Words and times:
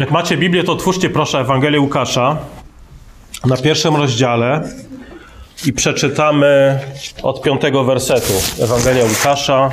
Jak 0.00 0.10
macie 0.10 0.36
Biblię, 0.36 0.64
to 0.64 0.72
otwórzcie 0.72 1.10
proszę 1.10 1.38
Ewangelię 1.38 1.80
Łukasza 1.80 2.36
na 3.46 3.56
pierwszym 3.56 3.96
rozdziale 3.96 4.68
i 5.66 5.72
przeczytamy 5.72 6.80
od 7.22 7.42
piątego 7.42 7.84
wersetu. 7.84 8.32
Ewangelia 8.62 9.04
Łukasza, 9.04 9.70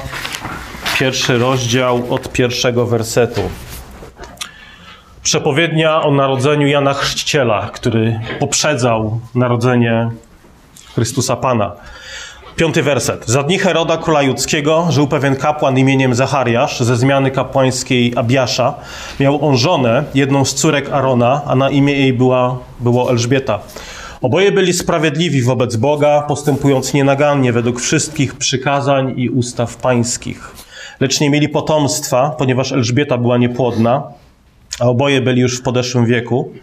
pierwszy 0.99 1.37
rozdział 1.37 2.03
od 2.09 2.31
pierwszego 2.31 2.85
wersetu. 2.85 3.41
Przepowiednia 5.23 6.01
o 6.01 6.11
narodzeniu 6.11 6.67
Jana 6.67 6.93
Chrzciciela, 6.93 7.69
który 7.73 8.19
poprzedzał 8.39 9.19
narodzenie 9.35 10.09
Chrystusa 10.95 11.35
Pana. 11.35 11.71
Piąty 12.57 12.83
werset. 12.83 13.25
Za 13.27 13.43
dni 13.43 13.59
Heroda 13.59 13.97
króla 13.97 14.21
judzkiego 14.21 14.87
żył 14.89 15.07
pewien 15.07 15.35
kapłan 15.35 15.77
imieniem 15.77 16.15
Zachariasz 16.15 16.79
ze 16.79 16.97
zmiany 16.97 17.31
kapłańskiej 17.31 18.13
Abiasza. 18.15 18.73
Miał 19.19 19.45
on 19.45 19.57
żonę, 19.57 20.03
jedną 20.15 20.45
z 20.45 20.53
córek 20.53 20.89
Arona, 20.89 21.41
a 21.45 21.55
na 21.55 21.69
imię 21.69 21.93
jej 21.93 22.13
była, 22.13 22.57
było 22.79 23.11
Elżbieta. 23.11 23.59
Oboje 24.21 24.51
byli 24.51 24.73
sprawiedliwi 24.73 25.41
wobec 25.41 25.75
Boga, 25.75 26.21
postępując 26.21 26.93
nienagannie 26.93 27.53
według 27.53 27.81
wszystkich 27.81 28.35
przykazań 28.35 29.13
i 29.17 29.29
ustaw 29.29 29.75
pańskich. 29.75 30.51
Lecz 30.99 31.21
nie 31.21 31.29
mieli 31.29 31.49
potomstwa, 31.49 32.29
ponieważ 32.29 32.71
Elżbieta 32.71 33.17
była 33.17 33.37
niepłodna, 33.37 34.03
a 34.79 34.85
oboje 34.85 35.21
byli 35.21 35.41
już 35.41 35.59
w 35.59 35.61
podeszłym 35.61 36.05
wieku. 36.05 36.53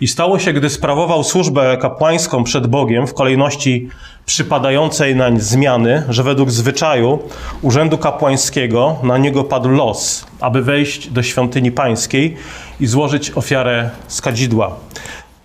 I 0.00 0.08
stało 0.08 0.38
się, 0.38 0.52
gdy 0.52 0.70
sprawował 0.70 1.24
służbę 1.24 1.76
kapłańską 1.76 2.44
przed 2.44 2.66
Bogiem 2.66 3.06
w 3.06 3.14
kolejności 3.14 3.88
przypadającej 4.26 5.16
nań 5.16 5.40
zmiany, 5.40 6.02
że 6.08 6.22
według 6.22 6.50
zwyczaju 6.50 7.18
urzędu 7.62 7.98
kapłańskiego 7.98 8.96
na 9.02 9.18
niego 9.18 9.44
padł 9.44 9.68
los, 9.68 10.26
aby 10.40 10.62
wejść 10.62 11.10
do 11.10 11.22
świątyni 11.22 11.72
pańskiej 11.72 12.36
i 12.80 12.86
złożyć 12.86 13.30
ofiarę 13.30 13.90
z 14.08 14.20
kadzidła. 14.20 14.76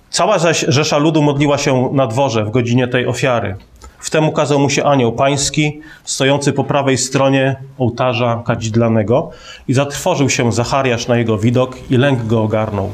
Cała 0.09 0.39
zaś 0.39 0.65
rzesza 0.67 0.97
ludu 0.97 1.21
modliła 1.21 1.57
się 1.57 1.89
na 1.93 2.07
dworze 2.07 2.45
w 2.45 2.51
godzinie 2.51 2.87
tej 2.87 3.07
ofiary. 3.07 3.55
Wtem 4.01 4.27
ukazał 4.29 4.59
mu 4.59 4.69
się 4.69 4.83
anioł 4.83 5.11
pański, 5.11 5.81
stojący 6.03 6.53
po 6.53 6.63
prawej 6.63 6.97
stronie 6.97 7.55
ołtarza 7.77 8.43
kadzidlanego 8.45 9.29
i 9.67 9.73
zatrwożył 9.73 10.29
się 10.29 10.51
Zachariasz 10.51 11.07
na 11.07 11.17
jego 11.17 11.37
widok 11.37 11.77
i 11.89 11.97
lęk 11.97 12.25
go 12.25 12.43
ogarnął. 12.43 12.89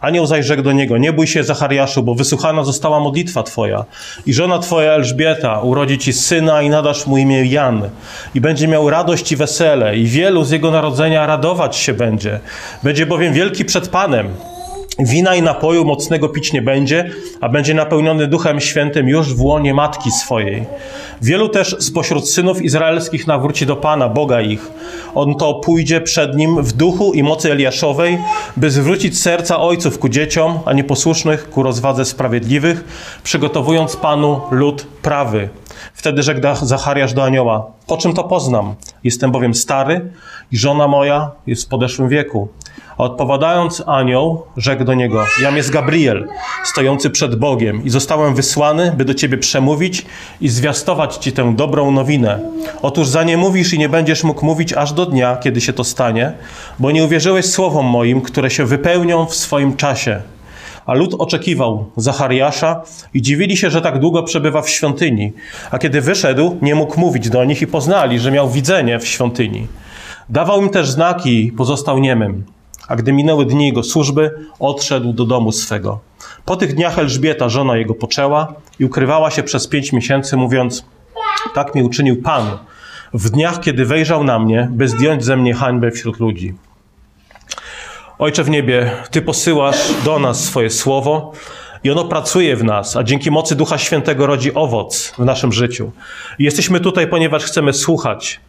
Anioł 0.00 0.26
zaś 0.26 0.46
rzekł 0.46 0.62
do 0.62 0.72
niego, 0.72 0.98
nie 0.98 1.12
bój 1.12 1.26
się 1.26 1.44
Zachariaszu, 1.44 2.02
bo 2.02 2.14
wysłuchana 2.14 2.64
została 2.64 3.00
modlitwa 3.00 3.42
twoja 3.42 3.84
i 4.26 4.34
żona 4.34 4.58
twoja 4.58 4.92
Elżbieta 4.92 5.60
urodzi 5.60 5.98
ci 5.98 6.12
syna 6.12 6.62
i 6.62 6.70
nadasz 6.70 7.06
mu 7.06 7.18
imię 7.18 7.44
Jan 7.44 7.90
i 8.34 8.40
będzie 8.40 8.68
miał 8.68 8.90
radość 8.90 9.32
i 9.32 9.36
wesele 9.36 9.96
i 9.96 10.06
wielu 10.06 10.44
z 10.44 10.50
jego 10.50 10.70
narodzenia 10.70 11.26
radować 11.26 11.76
się 11.76 11.94
będzie. 11.94 12.40
Będzie 12.82 13.06
bowiem 13.06 13.32
wielki 13.32 13.64
przed 13.64 13.88
Panem. 13.88 14.28
Wina 14.98 15.34
i 15.34 15.42
napoju 15.42 15.84
mocnego 15.84 16.28
pić 16.28 16.52
nie 16.52 16.62
będzie, 16.62 17.10
a 17.40 17.48
będzie 17.48 17.74
napełniony 17.74 18.26
Duchem 18.26 18.60
Świętym 18.60 19.08
już 19.08 19.34
w 19.34 19.42
łonie 19.42 19.74
matki 19.74 20.10
swojej. 20.10 20.64
Wielu 21.22 21.48
też 21.48 21.76
spośród 21.80 22.30
synów 22.30 22.62
izraelskich 22.62 23.26
nawróci 23.26 23.66
do 23.66 23.76
Pana, 23.76 24.08
Boga 24.08 24.40
ich. 24.40 24.70
On 25.14 25.34
to 25.34 25.54
pójdzie 25.54 26.00
przed 26.00 26.36
nim 26.36 26.62
w 26.62 26.72
duchu 26.72 27.12
i 27.12 27.22
mocy 27.22 27.52
Eliaszowej, 27.52 28.18
by 28.56 28.70
zwrócić 28.70 29.20
serca 29.20 29.60
ojców 29.60 29.98
ku 29.98 30.08
dzieciom, 30.08 30.58
a 30.64 30.72
nieposłusznych 30.72 31.50
ku 31.50 31.62
rozwadze 31.62 32.04
sprawiedliwych, 32.04 32.84
przygotowując 33.22 33.96
Panu 33.96 34.40
lud 34.50 34.86
prawy. 35.02 35.48
Wtedy 35.94 36.22
rzekł 36.22 36.40
Zachariasz 36.62 37.12
do 37.12 37.24
anioła, 37.24 37.66
po 37.86 37.96
czym 37.96 38.14
to 38.14 38.24
poznam? 38.24 38.74
Jestem 39.04 39.30
bowiem 39.30 39.54
stary 39.54 40.10
i 40.52 40.58
żona 40.58 40.88
moja 40.88 41.30
jest 41.46 41.64
w 41.64 41.68
podeszłym 41.68 42.08
wieku. 42.08 42.48
A 42.98 43.02
odpowiadając 43.02 43.82
anioł, 43.86 44.42
rzekł 44.56 44.84
do 44.84 44.94
niego, 44.94 45.24
jam 45.42 45.56
jest 45.56 45.70
Gabriel, 45.70 46.28
stojący 46.64 47.10
przed 47.10 47.36
Bogiem 47.36 47.84
i 47.84 47.90
zostałem 47.90 48.34
wysłany, 48.34 48.92
by 48.96 49.04
do 49.04 49.14
ciebie 49.14 49.38
przemówić 49.38 50.06
i 50.40 50.48
zwiastować 50.48 51.16
ci 51.16 51.32
tę 51.32 51.54
dobrą 51.56 51.90
nowinę. 51.90 52.40
Otóż 52.82 53.08
za 53.08 53.22
nie 53.22 53.36
mówisz 53.36 53.72
i 53.72 53.78
nie 53.78 53.88
będziesz 53.88 54.24
mógł 54.24 54.46
mówić 54.46 54.72
aż 54.72 54.92
do 54.92 55.06
dnia, 55.06 55.36
kiedy 55.36 55.60
się 55.60 55.72
to 55.72 55.84
stanie, 55.84 56.32
bo 56.78 56.90
nie 56.90 57.04
uwierzyłeś 57.04 57.46
słowom 57.46 57.86
moim, 57.86 58.20
które 58.20 58.50
się 58.50 58.66
wypełnią 58.66 59.26
w 59.26 59.34
swoim 59.34 59.76
czasie. 59.76 60.22
A 60.88 60.94
lud 60.94 61.14
oczekiwał 61.18 61.90
Zachariasza 61.96 62.82
i 63.14 63.22
dziwili 63.22 63.56
się, 63.56 63.70
że 63.70 63.80
tak 63.80 63.98
długo 63.98 64.22
przebywa 64.22 64.62
w 64.62 64.70
świątyni. 64.70 65.32
A 65.70 65.78
kiedy 65.78 66.00
wyszedł, 66.00 66.56
nie 66.62 66.74
mógł 66.74 67.00
mówić 67.00 67.30
do 67.30 67.44
nich 67.44 67.62
i 67.62 67.66
poznali, 67.66 68.18
że 68.18 68.30
miał 68.30 68.50
widzenie 68.50 68.98
w 68.98 69.06
świątyni. 69.06 69.66
Dawał 70.28 70.62
im 70.62 70.70
też 70.70 70.90
znaki 70.90 71.46
i 71.46 71.52
pozostał 71.52 71.98
niemym. 71.98 72.44
A 72.88 72.96
gdy 72.96 73.12
minęły 73.12 73.46
dni 73.46 73.66
jego 73.66 73.82
służby, 73.82 74.30
odszedł 74.58 75.12
do 75.12 75.24
domu 75.24 75.52
swego. 75.52 76.00
Po 76.44 76.56
tych 76.56 76.74
dniach 76.74 76.98
Elżbieta, 76.98 77.48
żona 77.48 77.76
jego, 77.76 77.94
poczęła 77.94 78.54
i 78.78 78.84
ukrywała 78.84 79.30
się 79.30 79.42
przez 79.42 79.68
pięć 79.68 79.92
miesięcy, 79.92 80.36
mówiąc: 80.36 80.84
Tak 81.54 81.74
mi 81.74 81.82
uczynił 81.82 82.22
Pan, 82.22 82.58
w 83.14 83.30
dniach, 83.30 83.60
kiedy 83.60 83.84
wejrzał 83.84 84.24
na 84.24 84.38
mnie, 84.38 84.68
by 84.72 84.88
zdjąć 84.88 85.24
ze 85.24 85.36
mnie 85.36 85.54
hańbę 85.54 85.90
wśród 85.90 86.20
ludzi. 86.20 86.54
Ojcze 88.18 88.44
w 88.44 88.50
niebie, 88.50 88.90
Ty 89.10 89.22
posyłasz 89.22 89.76
do 90.04 90.18
nas 90.18 90.44
swoje 90.44 90.70
słowo 90.70 91.32
i 91.84 91.90
ono 91.90 92.04
pracuje 92.04 92.56
w 92.56 92.64
nas, 92.64 92.96
a 92.96 93.04
dzięki 93.04 93.30
mocy 93.30 93.56
Ducha 93.56 93.78
Świętego 93.78 94.26
rodzi 94.26 94.54
owoc 94.54 95.14
w 95.18 95.24
naszym 95.24 95.52
życiu. 95.52 95.90
I 96.38 96.44
jesteśmy 96.44 96.80
tutaj, 96.80 97.06
ponieważ 97.06 97.44
chcemy 97.44 97.72
słuchać. 97.72 98.40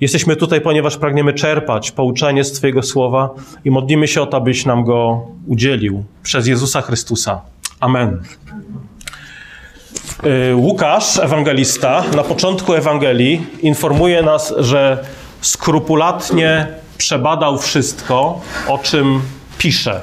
Jesteśmy 0.00 0.36
tutaj, 0.36 0.60
ponieważ 0.60 0.96
pragniemy 0.96 1.32
czerpać 1.32 1.90
pouczenie 1.90 2.44
z 2.44 2.52
Twojego 2.52 2.82
słowa 2.82 3.30
i 3.64 3.70
modlimy 3.70 4.08
się 4.08 4.22
o 4.22 4.26
to, 4.26 4.36
abyś 4.36 4.66
nam 4.66 4.84
go 4.84 5.26
udzielił 5.46 6.04
przez 6.22 6.46
Jezusa 6.46 6.80
Chrystusa. 6.82 7.40
Amen. 7.80 8.22
Łukasz, 10.54 11.18
ewangelista, 11.18 12.04
na 12.16 12.22
początku 12.22 12.74
Ewangelii 12.74 13.46
informuje 13.62 14.22
nas, 14.22 14.54
że 14.58 15.04
skrupulatnie 15.40 16.66
przebadał 16.98 17.58
wszystko, 17.58 18.40
o 18.68 18.78
czym 18.78 19.20
pisze. 19.58 20.02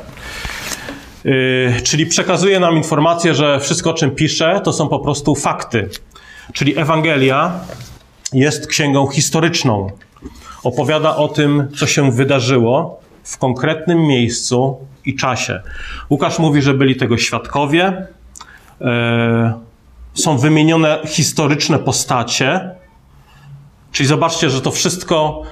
Yy, 1.23 1.73
czyli 1.83 2.05
przekazuje 2.05 2.59
nam 2.59 2.77
informację, 2.77 3.35
że 3.35 3.59
wszystko, 3.59 3.89
o 3.89 3.93
czym 3.93 4.11
pisze, 4.11 4.61
to 4.63 4.73
są 4.73 4.87
po 4.87 4.99
prostu 4.99 5.35
fakty. 5.35 5.89
Czyli 6.53 6.79
Ewangelia 6.79 7.59
jest 8.33 8.67
księgą 8.67 9.07
historyczną. 9.07 9.91
Opowiada 10.63 11.15
o 11.15 11.27
tym, 11.27 11.67
co 11.77 11.87
się 11.87 12.11
wydarzyło 12.11 13.01
w 13.23 13.37
konkretnym 13.37 13.99
miejscu 14.07 14.77
i 15.05 15.15
czasie. 15.15 15.61
Łukasz 16.09 16.39
mówi, 16.39 16.61
że 16.61 16.73
byli 16.73 16.95
tego 16.95 17.17
świadkowie. 17.17 18.07
Yy, 18.81 18.87
są 20.13 20.37
wymienione 20.37 20.99
historyczne 21.05 21.79
postacie. 21.79 22.69
Czyli 23.91 24.07
zobaczcie, 24.07 24.49
że 24.49 24.61
to 24.61 24.71
wszystko 24.71 25.43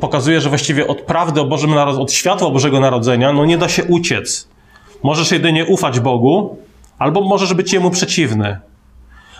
pokazuje, 0.00 0.40
że 0.40 0.48
właściwie 0.48 0.86
od 0.86 1.00
prawdy 1.00 1.40
o 1.40 1.44
Bożym 1.44 1.74
Narodzeniu, 1.74 2.04
od 2.04 2.12
światła 2.12 2.50
Bożego 2.50 2.80
Narodzenia, 2.80 3.32
no 3.32 3.44
nie 3.44 3.58
da 3.58 3.68
się 3.68 3.84
uciec. 3.84 4.48
Możesz 5.02 5.32
jedynie 5.32 5.66
ufać 5.66 6.00
Bogu, 6.00 6.56
albo 6.98 7.20
możesz 7.20 7.54
być 7.54 7.72
Jemu 7.72 7.90
przeciwny. 7.90 8.58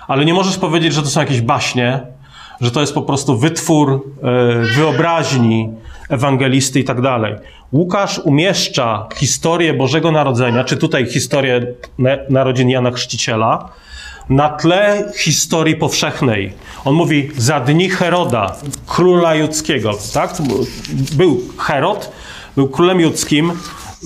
Ale 0.09 0.25
nie 0.25 0.35
możesz 0.35 0.59
powiedzieć, 0.59 0.95
że 0.95 1.03
to 1.03 1.09
są 1.09 1.21
jakieś 1.21 1.41
baśnie, 1.41 2.01
że 2.61 2.71
to 2.71 2.81
jest 2.81 2.95
po 2.95 3.03
prostu 3.03 3.39
wytwór 3.39 3.93
e, 3.93 4.77
wyobraźni 4.77 5.71
ewangelisty 6.09 6.81
i 6.81 6.85
tak 6.85 7.01
dalej. 7.01 7.35
Łukasz 7.73 8.19
umieszcza 8.19 9.07
historię 9.15 9.75
Bożego 9.75 10.13
Narodzenia, 10.13 10.65
czy 10.65 10.77
tutaj 10.77 11.07
historię 11.07 11.67
narodzin 12.31 12.71
Jana 12.71 12.91
Chrzciciela, 12.91 13.69
na 14.29 14.49
tle 14.49 15.13
historii 15.17 15.77
powszechnej. 15.77 16.53
On 16.85 16.95
mówi 16.95 17.31
za 17.37 17.61
dni 17.61 17.91
Heroda, 17.91 18.57
króla 18.87 19.35
judzkiego. 19.35 19.91
Tak? 20.15 20.35
Był 21.13 21.41
Herod, 21.59 22.13
był 22.57 22.69
królem 22.69 23.01
judzkim. 23.01 23.53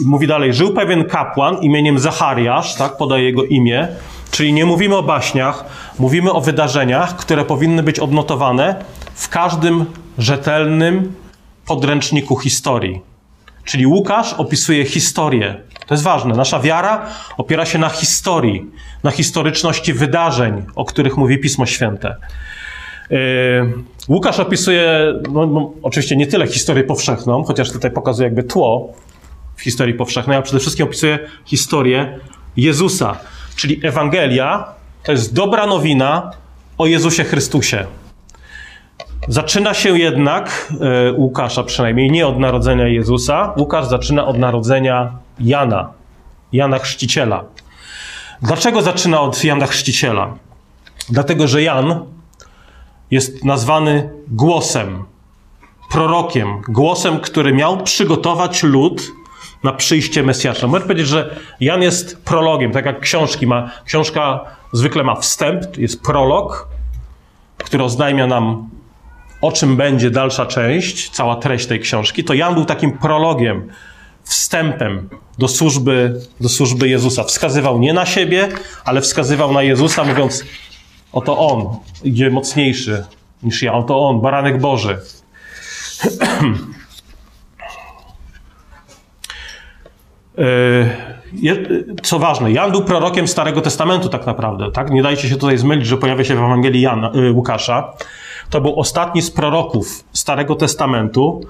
Mówi 0.05 0.27
dalej, 0.27 0.55
żył 0.55 0.75
pewien 0.75 1.05
kapłan 1.05 1.63
imieniem 1.63 1.99
Zachariasz, 1.99 2.75
tak 2.75 2.97
podaje 2.97 3.25
jego 3.25 3.45
imię. 3.45 3.89
Czyli 4.31 4.53
nie 4.53 4.67
mówimy 4.67 4.97
o 4.97 5.03
baśniach, 5.03 5.65
mówimy 5.99 6.33
o 6.33 6.41
wydarzeniach, 6.41 7.17
które 7.17 7.45
powinny 7.45 7.83
być 7.83 7.99
odnotowane 7.99 8.85
w 9.15 9.29
każdym 9.29 9.87
rzetelnym 10.19 11.13
podręczniku 11.67 12.37
historii. 12.37 13.01
Czyli 13.65 13.87
Łukasz 13.87 14.33
opisuje 14.33 14.85
historię. 14.85 15.61
To 15.87 15.95
jest 15.95 16.05
ważne. 16.05 16.35
Nasza 16.35 16.61
wiara 16.61 17.07
opiera 17.37 17.67
się 17.67 17.79
na 17.79 17.89
historii, 17.89 18.67
na 19.05 19.11
historyczności 19.11 19.93
wydarzeń, 19.93 20.63
o 20.75 20.85
których 20.85 21.17
mówi 21.17 21.39
Pismo 21.39 21.67
Święte. 21.67 22.17
Yy, 23.11 23.19
Łukasz 24.09 24.41
opisuje, 24.41 25.15
no, 25.33 25.47
no, 25.47 25.73
oczywiście 25.83 26.17
nie 26.17 26.27
tyle 26.27 26.47
historię 26.47 26.85
powszechną, 26.85 27.45
chociaż 27.45 27.73
tutaj 27.73 27.91
pokazuje 27.91 28.27
jakby 28.27 28.43
tło 28.43 28.93
w 29.57 29.63
historii 29.63 29.95
powszechnej, 29.95 30.39
a 30.39 30.43
przede 30.43 30.61
wszystkim 30.61 30.87
opisuje 30.87 31.19
historię 31.45 32.19
Jezusa. 32.57 33.17
Czyli 33.57 33.87
Ewangelia 33.87 34.65
to 35.05 35.13
jest 35.13 35.35
dobra 35.35 35.67
nowina 35.67 36.31
o 36.79 36.87
Jezusie 36.87 37.25
Chrystusie. 37.25 37.87
Zaczyna 39.29 39.75
się 39.75 39.99
jednak, 39.99 40.73
e, 40.81 41.13
Łukasza 41.13 41.63
przynajmniej, 41.63 42.11
nie 42.11 42.27
od 42.27 42.39
narodzenia 42.39 42.89
Jezusa. 42.89 43.53
Łukasz 43.57 43.87
zaczyna 43.87 44.27
od 44.27 44.39
narodzenia 44.39 45.13
Jana, 45.41 45.93
Jana 46.53 46.79
Chrzciciela. 46.79 47.45
Dlaczego 48.43 48.83
zaczyna 48.83 49.21
od 49.21 49.45
Jana 49.45 49.67
Chrzciciela? 49.67 50.35
Dlatego, 51.09 51.49
że 51.49 51.63
Jan 51.63 52.01
jest 53.11 53.45
nazwany 53.45 54.11
głosem, 54.29 55.05
prorokiem, 55.91 56.63
głosem, 56.69 57.21
który 57.21 57.53
miał 57.53 57.83
przygotować 57.83 58.63
lud 58.63 59.13
na 59.65 59.73
przyjście 59.73 60.23
Mesjasza. 60.23 60.67
Można 60.67 60.87
powiedzieć, 60.87 61.09
że 61.09 61.37
Jan 61.61 61.83
jest 61.83 62.25
prologiem, 62.25 62.73
tak 62.73 62.87
jak 62.87 63.01
książki 63.01 63.47
ma. 63.47 63.71
Książka 63.85 64.45
zwykle 64.73 65.05
ma 65.05 65.15
wstęp, 65.15 65.77
jest 65.79 66.03
prolog, 66.03 66.69
który 67.59 67.85
oznajmia 67.85 68.27
nam, 68.27 68.69
o 69.41 69.53
czym 69.53 69.77
będzie 69.77 70.11
dalsza 70.11 70.47
część, 70.47 71.11
cała 71.11 71.37
treść 71.37 71.67
tej 71.67 71.81
książki. 71.81 72.25
To 72.25 72.35
Jan 72.35 72.55
był 72.55 72.65
takim 72.65 72.99
prologiem, 72.99 73.69
wstępem 74.23 75.09
do 75.39 75.49
służby, 75.49 76.21
do 76.41 76.49
służby 76.49 76.89
Jezusa. 76.89 77.25
Wskazywał 77.25 77.79
nie 77.79 77.93
na 77.93 78.07
siebie, 78.07 78.49
ale 78.85 79.01
wskazywał 79.01 79.53
na 79.53 79.63
Jezusa, 79.63 80.05
mówiąc: 80.05 80.45
Oto 81.13 81.39
on 81.39 81.77
idzie 82.05 82.31
mocniejszy 82.31 83.05
niż 83.43 83.63
ja, 83.63 83.73
oto 83.73 84.09
on, 84.09 84.21
baranek 84.21 84.61
Boży. 84.61 84.99
Co 92.03 92.19
ważne, 92.19 92.53
Jan 92.53 92.71
był 92.71 92.85
prorokiem 92.85 93.29
Starego 93.29 93.61
Testamentu 93.61 94.09
tak 94.09 94.27
naprawdę, 94.27 94.73
tak? 94.73 94.91
Nie 94.91 95.03
dajcie 95.03 95.29
się 95.29 95.37
tutaj 95.37 95.59
zmylić, 95.59 95.87
że 95.87 95.97
pojawia 95.97 96.25
się 96.25 96.35
w 96.35 96.39
Ewangelii 96.39 96.81
Jana, 96.81 97.13
Łukasza. 97.33 97.93
To 98.51 98.61
był 98.61 98.81
ostatni 98.81 99.23
z 99.23 99.31
proroków 99.31 100.05
Starego 100.13 100.55
Testamentu. 100.55 101.41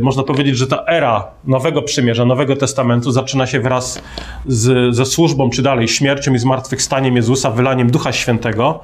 Można 0.00 0.22
powiedzieć, 0.22 0.58
że 0.58 0.66
ta 0.66 0.84
era 0.86 1.26
Nowego 1.44 1.82
Przymierza, 1.82 2.24
Nowego 2.24 2.56
Testamentu 2.56 3.10
zaczyna 3.10 3.46
się 3.46 3.60
wraz 3.60 4.02
z, 4.46 4.94
ze 4.94 5.06
służbą, 5.06 5.50
czy 5.50 5.62
dalej 5.62 5.88
śmiercią 5.88 6.34
i 6.34 6.38
zmartwychwstaniem 6.38 7.16
Jezusa, 7.16 7.50
wylaniem 7.50 7.90
Ducha 7.90 8.12
Świętego. 8.12 8.80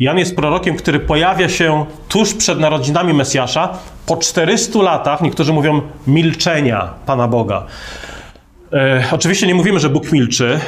Jan 0.00 0.18
jest 0.18 0.36
prorokiem, 0.36 0.76
który 0.76 1.00
pojawia 1.00 1.48
się 1.48 1.86
tuż 2.08 2.34
przed 2.34 2.60
narodzinami 2.60 3.14
Mesjasza, 3.14 3.78
po 4.06 4.16
400 4.16 4.82
latach, 4.82 5.20
niektórzy 5.20 5.52
mówią, 5.52 5.80
milczenia 6.06 6.94
Pana 7.06 7.28
Boga. 7.28 7.66
E, 8.72 9.04
oczywiście 9.12 9.46
nie 9.46 9.54
mówimy, 9.54 9.80
że 9.80 9.90
Bóg 9.90 10.12
milczy, 10.12 10.60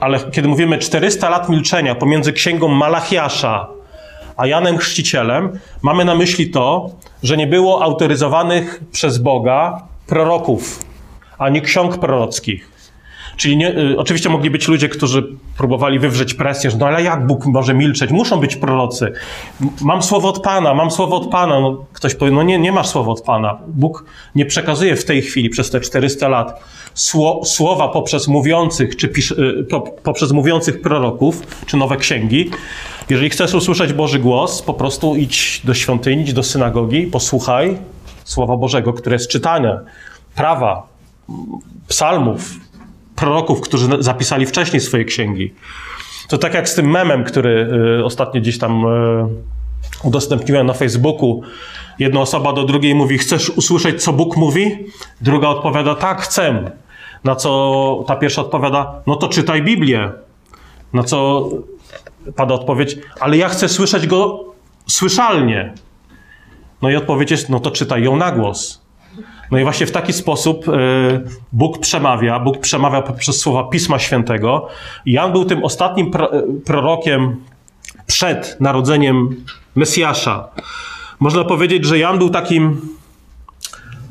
ale 0.00 0.20
kiedy 0.30 0.48
mówimy 0.48 0.78
400 0.78 1.30
lat 1.30 1.48
milczenia 1.48 1.94
pomiędzy 1.94 2.32
księgą 2.32 2.68
Malachiasza 2.68 3.68
a 4.36 4.46
Janem 4.46 4.78
Chrzcicielem, 4.78 5.58
mamy 5.82 6.04
na 6.04 6.14
myśli 6.14 6.50
to, 6.50 6.90
że 7.22 7.36
nie 7.36 7.46
było 7.46 7.82
autoryzowanych 7.82 8.80
przez 8.92 9.18
Boga 9.18 9.82
proroków, 10.06 10.84
ani 11.38 11.62
ksiąg 11.62 11.98
prorockich. 11.98 12.75
Czyli 13.36 13.56
nie, 13.56 13.78
y, 13.78 13.98
oczywiście 13.98 14.28
mogli 14.28 14.50
być 14.50 14.68
ludzie, 14.68 14.88
którzy 14.88 15.28
próbowali 15.58 15.98
wywrzeć 15.98 16.34
presję, 16.34 16.70
że 16.70 16.76
no 16.76 16.86
ale 16.86 17.02
jak 17.02 17.26
Bóg 17.26 17.46
może 17.46 17.74
milczeć? 17.74 18.10
Muszą 18.10 18.40
być 18.40 18.56
prorocy. 18.56 19.12
Mam 19.80 20.02
słowo 20.02 20.28
od 20.28 20.42
Pana, 20.42 20.74
mam 20.74 20.90
słowo 20.90 21.16
od 21.16 21.30
Pana. 21.30 21.60
No, 21.60 21.84
ktoś 21.92 22.14
powie, 22.14 22.30
no 22.30 22.42
nie, 22.42 22.58
nie 22.58 22.72
masz 22.72 22.86
słowa 22.86 23.12
od 23.12 23.22
Pana. 23.22 23.58
Bóg 23.68 24.04
nie 24.34 24.46
przekazuje 24.46 24.96
w 24.96 25.04
tej 25.04 25.22
chwili, 25.22 25.50
przez 25.50 25.70
te 25.70 25.80
400 25.80 26.28
lat, 26.28 26.64
sło, 26.94 27.40
słowa 27.44 27.88
poprzez 27.88 28.28
mówiących, 28.28 28.96
czy 28.96 29.08
pisz, 29.08 29.30
y, 29.30 29.66
po, 29.70 29.80
poprzez 29.80 30.32
mówiących 30.32 30.80
proroków, 30.80 31.42
czy 31.66 31.76
nowe 31.76 31.96
księgi. 31.96 32.50
Jeżeli 33.10 33.30
chcesz 33.30 33.54
usłyszeć 33.54 33.92
Boży 33.92 34.18
głos, 34.18 34.62
po 34.62 34.74
prostu 34.74 35.16
idź 35.16 35.62
do 35.64 35.74
świątyni, 35.74 36.22
idź 36.22 36.32
do 36.32 36.42
synagogi, 36.42 37.02
posłuchaj 37.06 37.76
Słowa 38.24 38.56
Bożego, 38.56 38.92
które 38.92 39.14
jest 39.14 39.28
czytane, 39.28 39.80
prawa, 40.34 40.86
psalmów, 41.88 42.50
proroków, 43.16 43.60
którzy 43.60 43.88
zapisali 44.00 44.46
wcześniej 44.46 44.80
swoje 44.80 45.04
księgi. 45.04 45.54
To 46.28 46.38
tak 46.38 46.54
jak 46.54 46.68
z 46.68 46.74
tym 46.74 46.90
memem, 46.90 47.24
który 47.24 47.68
y, 48.00 48.04
ostatnio 48.04 48.40
gdzieś 48.40 48.58
tam 48.58 48.84
y, 48.84 49.28
udostępniłem 50.02 50.66
na 50.66 50.72
Facebooku. 50.72 51.42
Jedna 51.98 52.20
osoba 52.20 52.52
do 52.52 52.64
drugiej 52.64 52.94
mówi: 52.94 53.18
Chcesz 53.18 53.50
usłyszeć, 53.50 54.02
co 54.02 54.12
Bóg 54.12 54.36
mówi? 54.36 54.86
Druga 55.20 55.48
odpowiada: 55.48 55.94
Tak, 55.94 56.20
chcę. 56.20 56.70
Na 57.24 57.36
co 57.36 58.04
ta 58.06 58.16
pierwsza 58.16 58.40
odpowiada: 58.40 59.02
No 59.06 59.16
to 59.16 59.28
czytaj 59.28 59.62
Biblię. 59.62 60.12
Na 60.92 61.02
co 61.02 61.48
pada 62.36 62.54
odpowiedź: 62.54 62.98
Ale 63.20 63.36
ja 63.36 63.48
chcę 63.48 63.68
słyszeć 63.68 64.06
go 64.06 64.44
słyszalnie. 64.86 65.74
No 66.82 66.90
i 66.90 66.96
odpowiedź 66.96 67.30
jest: 67.30 67.48
No 67.48 67.60
to 67.60 67.70
czytaj 67.70 68.02
ją 68.02 68.16
na 68.16 68.32
głos. 68.32 68.85
No 69.50 69.58
i 69.58 69.62
właśnie 69.62 69.86
w 69.86 69.92
taki 69.92 70.12
sposób 70.12 70.68
e, 70.68 70.72
Bóg 71.52 71.78
przemawia, 71.78 72.40
Bóg 72.40 72.58
przemawia 72.58 73.02
poprzez 73.02 73.40
słowa 73.40 73.64
Pisma 73.64 73.98
Świętego. 73.98 74.68
Jan 75.06 75.32
był 75.32 75.44
tym 75.44 75.64
ostatnim 75.64 76.10
e, 76.14 76.42
prorokiem 76.64 77.36
przed 78.06 78.56
narodzeniem 78.60 79.44
Mesjasza. 79.74 80.48
Można 81.20 81.44
powiedzieć, 81.44 81.84
że 81.84 81.98
Jan 81.98 82.18
był 82.18 82.30
takim 82.30 82.80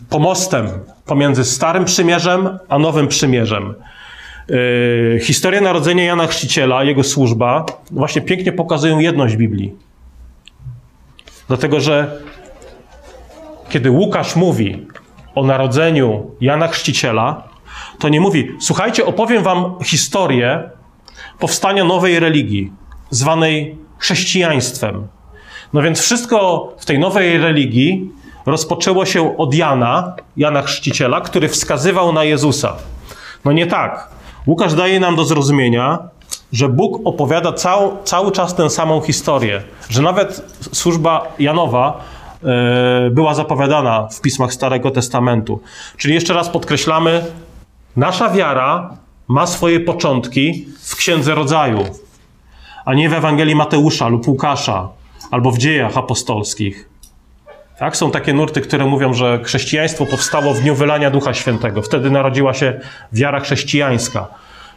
pomostem 0.09 0.67
pomiędzy 1.05 1.45
Starym 1.45 1.85
Przymierzem 1.85 2.59
a 2.69 2.79
Nowym 2.79 3.07
Przymierzem. 3.07 3.73
E, 5.15 5.19
historia 5.19 5.61
narodzenia 5.61 6.03
Jana 6.03 6.27
Chrzciciela, 6.27 6.83
jego 6.83 7.03
służba, 7.03 7.65
właśnie 7.91 8.21
pięknie 8.21 8.51
pokazują 8.51 8.99
jedność 8.99 9.35
Biblii. 9.35 9.75
Dlatego, 11.47 11.79
że 11.79 12.21
kiedy 13.69 13.91
Łukasz 13.91 14.35
mówi 14.35 14.88
o 15.35 15.43
narodzeniu 15.43 16.31
Jana 16.41 16.67
Chrzciciela, 16.67 17.43
to 17.99 18.09
nie 18.09 18.21
mówi, 18.21 18.51
słuchajcie, 18.59 19.05
opowiem 19.05 19.43
wam 19.43 19.75
historię 19.83 20.69
powstania 21.39 21.83
nowej 21.83 22.19
religii, 22.19 22.71
zwanej 23.09 23.77
chrześcijaństwem. 23.97 25.07
No 25.73 25.81
więc 25.81 26.01
wszystko 26.01 26.67
w 26.77 26.85
tej 26.85 26.99
nowej 26.99 27.37
religii 27.37 28.11
rozpoczęło 28.45 29.05
się 29.05 29.37
od 29.37 29.53
Jana, 29.53 30.15
Jana 30.37 30.61
Chrzciciela, 30.61 31.21
który 31.21 31.49
wskazywał 31.49 32.13
na 32.13 32.23
Jezusa. 32.23 32.75
No 33.45 33.51
nie 33.51 33.67
tak. 33.67 34.09
Łukasz 34.47 34.73
daje 34.73 34.99
nam 34.99 35.15
do 35.15 35.25
zrozumienia, 35.25 35.99
że 36.51 36.69
Bóg 36.69 37.01
opowiada 37.05 37.53
cał, 37.53 37.97
cały 38.03 38.31
czas 38.31 38.55
tę 38.55 38.69
samą 38.69 39.01
historię, 39.01 39.61
że 39.89 40.01
nawet 40.01 40.41
służba 40.71 41.27
Janowa 41.39 42.03
była 43.11 43.33
zapowiadana 43.33 44.07
w 44.11 44.21
pismach 44.21 44.53
Starego 44.53 44.91
Testamentu. 44.91 45.62
Czyli 45.98 46.13
jeszcze 46.13 46.33
raz 46.33 46.50
podkreślamy, 46.50 47.25
nasza 47.95 48.29
wiara 48.29 48.98
ma 49.27 49.48
swoje 49.48 49.79
początki 49.79 50.67
w 50.81 50.95
Księdze 50.95 51.36
Rodzaju, 51.36 51.86
a 52.86 52.93
nie 52.93 53.10
w 53.10 53.13
Ewangelii 53.13 53.55
Mateusza 53.55 54.07
lub 54.07 54.27
Łukasza, 54.27 54.89
albo 55.31 55.51
w 55.51 55.57
dziejach 55.57 55.98
apostolskich. 55.98 56.89
Tak? 57.79 57.98
Są 57.98 58.12
takie 58.12 58.33
nurty, 58.33 58.62
które 58.62 58.86
mówią, 58.86 59.13
że 59.13 59.39
chrześcijaństwo 59.43 60.05
powstało 60.05 60.53
w 60.53 60.62
dniu 60.62 60.75
wylania 60.75 61.12
Ducha 61.12 61.33
Świętego. 61.33 61.81
Wtedy 61.81 62.12
narodziła 62.12 62.53
się 62.53 62.79
wiara 63.13 63.39
chrześcijańska. 63.39 64.27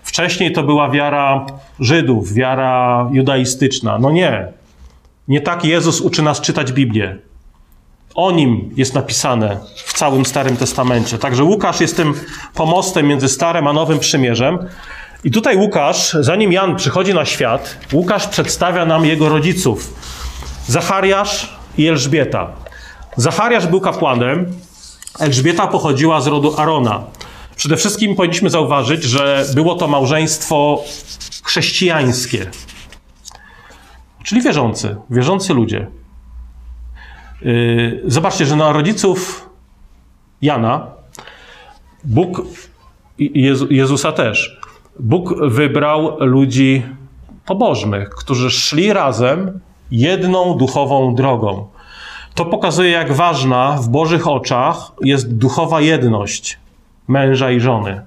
Wcześniej 0.02 0.52
to 0.52 0.62
była 0.62 0.90
wiara 0.90 1.46
Żydów, 1.80 2.32
wiara 2.32 3.08
judaistyczna. 3.12 3.98
No 3.98 4.10
nie. 4.10 4.46
Nie 5.28 5.40
tak 5.40 5.64
Jezus 5.64 6.00
uczy 6.00 6.22
nas 6.22 6.40
czytać 6.40 6.72
Biblię. 6.72 7.16
O 8.18 8.30
nim 8.30 8.70
jest 8.76 8.94
napisane 8.94 9.58
w 9.84 9.92
całym 9.92 10.26
Starym 10.26 10.56
Testamencie. 10.56 11.18
Także 11.18 11.44
Łukasz 11.44 11.80
jest 11.80 11.96
tym 11.96 12.14
pomostem 12.54 13.06
między 13.06 13.28
Starym 13.28 13.66
a 13.66 13.72
Nowym 13.72 13.98
Przymierzem. 13.98 14.58
I 15.24 15.30
tutaj 15.30 15.56
Łukasz, 15.56 16.16
zanim 16.20 16.52
Jan 16.52 16.76
przychodzi 16.76 17.14
na 17.14 17.24
świat, 17.24 17.76
Łukasz 17.92 18.26
przedstawia 18.26 18.86
nam 18.86 19.04
jego 19.04 19.28
rodziców. 19.28 19.94
Zachariasz 20.66 21.56
i 21.76 21.86
Elżbieta. 21.86 22.52
Zachariasz 23.16 23.66
był 23.66 23.80
kapłanem, 23.80 24.52
Elżbieta 25.18 25.66
pochodziła 25.66 26.20
z 26.20 26.26
rodu 26.26 26.54
Arona. 26.56 27.04
Przede 27.56 27.76
wszystkim 27.76 28.16
powinniśmy 28.16 28.50
zauważyć, 28.50 29.02
że 29.04 29.46
było 29.54 29.74
to 29.74 29.88
małżeństwo 29.88 30.84
chrześcijańskie. 31.42 32.50
Czyli 34.24 34.42
wierzący, 34.42 34.96
wierzący 35.10 35.54
ludzie. 35.54 35.97
Yy, 37.42 38.02
zobaczcie, 38.06 38.46
że 38.46 38.56
na 38.56 38.72
rodziców 38.72 39.50
Jana 40.42 40.86
Bóg 42.04 42.42
i 43.18 43.52
Jezusa 43.70 44.12
też. 44.12 44.60
Bóg 45.00 45.34
wybrał 45.48 46.16
ludzi 46.20 46.82
pobożnych, 47.46 48.10
którzy 48.10 48.50
szli 48.50 48.92
razem 48.92 49.60
jedną 49.90 50.54
duchową 50.54 51.14
drogą. 51.14 51.68
To 52.34 52.44
pokazuje, 52.44 52.90
jak 52.90 53.12
ważna 53.12 53.72
w 53.72 53.88
Bożych 53.88 54.28
oczach 54.28 54.92
jest 55.00 55.36
duchowa 55.36 55.80
jedność 55.80 56.58
męża 57.08 57.50
i 57.50 57.60
żony. 57.60 58.00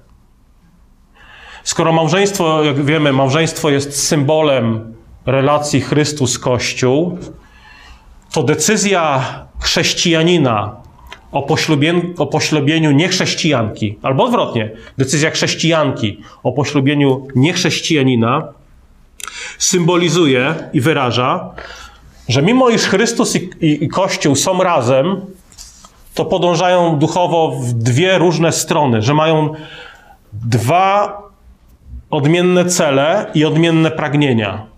Skoro 1.64 1.92
małżeństwo, 1.92 2.64
jak 2.64 2.84
wiemy, 2.84 3.12
małżeństwo 3.12 3.70
jest 3.70 4.06
symbolem 4.06 4.94
relacji 5.26 5.80
Chrystus-Kościół, 5.80 7.18
to 8.32 8.42
decyzja 8.42 9.24
chrześcijanina 9.60 10.76
o, 11.32 11.42
poślubieniu, 11.42 12.14
o 12.18 12.26
poślubieniu 12.26 12.90
niechrześcijanki, 12.90 13.98
albo 14.02 14.24
odwrotnie, 14.24 14.70
decyzja 14.98 15.30
chrześcijanki 15.30 16.20
o 16.42 16.52
poślubieniu 16.52 17.26
niechrześcijanina 17.34 18.48
symbolizuje 19.58 20.54
i 20.72 20.80
wyraża, 20.80 21.50
że 22.28 22.42
mimo 22.42 22.68
iż 22.68 22.82
Chrystus 22.82 23.36
i, 23.36 23.50
i, 23.60 23.84
i 23.84 23.88
Kościół 23.88 24.36
są 24.36 24.62
razem, 24.62 25.20
to 26.14 26.24
podążają 26.24 26.98
duchowo 26.98 27.52
w 27.60 27.72
dwie 27.72 28.18
różne 28.18 28.52
strony, 28.52 29.02
że 29.02 29.14
mają 29.14 29.54
dwa 30.32 31.22
odmienne 32.10 32.64
cele 32.64 33.26
i 33.34 33.44
odmienne 33.44 33.90
pragnienia. 33.90 34.71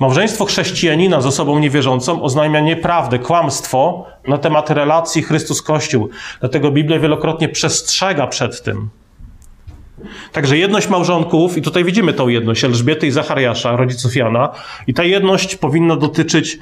Małżeństwo 0.00 0.44
chrześcijanina 0.44 1.20
z 1.20 1.26
osobą 1.26 1.58
niewierzącą 1.58 2.22
oznajmia 2.22 2.60
nieprawdę, 2.60 3.18
kłamstwo 3.18 4.06
na 4.28 4.38
temat 4.38 4.70
relacji 4.70 5.22
Chrystus-Kościół. 5.22 6.08
Dlatego 6.40 6.70
Biblia 6.70 6.98
wielokrotnie 6.98 7.48
przestrzega 7.48 8.26
przed 8.26 8.62
tym. 8.62 8.88
Także 10.32 10.58
jedność 10.58 10.88
małżonków, 10.88 11.58
i 11.58 11.62
tutaj 11.62 11.84
widzimy 11.84 12.12
tą 12.12 12.28
jedność 12.28 12.64
Elżbiety 12.64 13.06
i 13.06 13.10
Zachariasza, 13.10 13.76
rodziców 13.76 14.16
Jana, 14.16 14.48
i 14.86 14.94
ta 14.94 15.04
jedność 15.04 15.56
powinna 15.56 15.96
dotyczyć, 15.96 16.58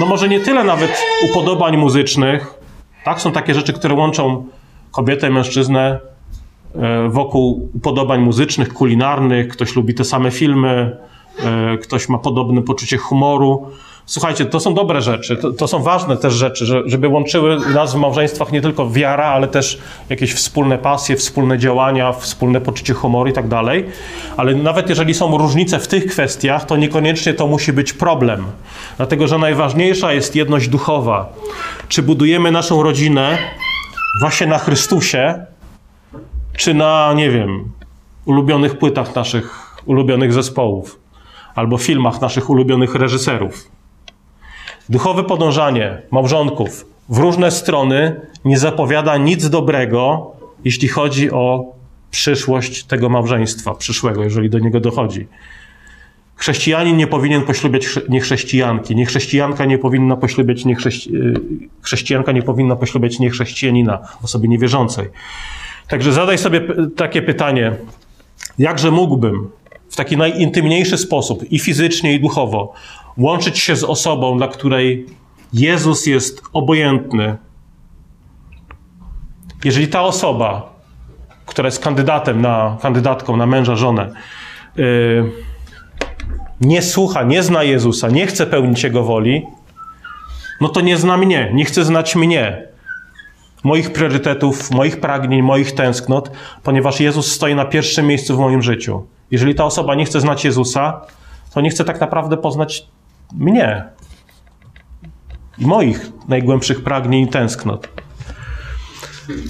no 0.00 0.06
może 0.06 0.28
nie 0.28 0.40
tyle 0.40 0.64
nawet 0.64 1.02
upodobań 1.30 1.76
muzycznych, 1.76 2.54
tak? 3.04 3.20
Są 3.20 3.32
takie 3.32 3.54
rzeczy, 3.54 3.72
które 3.72 3.94
łączą 3.94 4.46
kobietę 4.90 5.28
i 5.28 5.30
mężczyznę 5.30 6.00
e, 6.74 7.08
wokół 7.08 7.70
upodobań 7.74 8.20
muzycznych, 8.20 8.72
kulinarnych, 8.72 9.48
ktoś 9.48 9.76
lubi 9.76 9.94
te 9.94 10.04
same 10.04 10.30
filmy, 10.30 10.96
ktoś 11.82 12.08
ma 12.08 12.18
podobne 12.18 12.62
poczucie 12.62 12.96
humoru. 12.96 13.66
Słuchajcie, 14.08 14.46
to 14.46 14.60
są 14.60 14.74
dobre 14.74 15.00
rzeczy, 15.00 15.36
to, 15.36 15.52
to 15.52 15.68
są 15.68 15.82
ważne 15.82 16.16
też 16.16 16.34
rzeczy, 16.34 16.66
że, 16.66 16.82
żeby 16.86 17.08
łączyły 17.08 17.58
nas 17.74 17.94
w 17.94 17.96
małżeństwach 17.96 18.52
nie 18.52 18.60
tylko 18.60 18.90
wiara, 18.90 19.24
ale 19.24 19.48
też 19.48 19.78
jakieś 20.08 20.34
wspólne 20.34 20.78
pasje, 20.78 21.16
wspólne 21.16 21.58
działania, 21.58 22.12
wspólne 22.12 22.60
poczucie 22.60 22.94
humoru 22.94 23.30
i 23.30 23.32
tak 23.32 23.48
dalej. 23.48 23.84
Ale 24.36 24.54
nawet 24.54 24.88
jeżeli 24.88 25.14
są 25.14 25.38
różnice 25.38 25.78
w 25.78 25.88
tych 25.88 26.06
kwestiach, 26.06 26.64
to 26.64 26.76
niekoniecznie 26.76 27.34
to 27.34 27.46
musi 27.46 27.72
być 27.72 27.92
problem. 27.92 28.44
Dlatego, 28.96 29.28
że 29.28 29.38
najważniejsza 29.38 30.12
jest 30.12 30.36
jedność 30.36 30.68
duchowa. 30.68 31.32
Czy 31.88 32.02
budujemy 32.02 32.52
naszą 32.52 32.82
rodzinę 32.82 33.38
właśnie 34.20 34.46
na 34.46 34.58
Chrystusie, 34.58 35.46
czy 36.56 36.74
na, 36.74 37.12
nie 37.16 37.30
wiem, 37.30 37.70
ulubionych 38.24 38.78
płytach 38.78 39.14
naszych 39.14 39.76
ulubionych 39.86 40.32
zespołów, 40.32 41.05
albo 41.56 41.78
filmach 41.78 42.20
naszych 42.20 42.50
ulubionych 42.50 42.94
reżyserów. 42.94 43.70
Duchowe 44.88 45.24
podążanie 45.24 46.02
małżonków 46.10 46.86
w 47.08 47.18
różne 47.18 47.50
strony 47.50 48.20
nie 48.44 48.58
zapowiada 48.58 49.16
nic 49.16 49.48
dobrego, 49.48 50.32
jeśli 50.64 50.88
chodzi 50.88 51.30
o 51.30 51.72
przyszłość 52.10 52.84
tego 52.84 53.08
małżeństwa, 53.08 53.74
przyszłego, 53.74 54.24
jeżeli 54.24 54.50
do 54.50 54.58
niego 54.58 54.80
dochodzi. 54.80 55.26
Chrześcijanin 56.36 56.96
nie 56.96 57.06
powinien 57.06 57.42
poślubiać 57.42 57.86
niechrześcijanki, 58.08 58.96
niechrześcijanka 58.96 59.64
nie 59.64 59.78
powinna 59.78 60.16
poślubiać 60.16 60.64
niechrześci... 60.64 61.12
chrześcijanka 61.82 62.32
nie 62.32 62.42
powinna 62.42 62.76
poślubiać 62.76 63.18
niechrześcijanina, 63.18 63.98
osoby 64.22 64.48
niewierzącej. 64.48 65.08
Także 65.88 66.12
zadaj 66.12 66.38
sobie 66.38 66.60
takie 66.96 67.22
pytanie, 67.22 67.72
jakże 68.58 68.90
mógłbym 68.90 69.48
w 69.90 69.96
taki 69.96 70.16
najintymniejszy 70.16 70.98
sposób 70.98 71.52
i 71.52 71.58
fizycznie 71.58 72.14
i 72.14 72.20
duchowo 72.20 72.72
łączyć 73.18 73.58
się 73.58 73.76
z 73.76 73.84
osobą, 73.84 74.36
dla 74.38 74.48
której 74.48 75.06
Jezus 75.52 76.06
jest 76.06 76.42
obojętny. 76.52 77.36
Jeżeli 79.64 79.88
ta 79.88 80.02
osoba, 80.02 80.76
która 81.46 81.66
jest 81.66 81.84
kandydatem 81.84 82.42
na, 82.42 82.76
kandydatką 82.82 83.36
na 83.36 83.46
męża, 83.46 83.76
żonę, 83.76 84.12
yy, 84.76 85.32
nie 86.60 86.82
słucha, 86.82 87.22
nie 87.22 87.42
zna 87.42 87.62
Jezusa, 87.62 88.08
nie 88.08 88.26
chce 88.26 88.46
pełnić 88.46 88.84
Jego 88.84 89.04
woli, 89.04 89.46
no 90.60 90.68
to 90.68 90.80
nie 90.80 90.96
zna 90.96 91.16
mnie, 91.16 91.50
nie 91.54 91.64
chce 91.64 91.84
znać 91.84 92.16
mnie, 92.16 92.66
moich 93.64 93.92
priorytetów, 93.92 94.70
moich 94.70 95.00
pragnień, 95.00 95.42
moich 95.42 95.72
tęsknot, 95.72 96.30
ponieważ 96.62 97.00
Jezus 97.00 97.32
stoi 97.32 97.54
na 97.54 97.64
pierwszym 97.64 98.06
miejscu 98.06 98.36
w 98.36 98.40
moim 98.40 98.62
życiu. 98.62 99.06
Jeżeli 99.30 99.54
ta 99.54 99.64
osoba 99.64 99.94
nie 99.94 100.04
chce 100.04 100.20
znać 100.20 100.44
Jezusa, 100.44 101.00
to 101.54 101.60
nie 101.60 101.70
chce 101.70 101.84
tak 101.84 102.00
naprawdę 102.00 102.36
poznać 102.36 102.86
mnie 103.32 103.84
i 105.58 105.66
moich 105.66 106.10
najgłębszych 106.28 106.84
pragnień 106.84 107.24
i 107.24 107.28
tęsknot. 107.28 107.88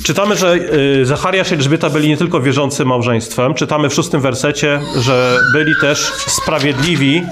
Czytamy, 0.05 0.37
że 0.37 0.55
y, 0.55 1.07
Zachariasz 1.07 1.51
i 1.51 1.55
Elżbieta 1.55 1.91
byli 1.91 2.09
nie 2.09 2.17
tylko 2.17 2.41
wierzącym 2.41 2.89
małżeństwem. 2.89 3.55
Czytamy 3.55 3.89
w 3.89 3.95
szóstym 3.95 4.21
wersecie, 4.21 4.81
że 5.01 5.39
byli 5.53 5.73
też 5.81 5.99
sprawiedliwi 6.27 7.23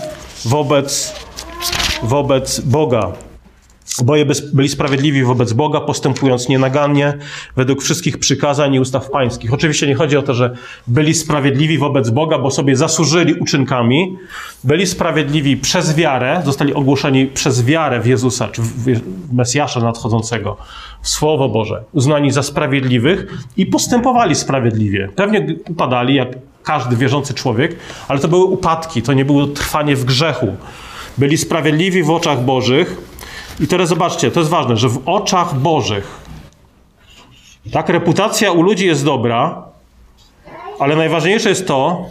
wobec, 0.45 1.15
wobec 2.03 2.61
Boga. 2.61 3.13
Oboje 4.01 4.27
byli 4.53 4.69
sprawiedliwi 4.69 5.25
wobec 5.25 5.53
Boga, 5.53 5.81
postępując 5.81 6.49
nienagannie 6.49 7.19
według 7.57 7.83
wszystkich 7.83 8.19
przykazań 8.19 8.75
i 8.75 8.81
ustaw 8.81 9.11
pańskich. 9.11 9.53
Oczywiście 9.55 9.87
nie 9.87 9.95
chodzi 9.95 10.17
o 10.17 10.23
to, 10.23 10.35
że 10.35 10.57
byli 10.87 11.15
sprawiedliwi 11.15 11.79
wobec 11.79 12.11
Boga, 12.11 12.39
bo 12.39 12.51
sobie 12.51 12.77
zasłużyli 12.77 13.35
uczynkami. 13.35 14.17
Byli 14.65 14.87
sprawiedliwi 14.87 15.57
przez 15.57 15.95
wiarę, 15.95 16.43
zostali 16.45 16.75
ogłoszeni 16.75 17.27
przez 17.27 17.65
wiarę 17.65 18.01
w 18.01 18.07
Jezusa, 18.07 18.49
czy 18.49 18.63
w 18.63 19.01
Mesjasza 19.33 19.81
nadchodzącego, 19.81 20.57
w 21.03 21.09
Słowo 21.09 21.49
Boże, 21.49 21.85
uznani 21.93 22.31
za 22.31 22.43
sprawiedliwych 22.43 23.27
i 23.57 23.67
postępowali 23.67 24.35
sprawiedliwie. 24.35 25.09
Pewnie 25.17 25.47
upadali, 25.69 26.15
jak 26.15 26.29
każdy 26.63 26.97
wierzący 26.97 27.35
człowiek, 27.35 27.77
ale 28.09 28.21
to 28.21 28.29
były 28.29 28.45
upadki, 28.45 29.03
to 29.03 29.13
nie 29.13 29.25
było 29.25 29.47
trwanie 29.47 29.97
w 29.97 30.05
grzechu. 30.05 30.57
Byli 31.19 31.39
sprawiedliwi 31.39 32.03
w 32.03 32.11
oczach 32.11 32.45
Bożych, 32.45 32.97
i 33.61 33.67
teraz 33.67 33.89
zobaczcie, 33.89 34.31
to 34.31 34.41
jest 34.41 34.51
ważne, 34.51 34.77
że 34.77 34.89
w 34.89 35.09
oczach 35.09 35.55
Bożych, 35.55 36.21
tak, 37.73 37.89
reputacja 37.89 38.53
u 38.53 38.63
ludzi 38.63 38.87
jest 38.87 39.05
dobra, 39.05 39.63
ale 40.79 40.97
najważniejsze 40.97 41.49
jest 41.49 41.67
to, 41.67 42.07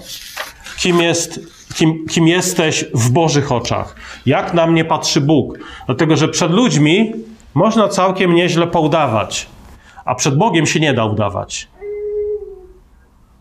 kim, 0.77 1.01
jest, 1.01 1.39
kim, 1.75 2.05
kim 2.07 2.27
jesteś 2.27 2.85
w 2.93 3.09
Bożych 3.09 3.51
oczach. 3.51 3.95
Jak 4.25 4.53
na 4.53 4.67
mnie 4.67 4.85
patrzy 4.85 5.21
Bóg. 5.21 5.59
Dlatego, 5.85 6.15
że 6.15 6.27
przed 6.27 6.51
ludźmi 6.51 7.13
można 7.53 7.87
całkiem 7.87 8.35
nieźle 8.35 8.67
poudawać, 8.67 9.47
a 10.05 10.15
przed 10.15 10.37
Bogiem 10.37 10.65
się 10.65 10.79
nie 10.79 10.93
da 10.93 11.05
udawać. 11.05 11.67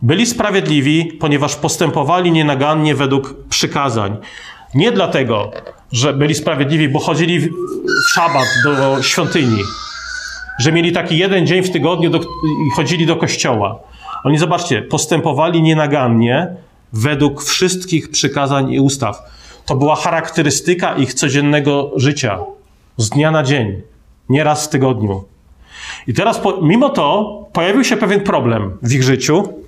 Byli 0.02 0.26
sprawiedliwi, 0.26 1.04
ponieważ 1.04 1.56
postępowali 1.56 2.32
nienagannie 2.32 2.94
według 2.94 3.34
przykazań. 3.48 4.16
Nie 4.74 4.92
dlatego, 4.92 5.50
że 5.92 6.12
byli 6.12 6.34
sprawiedliwi, 6.34 6.88
bo 6.88 6.98
chodzili 6.98 7.40
w, 7.40 7.48
szabat 8.12 8.46
do 8.64 9.02
świątyni, 9.02 9.62
że 10.60 10.72
mieli 10.72 10.92
taki 10.92 11.18
jeden 11.18 11.46
dzień 11.46 11.62
w 11.62 11.70
tygodniu 11.70 12.10
do, 12.10 12.18
i 12.66 12.70
chodzili 12.76 13.06
do 13.06 13.16
kościoła. 13.16 13.80
Oni, 14.24 14.38
zobaczcie, 14.38 14.82
postępowali 14.82 15.62
nienagannie 15.62 16.56
według 16.92 17.44
wszystkich 17.44 18.10
przykazań 18.10 18.72
i 18.72 18.80
ustaw. 18.80 19.22
To 19.66 19.76
była 19.76 19.96
charakterystyka 19.96 20.94
ich 20.94 21.14
codziennego 21.14 21.90
życia, 21.96 22.38
z 22.96 23.10
dnia 23.10 23.30
na 23.30 23.42
dzień, 23.42 23.82
nie 24.28 24.44
raz 24.44 24.66
w 24.66 24.68
tygodniu. 24.68 25.24
I 26.06 26.14
teraz, 26.14 26.40
mimo 26.62 26.88
to, 26.88 27.38
pojawił 27.52 27.84
się 27.84 27.96
pewien 27.96 28.20
problem 28.20 28.78
w 28.82 28.92
ich 28.92 29.02
życiu, 29.02 29.62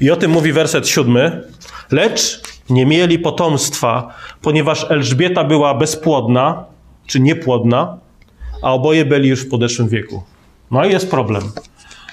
i 0.00 0.10
o 0.10 0.16
tym 0.16 0.30
mówi 0.30 0.52
werset 0.52 0.88
siódmy. 0.88 1.42
Lecz 1.90 2.42
nie 2.70 2.86
mieli 2.86 3.18
potomstwa, 3.18 4.14
ponieważ 4.42 4.90
Elżbieta 4.90 5.44
była 5.44 5.74
bezpłodna, 5.74 6.64
czy 7.06 7.20
niepłodna, 7.20 7.98
a 8.62 8.72
oboje 8.72 9.04
byli 9.04 9.28
już 9.28 9.40
w 9.40 9.48
podeszłym 9.48 9.88
wieku. 9.88 10.22
No 10.70 10.84
i 10.84 10.92
jest 10.92 11.10
problem. 11.10 11.42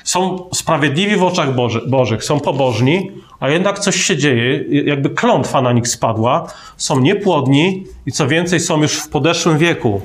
Są 0.03 0.49
sprawiedliwi 0.53 1.15
w 1.15 1.23
oczach 1.23 1.55
Boży, 1.55 1.81
Bożych, 1.87 2.23
są 2.23 2.39
pobożni, 2.39 3.11
a 3.39 3.49
jednak 3.49 3.79
coś 3.79 3.95
się 3.95 4.17
dzieje, 4.17 4.63
jakby 4.85 5.09
klątwa 5.09 5.61
na 5.61 5.71
nich 5.71 5.87
spadła, 5.87 6.47
są 6.77 6.99
niepłodni 6.99 7.83
i 8.05 8.11
co 8.11 8.27
więcej, 8.27 8.59
są 8.59 8.81
już 8.81 8.93
w 8.93 9.09
podeszłym 9.09 9.57
wieku. 9.57 10.01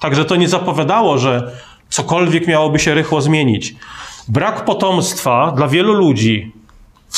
Także 0.00 0.24
to 0.24 0.36
nie 0.36 0.48
zapowiadało, 0.48 1.18
że 1.18 1.52
cokolwiek 1.88 2.46
miałoby 2.46 2.78
się 2.78 2.94
rychło 2.94 3.20
zmienić. 3.20 3.74
Brak 4.28 4.64
potomstwa 4.64 5.52
dla 5.56 5.68
wielu 5.68 5.92
ludzi, 5.92 6.52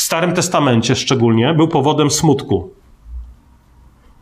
w 0.01 0.03
Starym 0.03 0.33
Testamencie 0.33 0.97
szczególnie, 0.97 1.55
był 1.55 1.69
powodem 1.69 2.11
smutku. 2.11 2.71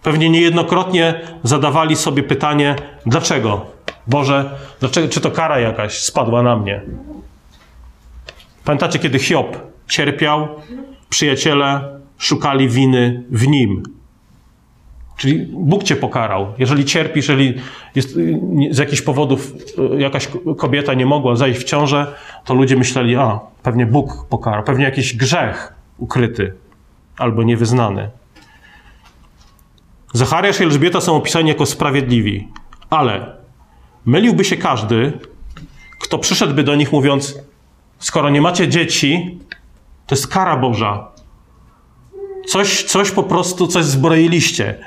Pewnie 0.02 0.30
niejednokrotnie 0.30 1.20
zadawali 1.42 1.97
sobie 1.97 2.23
pytanie, 2.23 2.76
dlaczego? 3.06 3.66
Boże, 4.06 4.58
dlaczego, 4.80 5.08
czy 5.08 5.20
to 5.20 5.30
kara 5.30 5.58
jakaś 5.58 5.99
spadła 5.99 6.42
na 6.42 6.56
mnie? 6.56 6.82
Pamiętacie, 8.64 8.99
kiedy 8.99 9.18
Hiob 9.18 9.56
cierpiał, 9.88 10.49
przyjaciele 11.08 12.00
szukali 12.18 12.68
winy 12.68 13.25
w 13.30 13.49
nim. 13.49 13.82
Czyli 15.18 15.46
Bóg 15.52 15.84
cię 15.84 15.96
pokarał. 15.96 16.52
Jeżeli 16.58 16.84
cierpisz, 16.84 17.28
jeżeli 17.28 17.54
jest, 17.94 18.18
z 18.70 18.78
jakichś 18.78 19.02
powodów 19.02 19.52
jakaś 19.98 20.28
kobieta 20.58 20.94
nie 20.94 21.06
mogła 21.06 21.37
zajść 21.37 21.60
w 21.60 21.64
ciążę, 21.64 22.14
to 22.44 22.54
ludzie 22.54 22.76
myśleli, 22.76 23.16
a 23.16 23.40
pewnie 23.62 23.87
Bóg 23.87 24.26
pokarał, 24.28 24.64
pewnie 24.64 24.84
jakiś 24.84 25.16
grzech 25.16 25.72
ukryty 25.98 26.54
albo 27.16 27.42
niewyznany. 27.42 28.10
Zachariasz 30.12 30.60
i 30.60 30.64
Elżbieta 30.64 31.00
są 31.00 31.16
opisani 31.16 31.48
jako 31.48 31.66
sprawiedliwi, 31.66 32.48
ale 32.90 33.37
myliłby 34.06 34.44
się 34.44 34.56
każdy, 34.56 35.12
kto 36.00 36.18
przyszedłby 36.18 36.62
do 36.62 36.75
nich 36.75 36.92
mówiąc: 36.92 37.38
Skoro 37.98 38.30
nie 38.30 38.40
macie 38.40 38.68
dzieci, 38.68 39.38
to 40.06 40.14
jest 40.14 40.28
kara 40.28 40.56
Boża. 40.56 41.08
Coś, 42.48 42.84
coś 42.84 43.10
po 43.10 43.22
prostu, 43.22 43.66
coś 43.66 43.84
zbroiliście. 43.84 44.78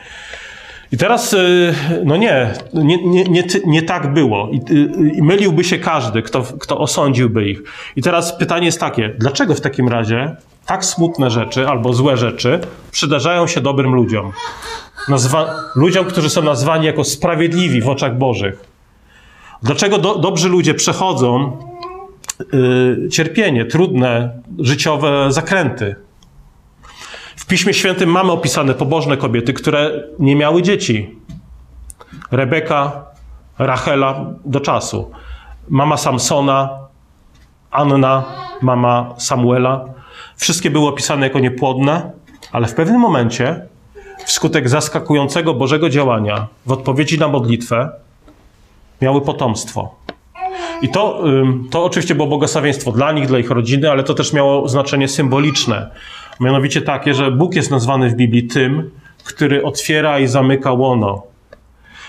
I 0.91 0.97
teraz, 0.97 1.33
y, 1.33 1.73
no 2.05 2.17
nie, 2.17 2.53
nie, 2.73 2.97
nie, 3.05 3.23
nie, 3.23 3.43
nie 3.65 3.81
tak 3.81 4.13
było. 4.13 4.49
I, 4.51 4.57
y, 4.73 5.11
I, 5.15 5.21
myliłby 5.21 5.63
się 5.63 5.79
każdy, 5.79 6.21
kto, 6.21 6.43
kto 6.43 6.77
osądziłby 6.77 7.49
ich. 7.49 7.61
I 7.95 8.01
teraz 8.01 8.37
pytanie 8.37 8.65
jest 8.65 8.79
takie, 8.79 9.15
dlaczego 9.17 9.55
w 9.55 9.61
takim 9.61 9.87
razie 9.87 10.35
tak 10.65 10.85
smutne 10.85 11.29
rzeczy 11.29 11.67
albo 11.67 11.93
złe 11.93 12.17
rzeczy 12.17 12.59
przydarzają 12.91 13.47
się 13.47 13.61
dobrym 13.61 13.93
ludziom? 13.93 14.31
Nazwa, 15.09 15.55
ludziom, 15.75 16.05
którzy 16.05 16.29
są 16.29 16.41
nazwani 16.41 16.85
jako 16.85 17.03
sprawiedliwi 17.03 17.81
w 17.81 17.89
oczach 17.89 18.17
Bożych. 18.17 18.63
Dlaczego 19.63 19.97
do, 19.97 20.15
dobrzy 20.15 20.49
ludzie 20.49 20.73
przechodzą 20.73 21.57
y, 22.53 23.09
cierpienie, 23.09 23.65
trudne 23.65 24.29
życiowe 24.59 25.31
zakręty? 25.31 25.95
Piśmie 27.51 27.73
Świętym 27.73 28.09
mamy 28.09 28.31
opisane 28.31 28.73
pobożne 28.73 29.17
kobiety, 29.17 29.53
które 29.53 30.03
nie 30.19 30.35
miały 30.35 30.61
dzieci. 30.61 31.15
Rebeka, 32.31 33.05
Rachela 33.59 34.25
do 34.45 34.59
czasu. 34.59 35.11
Mama 35.69 35.97
Samsona, 35.97 36.69
Anna, 37.71 38.23
mama 38.61 39.13
Samuela. 39.17 39.85
Wszystkie 40.35 40.69
były 40.69 40.87
opisane 40.87 41.27
jako 41.27 41.39
niepłodne, 41.39 42.11
ale 42.51 42.67
w 42.67 42.73
pewnym 42.73 43.01
momencie, 43.01 43.65
wskutek 44.25 44.69
zaskakującego 44.69 45.53
Bożego 45.53 45.89
działania, 45.89 46.47
w 46.65 46.71
odpowiedzi 46.71 47.19
na 47.19 47.27
modlitwę, 47.27 47.89
miały 49.01 49.21
potomstwo. 49.21 49.95
I 50.81 50.89
to, 50.89 51.23
to 51.71 51.85
oczywiście 51.85 52.15
było 52.15 52.27
błogosławieństwo 52.27 52.91
dla 52.91 53.11
nich, 53.11 53.27
dla 53.27 53.39
ich 53.39 53.51
rodziny, 53.51 53.91
ale 53.91 54.03
to 54.03 54.13
też 54.13 54.33
miało 54.33 54.67
znaczenie 54.67 55.07
symboliczne. 55.07 55.91
Mianowicie 56.41 56.81
takie, 56.81 57.13
że 57.13 57.31
Bóg 57.31 57.55
jest 57.55 57.71
nazwany 57.71 58.09
w 58.09 58.15
Biblii 58.15 58.43
tym, 58.43 58.91
który 59.23 59.63
otwiera 59.63 60.19
i 60.19 60.27
zamyka 60.27 60.71
łono. 60.71 61.23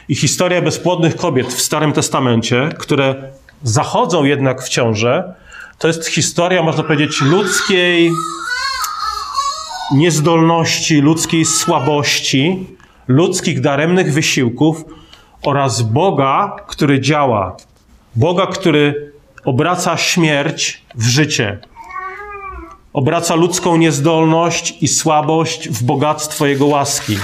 I 0.09 0.15
historia 0.15 0.63
bezpłodnych 0.63 1.17
kobiet 1.17 1.47
w 1.47 1.63
Starym 1.63 1.93
Testamencie, 1.93 2.69
które 2.79 3.15
zachodzą 3.63 4.25
jednak 4.25 4.63
w 4.63 4.69
ciążę, 4.69 5.35
to 5.79 5.89
jest 5.89 6.07
historia, 6.07 6.63
można 6.63 6.83
powiedzieć, 6.83 7.21
ludzkiej 7.21 8.11
niezdolności, 9.95 11.01
ludzkiej 11.01 11.45
słabości, 11.45 12.67
ludzkich 13.09 13.61
daremnych 13.61 14.13
wysiłków 14.13 14.85
oraz 15.43 15.83
Boga, 15.83 16.57
który 16.67 17.01
działa. 17.01 17.57
Boga, 18.17 18.47
który 18.47 19.13
obraca 19.45 19.97
śmierć 19.97 20.83
w 20.95 21.05
życie. 21.05 21.59
Obraca 22.93 23.35
ludzką 23.35 23.77
niezdolność 23.77 24.83
i 24.83 24.89
słabość 24.89 25.69
w 25.69 25.83
bogactwo 25.83 26.47
Jego 26.47 26.67
łaski. 26.67 27.17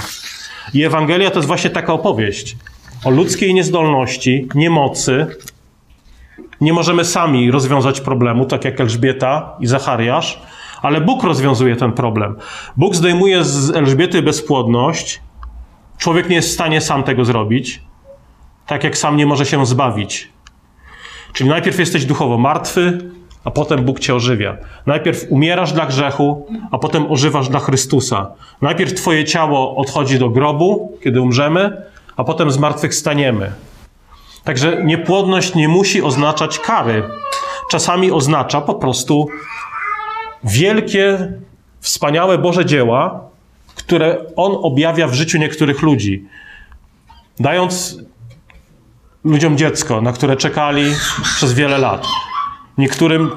I 0.73 0.83
Ewangelia 0.83 1.31
to 1.31 1.35
jest 1.35 1.47
właśnie 1.47 1.69
taka 1.69 1.93
opowieść 1.93 2.57
o 3.03 3.09
ludzkiej 3.09 3.53
niezdolności, 3.53 4.47
niemocy. 4.55 5.27
Nie 6.61 6.73
możemy 6.73 7.05
sami 7.05 7.51
rozwiązać 7.51 8.01
problemu, 8.01 8.45
tak 8.45 8.65
jak 8.65 8.81
Elżbieta 8.81 9.55
i 9.59 9.67
Zachariasz, 9.67 10.41
ale 10.81 11.01
Bóg 11.01 11.23
rozwiązuje 11.23 11.75
ten 11.75 11.91
problem. 11.91 12.35
Bóg 12.77 12.95
zdejmuje 12.95 13.43
z 13.43 13.69
Elżbiety 13.75 14.21
bezpłodność. 14.21 15.21
Człowiek 15.97 16.29
nie 16.29 16.35
jest 16.35 16.49
w 16.49 16.53
stanie 16.53 16.81
sam 16.81 17.03
tego 17.03 17.25
zrobić, 17.25 17.81
tak 18.67 18.83
jak 18.83 18.97
sam 18.97 19.17
nie 19.17 19.25
może 19.25 19.45
się 19.45 19.65
zbawić. 19.65 20.29
Czyli 21.33 21.49
najpierw 21.49 21.79
jesteś 21.79 22.05
duchowo 22.05 22.37
martwy, 22.37 23.11
a 23.43 23.51
potem 23.51 23.83
Bóg 23.85 23.99
cię 23.99 24.15
ożywia. 24.15 24.57
Najpierw 24.85 25.25
umierasz 25.29 25.73
dla 25.73 25.85
grzechu, 25.85 26.47
a 26.71 26.77
potem 26.77 27.11
ożywasz 27.11 27.49
dla 27.49 27.59
Chrystusa. 27.59 28.31
Najpierw 28.61 28.93
twoje 28.93 29.25
ciało 29.25 29.75
odchodzi 29.75 30.19
do 30.19 30.29
grobu, 30.29 30.97
kiedy 31.03 31.21
umrzemy, 31.21 31.81
a 32.17 32.23
potem 32.23 32.51
zmartwychwstaniemy. 32.51 33.51
Także 34.43 34.83
niepłodność 34.83 35.55
nie 35.55 35.67
musi 35.67 36.01
oznaczać 36.01 36.59
kary. 36.59 37.03
Czasami 37.71 38.11
oznacza 38.11 38.61
po 38.61 38.75
prostu 38.75 39.27
wielkie, 40.43 41.33
wspaniałe 41.79 42.37
Boże 42.37 42.65
dzieła, 42.65 43.29
które 43.75 44.17
On 44.35 44.57
objawia 44.61 45.07
w 45.07 45.13
życiu 45.13 45.37
niektórych 45.37 45.81
ludzi. 45.81 46.25
Dając 47.39 47.99
ludziom 49.23 49.57
dziecko, 49.57 50.01
na 50.01 50.13
które 50.13 50.35
czekali 50.35 50.83
przez 51.35 51.53
wiele 51.53 51.77
lat. 51.77 52.07
Niektórym 52.79 53.31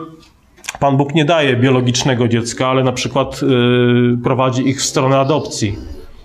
Pan 0.81 0.97
Bóg 0.97 1.15
nie 1.15 1.25
daje 1.25 1.57
biologicznego 1.57 2.29
dziecka, 2.29 2.69
ale 2.69 2.85
na 2.85 2.93
przykład 2.93 3.43
yy, 3.43 4.19
prowadzi 4.25 4.69
ich 4.69 4.81
w 4.81 4.85
stronę 4.85 5.19
adopcji, 5.19 5.79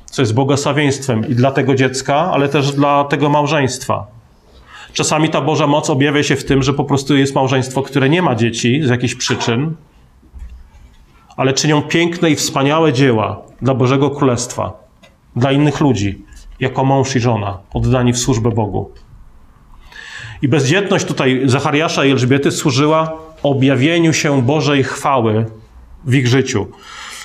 co 0.06 0.21
jest 0.21 0.34
błogosławieństwem 0.34 1.30
i 1.30 1.36
dla 1.36 1.51
tego 1.51 1.75
dziecka, 1.75 2.15
ale 2.15 2.49
też 2.49 2.71
dla 2.71 3.03
tego 3.03 3.30
małżeństwa. 3.30 4.08
Czasami 4.93 5.30
ta 5.30 5.41
Boża 5.41 5.67
moc 5.67 5.89
objawia 5.89 6.23
się 6.23 6.36
w 6.36 6.45
tym, 6.45 6.63
że 6.63 6.73
po 6.73 6.84
prostu 6.84 7.17
jest 7.17 7.36
małżeństwo, 7.36 7.82
które 7.82 8.10
nie 8.10 8.21
ma 8.21 8.36
dzieci 8.36 8.82
z 8.84 8.89
jakichś 8.89 9.15
przyczyn, 9.15 9.75
ale 11.38 11.53
czynią 11.53 11.82
piękne 11.82 12.32
i 12.32 12.36
wspaniałe 12.36 12.93
dzieła 12.93 13.41
dla 13.62 13.73
Bożego 13.73 14.10
Królestwa, 14.10 14.73
dla 15.36 15.51
innych 15.51 15.80
ludzi, 15.80 16.25
jako 16.60 16.86
mąż 16.86 17.15
i 17.15 17.19
żona, 17.19 17.58
oddani 17.73 18.13
w 18.13 18.17
służbę 18.17 18.51
Bogu. 18.51 18.91
I 20.41 20.47
bezdzietność 20.47 21.06
tutaj 21.06 21.41
Zachariasza 21.45 22.06
i 22.06 22.12
Elżbiety 22.12 22.52
służyła 22.52 23.13
objawieniu 23.43 24.13
się 24.13 24.41
Bożej 24.41 24.84
chwały 24.84 25.45
w 26.06 26.15
ich 26.15 26.28
życiu. 26.28 26.67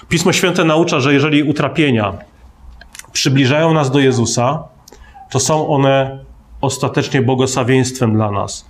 Pismo 0.08 0.32
Święte 0.32 0.64
naucza, 0.64 1.00
że 1.00 1.12
jeżeli 1.12 1.42
utrapienia 1.42 2.12
przybliżają 3.12 3.74
nas 3.74 3.90
do 3.90 3.98
Jezusa, 3.98 4.64
to 5.30 5.40
są 5.40 5.68
one 5.68 6.24
ostatecznie 6.60 7.22
błogosławieństwem 7.22 8.14
dla 8.14 8.30
nas. 8.30 8.66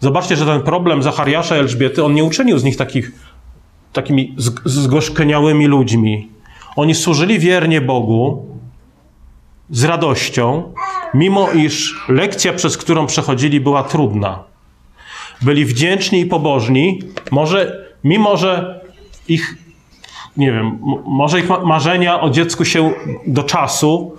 Zobaczcie, 0.00 0.36
że 0.36 0.46
ten 0.46 0.62
problem 0.62 1.02
Zachariasza 1.02 1.56
i 1.56 1.60
Elżbiety, 1.60 2.04
on 2.04 2.14
nie 2.14 2.24
uczynił 2.24 2.58
z 2.58 2.64
nich 2.64 2.76
takich, 2.76 3.12
takimi 3.92 4.34
zgorzkniałymi 4.64 5.66
ludźmi. 5.66 6.28
Oni 6.76 6.94
służyli 6.94 7.38
wiernie 7.38 7.80
Bogu, 7.80 8.46
z 9.70 9.84
radością, 9.84 10.72
mimo 11.14 11.50
iż 11.50 12.04
lekcja, 12.08 12.52
przez 12.52 12.76
którą 12.76 13.06
przechodzili, 13.06 13.60
była 13.60 13.82
trudna. 13.82 14.42
Byli 15.42 15.64
wdzięczni 15.64 16.20
i 16.20 16.26
pobożni, 16.26 17.02
może, 17.30 17.86
mimo 18.04 18.36
że 18.36 18.80
ich, 19.28 19.56
nie 20.36 20.52
wiem, 20.52 20.78
może 21.04 21.40
ich 21.40 21.48
marzenia 21.64 22.20
o 22.20 22.30
dziecku 22.30 22.64
się 22.64 22.92
do 23.26 23.42
czasu 23.42 24.16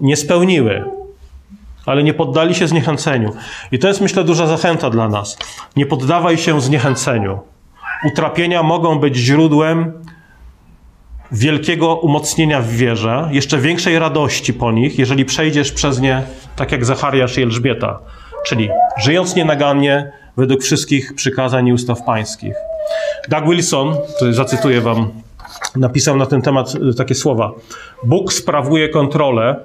nie 0.00 0.16
spełniły, 0.16 0.84
ale 1.86 2.02
nie 2.02 2.14
poddali 2.14 2.54
się 2.54 2.68
zniechęceniu. 2.68 3.32
I 3.72 3.78
to 3.78 3.88
jest, 3.88 4.00
myślę, 4.00 4.24
duża 4.24 4.46
zachęta 4.46 4.90
dla 4.90 5.08
nas. 5.08 5.38
Nie 5.76 5.86
poddawaj 5.86 6.38
się 6.38 6.60
zniechęceniu. 6.60 7.38
Utrapienia 8.04 8.62
mogą 8.62 8.98
być 8.98 9.16
źródłem 9.16 9.92
wielkiego 11.32 11.94
umocnienia 11.94 12.60
w 12.60 12.68
wierze, 12.68 13.28
jeszcze 13.32 13.58
większej 13.58 13.98
radości 13.98 14.54
po 14.54 14.72
nich, 14.72 14.98
jeżeli 14.98 15.24
przejdziesz 15.24 15.72
przez 15.72 16.00
nie 16.00 16.22
tak 16.56 16.72
jak 16.72 16.84
Zachariasz 16.84 17.38
i 17.38 17.42
Elżbieta, 17.42 17.98
czyli 18.46 18.68
żyjąc 18.96 19.36
nienagannie 19.36 20.12
według 20.36 20.62
wszystkich 20.62 21.14
przykazań 21.14 21.68
i 21.68 21.72
ustaw 21.72 22.02
pańskich. 22.02 22.54
Doug 23.28 23.44
Wilson, 23.44 23.96
który 24.16 24.34
zacytuję 24.34 24.80
wam, 24.80 25.10
napisał 25.76 26.16
na 26.16 26.26
ten 26.26 26.42
temat 26.42 26.74
y, 26.74 26.94
takie 26.94 27.14
słowa. 27.14 27.52
Bóg 28.04 28.32
sprawuje 28.32 28.88
kontrolę, 28.88 29.56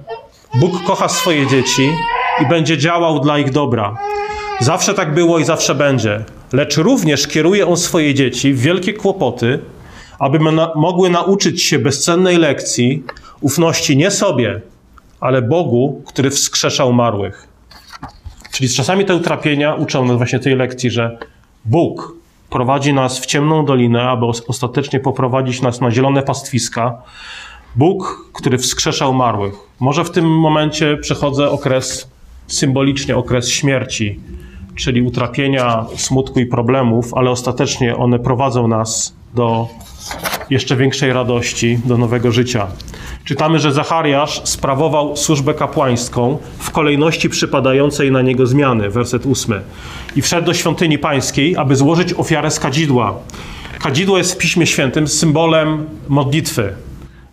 Bóg 0.60 0.84
kocha 0.84 1.10
swoje 1.10 1.47
dzieci 1.47 1.89
i 2.41 2.45
będzie 2.45 2.77
działał 2.77 3.19
dla 3.19 3.39
ich 3.39 3.51
dobra. 3.51 3.97
Zawsze 4.60 4.93
tak 4.93 5.13
było 5.13 5.39
i 5.39 5.43
zawsze 5.43 5.75
będzie. 5.75 6.23
Lecz 6.53 6.77
również 6.77 7.27
kieruje 7.27 7.67
On 7.67 7.77
swoje 7.77 8.13
dzieci 8.13 8.53
w 8.53 8.62
wielkie 8.62 8.93
kłopoty, 8.93 9.60
aby 10.19 10.39
na, 10.39 10.71
mogły 10.75 11.10
nauczyć 11.10 11.63
się 11.63 11.80
bezcennej 11.80 12.38
lekcji 12.38 13.03
ufności 13.41 13.97
nie 13.97 14.12
sobie, 14.12 14.62
ale 15.19 15.41
Bogu, 15.41 16.03
który 16.06 16.30
wskrzesza 16.30 16.86
umarłych. 16.86 17.47
Czyli 18.51 18.69
czasami 18.69 19.06
te 19.06 19.15
utrapienia 19.15 19.75
uczą 19.75 20.06
nas 20.06 20.17
właśnie 20.17 20.39
tej 20.39 20.56
lekcji, 20.56 20.91
że 20.91 21.17
Bóg 21.65 22.13
prowadzi 22.49 22.93
nas 22.93 23.19
w 23.19 23.25
ciemną 23.25 23.65
dolinę, 23.65 24.03
aby 24.03 24.25
ostatecznie 24.47 24.99
poprowadzić 24.99 25.62
nas 25.62 25.82
na 25.82 25.91
zielone 25.91 26.23
pastwiska. 26.23 27.01
Bóg, 27.75 28.30
który 28.34 28.58
wskrzesza 28.58 29.08
umarłych. 29.08 29.53
Może 29.80 30.03
w 30.03 30.12
tym 30.12 30.39
momencie 30.39 30.97
przechodzę 30.97 31.49
okres, 31.49 32.10
symbolicznie 32.47 33.17
okres 33.17 33.49
śmierci, 33.49 34.19
czyli 34.75 35.01
utrapienia, 35.01 35.86
smutku 35.95 36.39
i 36.39 36.45
problemów, 36.45 37.13
ale 37.13 37.32
ostatecznie 37.32 37.95
one 37.95 38.19
prowadzą 38.19 38.67
nas 38.67 39.15
do 39.34 39.67
jeszcze 40.50 40.76
większej 40.76 41.13
radości, 41.13 41.80
do 41.86 41.98
nowego 41.98 42.32
życia. 42.32 42.67
Czytamy, 43.26 43.60
że 43.60 43.72
Zachariasz 43.72 44.41
sprawował 44.43 45.17
służbę 45.17 45.54
kapłańską 45.54 46.38
w 46.60 46.72
kolejności 46.72 47.30
przypadającej 47.30 48.12
na 48.12 48.22
niego 48.22 48.48
zmiany, 48.48 48.89
werset 48.89 49.26
ósmy. 49.26 49.62
I 50.15 50.22
wszedł 50.22 50.46
do 50.46 50.54
świątyni 50.54 50.98
pańskiej, 50.98 51.58
aby 51.58 51.76
złożyć 51.76 52.13
ofiarę 52.13 52.52
z 52.52 52.60
kadzidła. 52.60 53.13
Kadzidło 53.80 54.17
jest 54.17 54.34
w 54.34 54.38
Piśmie 54.38 54.67
Świętym 54.67 55.08
symbolem 55.08 55.86
modlitwy. 56.08 56.74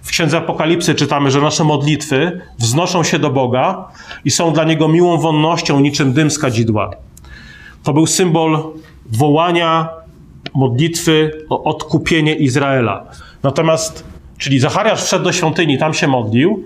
W 0.02 0.08
Księdze 0.08 0.38
Apokalipsy 0.38 0.94
czytamy, 0.94 1.30
że 1.30 1.40
nasze 1.40 1.64
modlitwy 1.64 2.40
wznoszą 2.58 3.04
się 3.04 3.18
do 3.18 3.30
Boga 3.30 3.88
i 4.24 4.30
są 4.30 4.52
dla 4.52 4.64
Niego 4.64 4.88
miłą 4.88 5.18
wonnością, 5.18 5.80
niczym 5.80 6.12
dym 6.12 6.30
z 6.30 6.38
kadzidła. 6.38 6.90
To 7.82 7.92
był 7.92 8.06
symbol 8.06 8.62
wołania 9.12 9.88
modlitwy 10.54 11.30
o 11.48 11.64
odkupienie 11.64 12.34
Izraela. 12.34 13.06
Natomiast, 13.42 14.04
czyli 14.38 14.58
Zachariasz 14.58 15.04
wszedł 15.04 15.24
do 15.24 15.32
świątyni, 15.32 15.78
tam 15.78 15.94
się 15.94 16.06
modlił, 16.06 16.64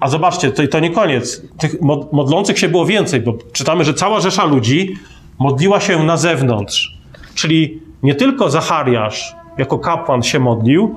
a 0.00 0.08
zobaczcie, 0.08 0.50
to, 0.50 0.68
to 0.68 0.80
nie 0.80 0.90
koniec. 0.90 1.42
Tych 1.58 1.80
modlących 2.12 2.58
się 2.58 2.68
było 2.68 2.86
więcej, 2.86 3.20
bo 3.20 3.34
czytamy, 3.52 3.84
że 3.84 3.94
cała 3.94 4.20
rzesza 4.20 4.44
ludzi 4.44 4.96
modliła 5.38 5.80
się 5.80 6.04
na 6.04 6.16
zewnątrz. 6.16 6.98
Czyli 7.34 7.80
nie 8.02 8.14
tylko 8.14 8.50
Zachariasz 8.50 9.34
jako 9.58 9.78
kapłan 9.78 10.22
się 10.22 10.38
modlił, 10.38 10.94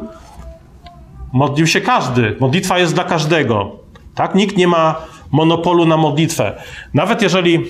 modlił 1.33 1.67
się 1.67 1.81
każdy. 1.81 2.35
Modlitwa 2.39 2.79
jest 2.79 2.93
dla 2.93 3.03
każdego. 3.03 3.71
Tak? 4.15 4.35
Nikt 4.35 4.57
nie 4.57 4.67
ma 4.67 4.95
monopolu 5.31 5.85
na 5.85 5.97
modlitwę. 5.97 6.61
Nawet 6.93 7.21
jeżeli 7.21 7.63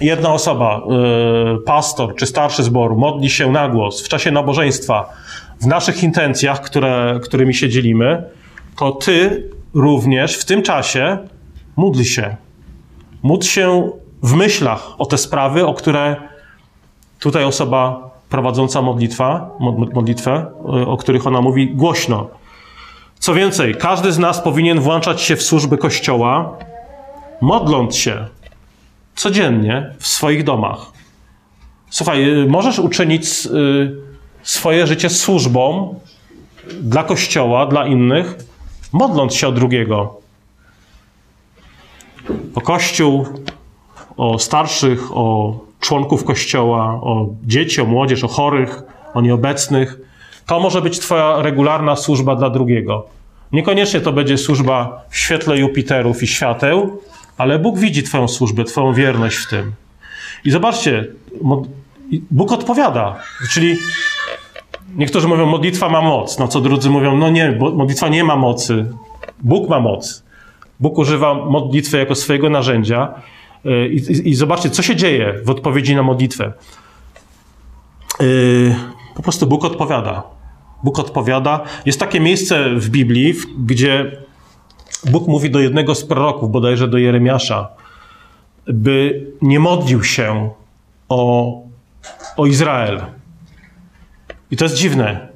jedna 0.00 0.32
osoba, 0.32 0.80
yy, 0.88 1.58
pastor 1.58 2.14
czy 2.16 2.26
starszy 2.26 2.62
zboru, 2.62 2.96
modli 2.96 3.30
się 3.30 3.50
na 3.50 3.68
głos 3.68 4.02
w 4.02 4.08
czasie 4.08 4.30
nabożeństwa, 4.30 5.12
w 5.60 5.66
naszych 5.66 6.02
intencjach, 6.02 6.60
które, 6.60 7.20
którymi 7.22 7.54
się 7.54 7.68
dzielimy, 7.68 8.24
to 8.78 8.92
ty 8.92 9.48
również 9.74 10.36
w 10.36 10.44
tym 10.44 10.62
czasie 10.62 11.18
módl 11.76 12.02
się. 12.02 12.36
Módl 13.22 13.46
się 13.46 13.90
w 14.22 14.34
myślach 14.34 14.94
o 14.98 15.06
te 15.06 15.18
sprawy, 15.18 15.66
o 15.66 15.74
które 15.74 16.16
tutaj 17.20 17.44
osoba 17.44 18.10
prowadząca 18.28 18.82
modlitwa, 18.82 19.50
modlitwę, 19.94 20.46
y, 20.82 20.86
o 20.86 20.96
których 20.96 21.26
ona 21.26 21.40
mówi 21.40 21.74
głośno. 21.74 22.28
Co 23.18 23.34
więcej, 23.34 23.74
każdy 23.74 24.12
z 24.12 24.18
nas 24.18 24.40
powinien 24.40 24.80
włączać 24.80 25.20
się 25.20 25.36
w 25.36 25.42
służby 25.42 25.78
Kościoła, 25.78 26.58
modląc 27.40 27.96
się 27.96 28.26
codziennie 29.20 29.94
w 29.98 30.06
swoich 30.06 30.44
domach. 30.44 30.92
Słuchaj, 31.90 32.42
y, 32.42 32.46
możesz 32.46 32.78
uczynić 32.78 33.46
y, 33.46 33.96
swoje 34.42 34.86
życie 34.86 35.10
służbą 35.10 35.94
dla 36.80 37.04
Kościoła, 37.04 37.66
dla 37.66 37.86
innych, 37.86 38.38
modląc 38.92 39.34
się 39.34 39.48
o 39.48 39.52
drugiego. 39.52 40.20
O 42.54 42.60
Kościół, 42.60 43.26
o 44.16 44.38
starszych, 44.38 45.16
o 45.16 45.58
członków 45.80 46.24
Kościoła, 46.24 46.84
o 47.02 47.26
dzieci, 47.44 47.80
o 47.80 47.84
młodzież, 47.84 48.24
o 48.24 48.28
chorych, 48.28 48.82
o 49.14 49.20
nieobecnych. 49.20 49.98
To 50.46 50.60
może 50.60 50.82
być 50.82 50.98
Twoja 50.98 51.42
regularna 51.42 51.96
służba 51.96 52.36
dla 52.36 52.50
drugiego. 52.50 53.06
Niekoniecznie 53.52 54.00
to 54.00 54.12
będzie 54.12 54.38
służba 54.38 55.04
w 55.10 55.16
świetle 55.16 55.58
Jupiterów 55.58 56.22
i 56.22 56.26
świateł, 56.26 57.00
ale 57.40 57.58
Bóg 57.58 57.78
widzi 57.78 58.02
Twoją 58.02 58.28
służbę, 58.28 58.64
Twoją 58.64 58.92
wierność 58.92 59.36
w 59.36 59.48
tym. 59.48 59.72
I 60.44 60.50
zobaczcie, 60.50 61.06
Bóg 62.30 62.52
odpowiada. 62.52 63.16
Czyli 63.50 63.76
niektórzy 64.96 65.28
mówią, 65.28 65.46
modlitwa 65.46 65.88
ma 65.88 66.02
moc, 66.02 66.38
no 66.38 66.48
co 66.48 66.60
drudzy 66.60 66.90
mówią, 66.90 67.16
no 67.16 67.30
nie, 67.30 67.58
modlitwa 67.74 68.08
nie 68.08 68.24
ma 68.24 68.36
mocy. 68.36 68.86
Bóg 69.42 69.68
ma 69.68 69.80
moc. 69.80 70.24
Bóg 70.80 70.98
używa 70.98 71.34
modlitwy 71.34 71.98
jako 71.98 72.14
swojego 72.14 72.50
narzędzia. 72.50 73.14
Y, 73.66 73.88
I, 73.88 73.96
i, 73.96 74.28
I, 74.28 74.34
zobaczcie, 74.34 74.70
co 74.70 74.82
się 74.82 74.96
dzieje 74.96 75.34
w 75.44 75.50
odpowiedzi 75.50 75.96
na 75.96 76.02
modlitwę. 76.02 76.52
Yy, 78.20 78.74
po 79.14 79.22
prostu 79.22 79.46
Bóg 79.46 79.64
odpowiada. 79.64 80.22
Bóg 80.84 80.98
odpowiada. 80.98 81.60
Jest 81.86 82.00
takie 82.00 82.20
miejsce 82.20 82.70
w 82.74 82.88
Biblii, 82.88 83.34
gdzie 83.58 84.16
Bóg 85.04 85.28
mówi 85.28 85.50
do 85.50 85.60
jednego 85.60 85.94
z 85.94 86.04
proroków, 86.04 86.50
bodajże 86.50 86.88
do 86.88 86.98
Jeremiasza, 86.98 87.68
by 88.66 89.26
nie 89.42 89.60
modlił 89.60 90.04
się 90.04 90.50
o, 91.08 91.52
o 92.36 92.46
Izrael. 92.46 93.00
I 94.50 94.56
to 94.56 94.64
jest 94.64 94.76
dziwne. 94.76 95.28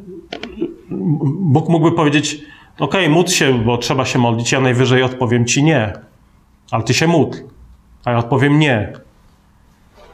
Bóg 1.41 1.69
mógłby 1.69 1.93
powiedzieć: 1.93 2.41
OK, 2.79 2.95
módl 3.09 3.31
się, 3.31 3.65
bo 3.65 3.79
trzeba 3.79 4.05
się 4.05 4.19
modlić, 4.19 4.53
ja 4.53 4.61
najwyżej 4.61 5.03
odpowiem 5.03 5.47
ci 5.47 5.63
nie. 5.63 5.93
Ale 6.71 6.83
ty 6.83 6.95
się 6.95 7.07
módl. 7.07 7.39
A 8.05 8.11
ja 8.11 8.19
odpowiem 8.19 8.59
nie. 8.59 8.93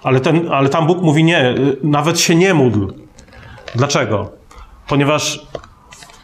Ale, 0.03 0.21
ten, 0.21 0.53
ale 0.53 0.69
tam 0.69 0.87
Bóg 0.87 1.03
mówi 1.03 1.25
nie, 1.25 1.55
nawet 1.83 2.21
się 2.21 2.35
nie 2.35 2.55
módl. 2.55 2.87
Dlaczego? 3.75 4.31
Ponieważ 4.89 5.47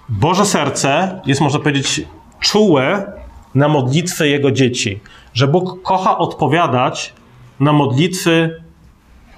Boże 0.08 0.46
serce 0.46 1.20
jest, 1.26 1.40
można 1.40 1.58
powiedzieć, 1.58 2.06
czułe 2.46 3.12
na 3.54 3.68
modlitwy 3.68 4.28
Jego 4.28 4.50
dzieci. 4.50 5.00
Że 5.34 5.48
Bóg 5.48 5.82
kocha 5.82 6.18
odpowiadać 6.18 7.12
na 7.60 7.72
modlitwy 7.72 8.62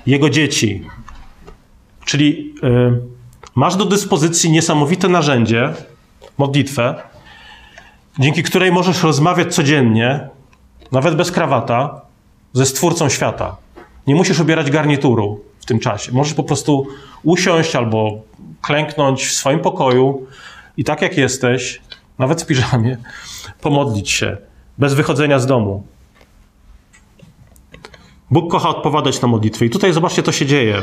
Jego 0.06 0.30
dzieci. 0.30 0.84
Czyli 2.04 2.54
yy, 2.62 3.00
masz 3.54 3.76
do 3.76 3.84
dyspozycji 3.84 4.50
niesamowite 4.50 5.08
narzędzie, 5.08 5.72
modlitwę, 6.38 6.94
dzięki 8.18 8.42
której 8.42 8.72
możesz 8.72 9.02
rozmawiać 9.02 9.54
codziennie, 9.54 10.28
nawet 10.92 11.16
bez 11.16 11.32
krawata, 11.32 12.00
ze 12.52 12.66
Stwórcą 12.66 13.08
świata. 13.08 13.56
Nie 14.06 14.14
musisz 14.14 14.40
ubierać 14.40 14.70
garnituru 14.70 15.40
w 15.60 15.66
tym 15.66 15.78
czasie. 15.78 16.12
Możesz 16.12 16.34
po 16.34 16.44
prostu 16.44 16.86
usiąść 17.22 17.76
albo 17.76 18.20
klęknąć 18.62 19.26
w 19.26 19.32
swoim 19.32 19.60
pokoju 19.60 20.26
i 20.76 20.84
tak 20.84 21.02
jak 21.02 21.16
jesteś, 21.16 21.80
nawet 22.18 22.42
w 22.42 22.46
piżamie, 22.46 22.96
pomodlić 23.60 24.10
się, 24.10 24.36
bez 24.78 24.94
wychodzenia 24.94 25.38
z 25.38 25.46
domu. 25.46 25.82
Bóg 28.30 28.50
kocha 28.50 28.68
odpowiadać 28.68 29.20
na 29.20 29.28
modlitwy. 29.28 29.66
I 29.66 29.70
tutaj 29.70 29.92
zobaczcie, 29.92 30.22
co 30.22 30.32
się 30.32 30.46
dzieje. 30.46 30.82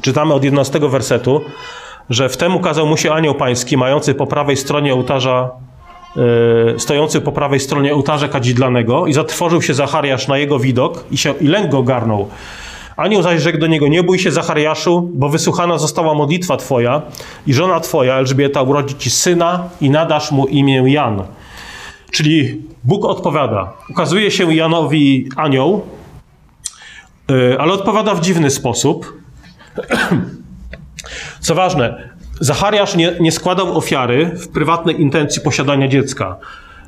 Czytamy 0.00 0.34
od 0.34 0.44
11 0.44 0.80
wersetu, 0.80 1.40
że 2.10 2.28
wtem 2.28 2.56
ukazał 2.56 2.86
mu 2.86 2.96
się 2.96 3.12
anioł 3.12 3.34
pański, 3.34 3.76
mający 3.76 4.14
po 4.14 4.26
prawej 4.26 4.56
stronie 4.56 4.94
ołtarza 4.94 5.50
E, 6.16 6.78
stojący 6.78 7.20
po 7.20 7.32
prawej 7.32 7.60
stronie 7.60 7.94
ołtarza 7.94 8.28
kadzidlanego 8.28 9.06
i 9.06 9.12
zatrwożył 9.12 9.62
się 9.62 9.74
Zachariasz 9.74 10.28
na 10.28 10.38
jego 10.38 10.58
widok 10.58 11.04
i, 11.10 11.16
się, 11.16 11.34
i 11.40 11.46
lęk 11.46 11.70
go 11.70 11.82
garnął. 11.82 12.28
Anioł 12.96 13.22
zaś 13.22 13.42
rzekł 13.42 13.58
do 13.58 13.66
niego, 13.66 13.88
nie 13.88 14.02
bój 14.02 14.18
się 14.18 14.30
Zachariaszu, 14.30 15.10
bo 15.14 15.28
wysłuchana 15.28 15.78
została 15.78 16.14
modlitwa 16.14 16.56
twoja 16.56 17.02
i 17.46 17.54
żona 17.54 17.80
twoja, 17.80 18.14
Elżbieta, 18.14 18.62
urodzi 18.62 18.94
ci 18.94 19.10
syna 19.10 19.68
i 19.80 19.90
nadasz 19.90 20.30
mu 20.30 20.46
imię 20.46 20.82
Jan. 20.86 21.22
Czyli 22.10 22.62
Bóg 22.84 23.04
odpowiada. 23.04 23.72
Ukazuje 23.90 24.30
się 24.30 24.54
Janowi 24.54 25.28
anioł, 25.36 25.82
e, 27.30 27.60
ale 27.60 27.72
odpowiada 27.72 28.14
w 28.14 28.20
dziwny 28.20 28.50
sposób. 28.50 29.12
Co 31.40 31.54
ważne, 31.54 32.14
Zachariasz 32.40 32.96
nie, 32.96 33.16
nie 33.20 33.32
składał 33.32 33.78
ofiary 33.78 34.26
w 34.26 34.48
prywatnej 34.48 35.00
intencji 35.00 35.42
posiadania 35.42 35.88
dziecka. 35.88 36.36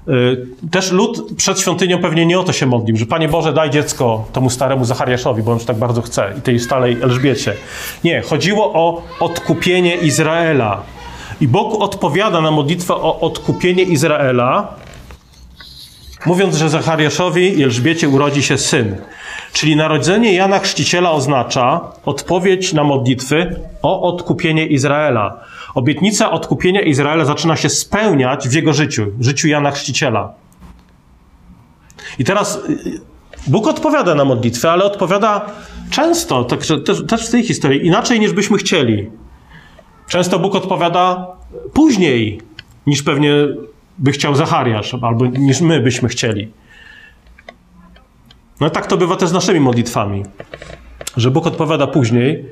Y, 0.08 0.46
też 0.70 0.92
lud 0.92 1.36
przed 1.36 1.60
świątynią 1.60 1.98
pewnie 1.98 2.26
nie 2.26 2.38
o 2.38 2.44
to 2.44 2.52
się 2.52 2.66
modlił, 2.66 2.96
że 2.96 3.06
Panie 3.06 3.28
Boże, 3.28 3.52
daj 3.52 3.70
dziecko 3.70 4.24
temu 4.32 4.50
staremu 4.50 4.84
Zachariaszowi, 4.84 5.42
bo 5.42 5.52
on 5.52 5.58
tak 5.58 5.76
bardzo 5.76 6.02
chce, 6.02 6.34
i 6.38 6.40
tej 6.40 6.60
stałej 6.60 6.96
Elżbiecie. 7.02 7.54
Nie, 8.04 8.22
chodziło 8.22 8.72
o 8.72 9.02
odkupienie 9.20 9.96
Izraela. 9.96 10.82
I 11.40 11.48
Bóg 11.48 11.82
odpowiada 11.82 12.40
na 12.40 12.50
modlitwę 12.50 12.94
o 12.94 13.20
odkupienie 13.20 13.82
Izraela, 13.82 14.74
mówiąc, 16.26 16.56
że 16.56 16.68
Zachariaszowi 16.68 17.58
i 17.58 17.62
Elżbiecie 17.62 18.08
urodzi 18.08 18.42
się 18.42 18.58
syn. 18.58 18.96
Czyli 19.52 19.76
narodzenie 19.76 20.34
Jana 20.34 20.58
Chrzciciela 20.58 21.10
oznacza 21.10 21.80
odpowiedź 22.04 22.72
na 22.72 22.84
modlitwy 22.84 23.60
o 23.82 24.02
odkupienie 24.02 24.66
Izraela. 24.66 25.40
Obietnica 25.76 26.30
odkupienia 26.30 26.80
Izraela 26.80 27.24
zaczyna 27.24 27.56
się 27.56 27.68
spełniać 27.68 28.48
w 28.48 28.52
jego 28.52 28.72
życiu, 28.72 29.06
w 29.18 29.24
życiu 29.24 29.48
Jana 29.48 29.70
Chrzciciela. 29.70 30.34
I 32.18 32.24
teraz 32.24 32.56
y, 32.56 33.00
Bóg 33.46 33.66
odpowiada 33.66 34.14
na 34.14 34.24
modlitwę, 34.24 34.70
ale 34.70 34.84
odpowiada 34.84 35.46
często, 35.90 36.44
także 36.44 36.80
też, 36.80 37.06
też 37.06 37.28
w 37.28 37.30
tej 37.30 37.42
historii, 37.42 37.86
inaczej 37.86 38.20
niż 38.20 38.32
byśmy 38.32 38.58
chcieli. 38.58 39.10
Często 40.08 40.38
Bóg 40.38 40.54
odpowiada 40.54 41.26
później 41.72 42.40
niż 42.86 43.02
pewnie 43.02 43.32
by 43.98 44.12
chciał 44.12 44.34
Zachariasz, 44.34 44.94
albo 45.02 45.26
niż 45.26 45.60
my 45.60 45.80
byśmy 45.80 46.08
chcieli. 46.08 46.52
No 48.60 48.70
tak 48.70 48.86
to 48.86 48.96
bywa 48.96 49.16
też 49.16 49.28
z 49.28 49.32
naszymi 49.32 49.60
modlitwami, 49.60 50.22
że 51.16 51.30
Bóg 51.30 51.46
odpowiada 51.46 51.86
później. 51.86 52.44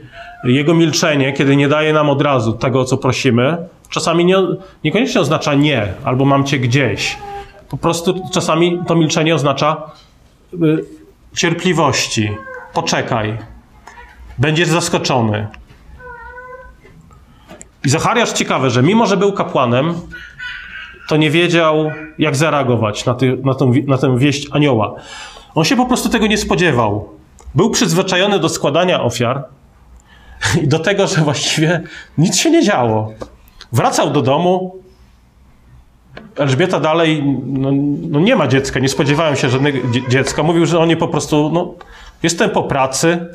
Jego 0.44 0.74
milczenie, 0.74 1.32
kiedy 1.32 1.56
nie 1.56 1.68
daje 1.68 1.92
nam 1.92 2.10
od 2.10 2.22
razu 2.22 2.52
tego, 2.52 2.80
o 2.80 2.84
co 2.84 2.96
prosimy, 2.96 3.68
czasami 3.88 4.24
nie, 4.24 4.36
niekoniecznie 4.84 5.20
oznacza 5.20 5.54
nie, 5.54 5.92
albo 6.04 6.24
mam 6.24 6.44
cię 6.44 6.58
gdzieś. 6.58 7.16
Po 7.68 7.76
prostu 7.76 8.14
czasami 8.32 8.80
to 8.86 8.94
milczenie 8.94 9.34
oznacza 9.34 9.90
y, 10.54 10.84
cierpliwości. 11.36 12.30
Poczekaj. 12.74 13.38
Będziesz 14.38 14.68
zaskoczony. 14.68 15.46
I 17.84 17.88
Zachariasz 17.88 18.32
ciekawe, 18.32 18.70
że 18.70 18.82
mimo, 18.82 19.06
że 19.06 19.16
był 19.16 19.32
kapłanem, 19.32 19.94
to 21.08 21.16
nie 21.16 21.30
wiedział, 21.30 21.90
jak 22.18 22.36
zareagować 22.36 23.04
na, 23.04 23.14
ty, 23.14 23.38
na, 23.44 23.54
tą, 23.54 23.72
na 23.86 23.98
tę 23.98 24.18
wieść 24.18 24.48
anioła. 24.50 24.94
On 25.54 25.64
się 25.64 25.76
po 25.76 25.86
prostu 25.86 26.08
tego 26.08 26.26
nie 26.26 26.38
spodziewał. 26.38 27.08
Był 27.54 27.70
przyzwyczajony 27.70 28.38
do 28.38 28.48
składania 28.48 29.02
ofiar 29.02 29.44
i 30.62 30.68
do 30.68 30.78
tego, 30.78 31.06
że 31.06 31.20
właściwie 31.20 31.80
nic 32.18 32.36
się 32.36 32.50
nie 32.50 32.62
działo. 32.62 33.12
Wracał 33.72 34.10
do 34.10 34.22
domu. 34.22 34.76
Elżbieta 36.36 36.80
dalej, 36.80 37.22
no, 37.46 37.70
no 38.10 38.20
nie 38.20 38.36
ma 38.36 38.46
dziecka, 38.46 38.80
nie 38.80 38.88
spodziewałem 38.88 39.36
się 39.36 39.48
żadnego 39.48 39.78
dziecka. 40.08 40.42
Mówił, 40.42 40.66
że 40.66 40.78
oni 40.78 40.96
po 40.96 41.08
prostu, 41.08 41.50
no, 41.52 41.74
jestem 42.22 42.50
po 42.50 42.62
pracy, 42.62 43.26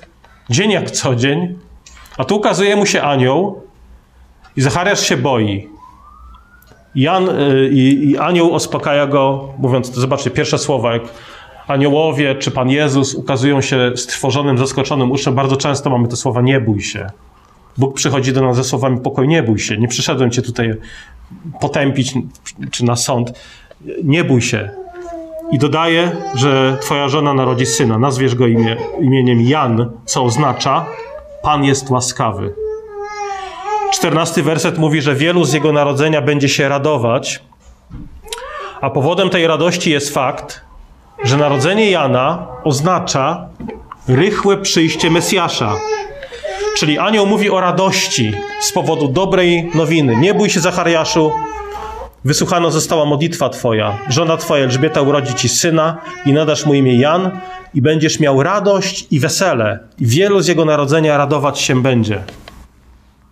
dzień 0.49 0.71
jak 0.71 0.91
co 0.91 1.15
dzień, 1.15 1.55
a 2.17 2.25
tu 2.25 2.35
ukazuje 2.35 2.75
mu 2.75 2.85
się 2.85 3.01
anioł 3.01 3.61
i 4.55 4.61
Zachariasz 4.61 4.99
się 4.99 5.17
boi. 5.17 5.69
Jan 6.95 7.29
y, 7.29 7.69
i, 7.71 8.09
i 8.11 8.17
anioł 8.17 8.53
uspokaja 8.53 9.07
go, 9.07 9.53
mówiąc, 9.57 9.93
zobaczcie, 9.93 10.31
pierwsze 10.31 10.57
słowa, 10.57 10.93
jak 10.93 11.03
aniołowie 11.71 12.35
czy 12.35 12.51
Pan 12.51 12.69
Jezus 12.69 13.15
ukazują 13.15 13.61
się 13.61 13.91
stworzonym, 13.95 14.57
zaskoczonym 14.57 15.11
uszem, 15.11 15.35
bardzo 15.35 15.57
często 15.57 15.89
mamy 15.89 16.07
te 16.07 16.15
słowa 16.15 16.41
nie 16.41 16.61
bój 16.61 16.81
się. 16.81 17.07
Bóg 17.77 17.93
przychodzi 17.93 18.33
do 18.33 18.41
nas 18.41 18.55
ze 18.55 18.63
słowami 18.63 18.99
pokoj, 18.99 19.27
nie 19.27 19.43
bój 19.43 19.59
się. 19.59 19.77
Nie 19.77 19.87
przyszedłem 19.87 20.31
cię 20.31 20.41
tutaj 20.41 20.73
potępić 21.61 22.13
czy 22.71 22.85
na 22.85 22.95
sąd. 22.95 23.33
Nie 24.03 24.23
bój 24.23 24.41
się. 24.41 24.69
I 25.51 25.57
dodaje, 25.57 26.11
że 26.35 26.77
twoja 26.81 27.09
żona 27.09 27.33
narodzi 27.33 27.65
syna. 27.65 27.97
Nazwiesz 27.97 28.35
go 28.35 28.47
imię, 28.47 28.77
imieniem 29.01 29.41
Jan, 29.41 29.91
co 30.05 30.23
oznacza 30.23 30.85
Pan 31.41 31.63
jest 31.63 31.89
łaskawy. 31.89 32.53
Czternasty 33.93 34.43
werset 34.43 34.77
mówi, 34.77 35.01
że 35.01 35.15
wielu 35.15 35.45
z 35.45 35.53
jego 35.53 35.71
narodzenia 35.71 36.21
będzie 36.21 36.49
się 36.49 36.69
radować, 36.69 37.43
a 38.81 38.89
powodem 38.89 39.29
tej 39.29 39.47
radości 39.47 39.91
jest 39.91 40.13
fakt, 40.13 40.61
że 41.23 41.37
narodzenie 41.37 41.91
Jana 41.91 42.47
oznacza 42.63 43.47
rychłe 44.07 44.57
przyjście 44.57 45.11
Mesjasza. 45.11 45.75
Czyli 46.77 46.99
anioł 46.99 47.25
mówi 47.25 47.49
o 47.49 47.61
radości 47.61 48.33
z 48.61 48.71
powodu 48.71 49.07
dobrej 49.07 49.71
nowiny. 49.75 50.15
Nie 50.15 50.33
bój 50.33 50.49
się, 50.49 50.59
Zachariaszu, 50.59 51.31
wysłuchana 52.25 52.69
została 52.69 53.05
modlitwa 53.05 53.49
Twoja. 53.49 53.97
Żona 54.09 54.37
Twoja 54.37 54.63
Elżbieta 54.63 55.01
urodzi 55.01 55.33
Ci 55.33 55.49
syna 55.49 55.97
i 56.25 56.33
nadasz 56.33 56.65
mu 56.65 56.73
imię 56.73 56.95
Jan 56.95 57.39
i 57.73 57.81
będziesz 57.81 58.19
miał 58.19 58.43
radość 58.43 59.07
i 59.11 59.19
wesele. 59.19 59.79
I 59.99 60.05
wielu 60.05 60.41
z 60.41 60.47
jego 60.47 60.65
narodzenia 60.65 61.17
radować 61.17 61.59
się 61.59 61.81
będzie. 61.81 62.23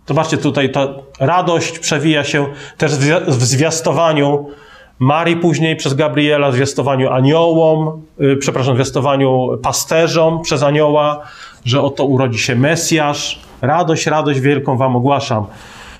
Zobaczcie, 0.08 0.36
tutaj 0.38 0.72
ta 0.72 0.88
radość 1.20 1.78
przewija 1.78 2.24
się 2.24 2.46
też 2.76 2.92
w 3.28 3.44
zwiastowaniu 3.44 4.50
Marii 4.98 5.36
później 5.36 5.76
przez 5.76 5.94
Gabriela, 5.94 6.52
zwiastowaniu 6.52 7.10
aniołom, 7.10 8.02
yy, 8.18 8.36
przepraszam, 8.36 8.74
zwiastowaniu 8.74 9.58
pasterzom 9.62 10.42
przez 10.42 10.62
anioła, 10.62 11.20
że 11.64 11.82
oto 11.82 12.04
urodzi 12.04 12.38
się 12.38 12.56
Mesjasz. 12.56 13.40
Radość, 13.62 14.06
radość 14.06 14.40
wielką 14.40 14.76
wam 14.76 14.96
ogłaszam. 14.96 15.46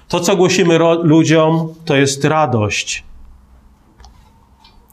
To, 0.08 0.20
co 0.20 0.36
głosimy 0.36 0.78
ludziom, 1.02 1.74
to 1.84 1.96
jest 1.96 2.24
radość. 2.24 3.04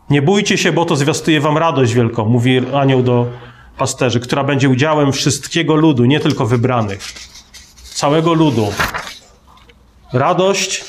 Nie 0.10 0.22
bójcie 0.22 0.58
się, 0.58 0.72
bo 0.72 0.86
to 0.86 0.96
zwiastuje 0.96 1.42
wam 1.42 1.58
radość 1.58 1.94
wielką, 1.94 2.26
mówi 2.26 2.62
anioł 2.74 3.04
do 3.04 3.26
pasterzy, 3.78 4.20
która 4.20 4.44
będzie 4.44 4.70
udziałem 4.70 5.12
wszystkiego 5.12 5.76
ludu, 5.76 6.06
nie 6.06 6.20
tylko 6.20 6.46
wybranych. 6.46 7.14
Całego 7.84 8.34
ludu. 8.34 8.68
Radość 10.14 10.86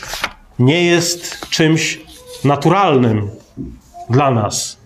nie 0.58 0.84
jest 0.84 1.48
czymś 1.50 2.05
naturalnym 2.46 3.30
dla 4.10 4.30
nas. 4.30 4.80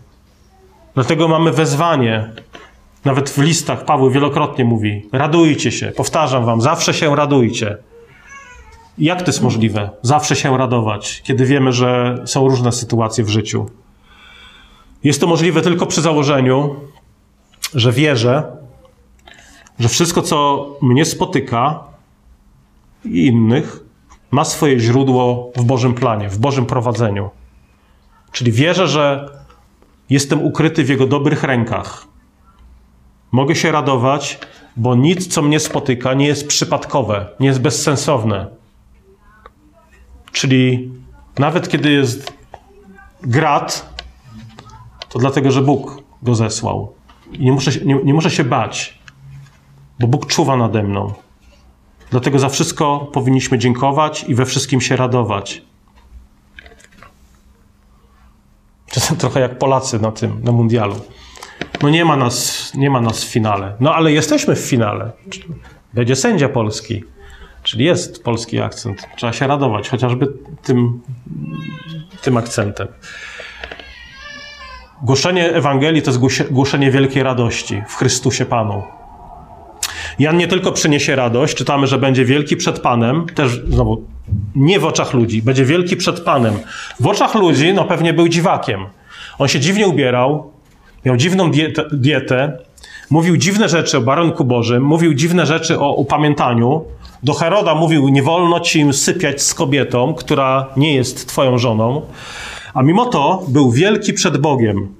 Dlatego 0.94 1.28
mamy 1.28 1.52
wezwanie. 1.52 2.30
Nawet 3.04 3.30
w 3.30 3.38
listach 3.38 3.84
Paweł 3.84 4.10
wielokrotnie 4.10 4.64
mówi: 4.64 5.08
radujcie 5.12 5.72
się. 5.72 5.92
Powtarzam 5.96 6.44
wam, 6.44 6.60
zawsze 6.60 6.94
się 6.94 7.16
radujcie. 7.16 7.76
Jak 8.98 9.22
to 9.22 9.26
jest 9.26 9.42
możliwe? 9.42 9.90
Zawsze 10.02 10.36
się 10.36 10.58
radować, 10.58 11.22
kiedy 11.22 11.46
wiemy, 11.46 11.72
że 11.72 12.22
są 12.26 12.48
różne 12.48 12.72
sytuacje 12.72 13.24
w 13.24 13.28
życiu. 13.28 13.70
Jest 15.04 15.20
to 15.20 15.26
możliwe 15.26 15.62
tylko 15.62 15.86
przy 15.86 16.00
założeniu, 16.00 16.76
że 17.74 17.92
wierzę, 17.92 18.56
że 19.78 19.88
wszystko, 19.88 20.22
co 20.22 20.68
mnie 20.82 21.04
spotyka 21.04 21.80
i 23.04 23.26
innych, 23.26 23.80
ma 24.30 24.44
swoje 24.44 24.80
źródło 24.80 25.52
w 25.56 25.64
Bożym 25.64 25.94
planie, 25.94 26.28
w 26.28 26.38
Bożym 26.38 26.66
prowadzeniu. 26.66 27.30
Czyli 28.32 28.52
wierzę, 28.52 28.88
że 28.88 29.28
jestem 30.10 30.42
ukryty 30.42 30.84
w 30.84 30.88
Jego 30.88 31.06
dobrych 31.06 31.42
rękach. 31.42 32.06
Mogę 33.32 33.54
się 33.54 33.72
radować, 33.72 34.38
bo 34.76 34.94
nic, 34.94 35.26
co 35.26 35.42
mnie 35.42 35.60
spotyka, 35.60 36.14
nie 36.14 36.26
jest 36.26 36.48
przypadkowe, 36.48 37.26
nie 37.40 37.46
jest 37.46 37.60
bezsensowne. 37.60 38.46
Czyli 40.32 40.90
nawet 41.38 41.68
kiedy 41.68 41.90
jest 41.90 42.32
grat, 43.22 43.94
to 45.08 45.18
dlatego, 45.18 45.50
że 45.50 45.62
Bóg 45.62 46.02
go 46.22 46.34
zesłał. 46.34 46.94
I 47.32 47.44
nie 47.44 47.52
muszę, 47.52 47.70
nie, 47.84 47.94
nie 48.04 48.14
muszę 48.14 48.30
się 48.30 48.44
bać, 48.44 48.98
bo 50.00 50.06
Bóg 50.06 50.26
czuwa 50.26 50.56
nade 50.56 50.82
mną. 50.82 51.12
Dlatego 52.10 52.38
za 52.38 52.48
wszystko 52.48 53.10
powinniśmy 53.12 53.58
dziękować 53.58 54.24
i 54.28 54.34
we 54.34 54.46
wszystkim 54.46 54.80
się 54.80 54.96
radować. 54.96 55.62
Czasem 58.90 59.16
trochę 59.16 59.40
jak 59.40 59.58
Polacy 59.58 59.98
na 59.98 60.12
tym, 60.12 60.40
na 60.42 60.52
mundialu. 60.52 60.94
No 61.82 61.90
nie 61.90 62.04
ma 62.04 62.16
nas, 62.16 62.70
nie 62.74 62.90
ma 62.90 63.00
nas 63.00 63.24
w 63.24 63.28
finale. 63.28 63.74
No 63.80 63.94
ale 63.94 64.12
jesteśmy 64.12 64.56
w 64.56 64.60
finale. 64.60 65.12
Będzie 65.94 66.16
sędzia 66.16 66.48
polski. 66.48 67.04
Czyli 67.62 67.84
jest 67.84 68.24
polski 68.24 68.60
akcent. 68.60 69.08
Trzeba 69.16 69.32
się 69.32 69.46
radować, 69.46 69.88
chociażby 69.88 70.28
tym, 70.62 71.00
tym 72.22 72.36
akcentem. 72.36 72.88
Głoszenie 75.02 75.52
Ewangelii 75.52 76.02
to 76.02 76.10
jest 76.10 76.50
głoszenie 76.50 76.90
wielkiej 76.90 77.22
radości 77.22 77.82
w 77.88 77.94
Chrystusie 77.94 78.44
Panu. 78.46 78.82
Jan 80.18 80.36
nie 80.36 80.48
tylko 80.48 80.72
przyniesie 80.72 81.16
radość, 81.16 81.54
czytamy, 81.54 81.86
że 81.86 81.98
będzie 81.98 82.24
wielki 82.24 82.56
przed 82.56 82.80
Panem, 82.80 83.26
też 83.26 83.60
znowu 83.68 84.04
nie 84.54 84.80
w 84.80 84.84
oczach 84.84 85.14
ludzi, 85.14 85.42
będzie 85.42 85.64
wielki 85.64 85.96
przed 85.96 86.20
Panem. 86.20 86.54
W 87.00 87.06
oczach 87.06 87.34
ludzi, 87.34 87.74
no 87.74 87.84
pewnie 87.84 88.14
był 88.14 88.28
dziwakiem. 88.28 88.86
On 89.38 89.48
się 89.48 89.60
dziwnie 89.60 89.88
ubierał, 89.88 90.52
miał 91.04 91.16
dziwną 91.16 91.50
dietę, 91.50 91.84
dietę 91.92 92.58
mówił 93.10 93.36
dziwne 93.36 93.68
rzeczy 93.68 93.98
o 93.98 94.00
baronku 94.00 94.44
Bożym, 94.44 94.82
mówił 94.82 95.14
dziwne 95.14 95.46
rzeczy 95.46 95.80
o 95.80 95.94
upamiętaniu. 95.94 96.84
Do 97.22 97.34
Heroda 97.34 97.74
mówił, 97.74 98.08
nie 98.08 98.22
wolno 98.22 98.60
ci 98.60 98.92
sypiać 98.92 99.42
z 99.42 99.54
kobietą, 99.54 100.14
która 100.14 100.66
nie 100.76 100.94
jest 100.94 101.28
twoją 101.28 101.58
żoną. 101.58 102.02
A 102.74 102.82
mimo 102.82 103.06
to 103.06 103.42
był 103.48 103.70
wielki 103.70 104.12
przed 104.12 104.36
Bogiem. 104.36 104.99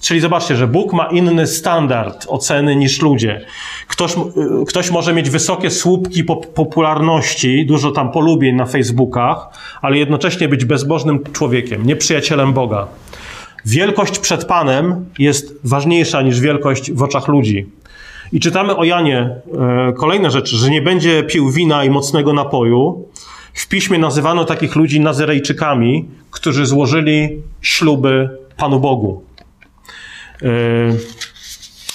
Czyli 0.00 0.20
zobaczcie, 0.20 0.56
że 0.56 0.66
Bóg 0.66 0.92
ma 0.92 1.04
inny 1.06 1.46
standard 1.46 2.26
oceny 2.28 2.76
niż 2.76 3.02
ludzie. 3.02 3.46
Ktoś, 3.88 4.12
y, 4.12 4.18
ktoś 4.68 4.90
może 4.90 5.12
mieć 5.12 5.30
wysokie 5.30 5.70
słupki 5.70 6.24
popularności, 6.54 7.66
dużo 7.66 7.90
tam 7.90 8.12
polubień 8.12 8.56
na 8.56 8.66
Facebookach, 8.66 9.48
ale 9.82 9.98
jednocześnie 9.98 10.48
być 10.48 10.64
bezbożnym 10.64 11.20
człowiekiem, 11.32 11.86
nieprzyjacielem 11.86 12.52
Boga. 12.52 12.86
Wielkość 13.66 14.18
przed 14.18 14.44
Panem 14.44 15.06
jest 15.18 15.60
ważniejsza 15.64 16.22
niż 16.22 16.40
wielkość 16.40 16.92
w 16.92 17.02
oczach 17.02 17.28
ludzi. 17.28 17.66
I 18.32 18.40
czytamy 18.40 18.76
o 18.76 18.84
Janie 18.84 19.18
e, 19.18 19.92
kolejne 19.92 20.30
rzeczy, 20.30 20.56
że 20.56 20.70
nie 20.70 20.82
będzie 20.82 21.22
pił 21.22 21.50
wina 21.50 21.84
i 21.84 21.90
mocnego 21.90 22.32
napoju. 22.32 23.08
W 23.54 23.68
piśmie 23.68 23.98
nazywano 23.98 24.44
takich 24.44 24.76
ludzi 24.76 25.00
Nazyrejczykami, 25.00 26.08
którzy 26.30 26.66
złożyli 26.66 27.42
śluby 27.60 28.28
Panu 28.56 28.80
Bogu. 28.80 29.22
E, 30.42 30.46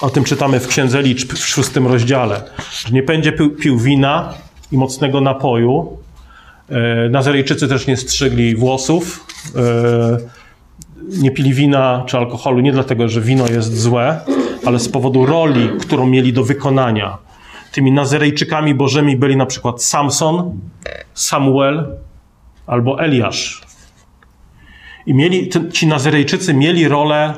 o 0.01 0.09
tym 0.09 0.23
czytamy 0.23 0.59
w 0.59 0.67
Księdze 0.67 1.01
Liczb 1.01 1.33
w 1.33 1.47
szóstym 1.47 1.87
rozdziale, 1.87 2.43
że 2.71 2.89
nie 2.89 3.03
będzie 3.03 3.31
pił, 3.31 3.55
pił 3.55 3.79
wina 3.79 4.33
i 4.71 4.77
mocnego 4.77 5.21
napoju. 5.21 5.97
E, 6.69 7.09
Nazarejczycy 7.09 7.67
też 7.67 7.87
nie 7.87 7.97
strzygli 7.97 8.55
włosów. 8.55 9.27
nie 11.09 11.31
pili 11.31 11.53
wina 11.53 12.03
czy 12.07 12.17
alkoholu 12.17 12.59
nie 12.59 12.71
dlatego, 12.71 13.07
że 13.07 13.21
wino 13.21 13.47
jest 13.47 13.81
złe, 13.81 14.21
ale 14.65 14.79
z 14.79 14.89
powodu 14.89 15.25
roli, 15.25 15.69
którą 15.79 16.07
mieli 16.07 16.33
do 16.33 16.43
wykonania. 16.43 17.17
Tymi 17.71 17.91
Nazarejczykami 17.91 18.75
bożymi 18.75 19.17
byli 19.17 19.37
na 19.37 19.45
przykład 19.45 19.83
Samson, 19.83 20.59
Samuel 21.13 21.97
albo 22.67 23.01
Eliasz. 23.01 23.61
I 25.05 25.13
mieli, 25.13 25.49
ci 25.71 25.87
Nazarejczycy 25.87 26.53
mieli 26.53 26.87
rolę 26.87 27.33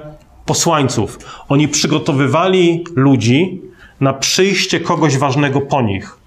posłańców. 0.48 1.20
Oni 1.50 1.68
przygotowywali 1.68 2.84
ludzi 2.96 3.62
na 4.00 4.14
przyjście 4.14 4.80
kogoś 4.80 5.18
ważnego 5.18 5.62
po 5.62 5.82
nich. 5.82 6.18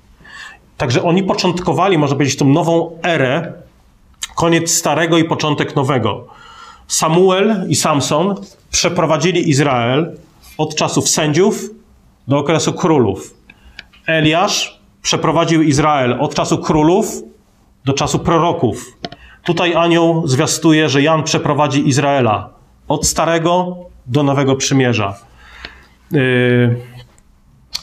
Także 0.76 1.02
oni 1.02 1.22
początkowali, 1.22 1.98
może 1.98 2.14
powiedzieć, 2.14 2.36
tą 2.36 2.48
nową 2.48 2.98
erę, 3.02 3.52
koniec 4.36 4.70
starego 4.70 5.18
i 5.18 5.24
początek 5.24 5.76
nowego. 5.76 6.26
Samuel 6.86 7.66
i 7.68 7.76
Samson 7.76 8.34
przeprowadzili 8.70 9.50
Izrael 9.50 10.16
od 10.58 10.74
czasów 10.74 11.08
sędziów 11.08 11.70
do 12.28 12.38
okresu 12.38 12.72
królów. 12.72 13.34
Eliasz 14.06 14.80
przeprowadził 15.02 15.62
Izrael 15.62 16.16
od 16.20 16.34
czasu 16.34 16.58
królów 16.58 17.22
do 17.84 17.92
czasu 17.92 18.18
proroków. 18.18 18.96
Tutaj 19.44 19.74
anioł 19.74 20.28
zwiastuje, 20.28 20.88
że 20.88 21.02
Jan 21.02 21.22
przeprowadzi 21.22 21.88
Izraela 21.88 22.50
od 22.88 23.06
starego 23.06 23.76
do 24.10 24.22
nowego 24.22 24.56
przymierza. 24.56 25.16
Yy, 26.12 26.76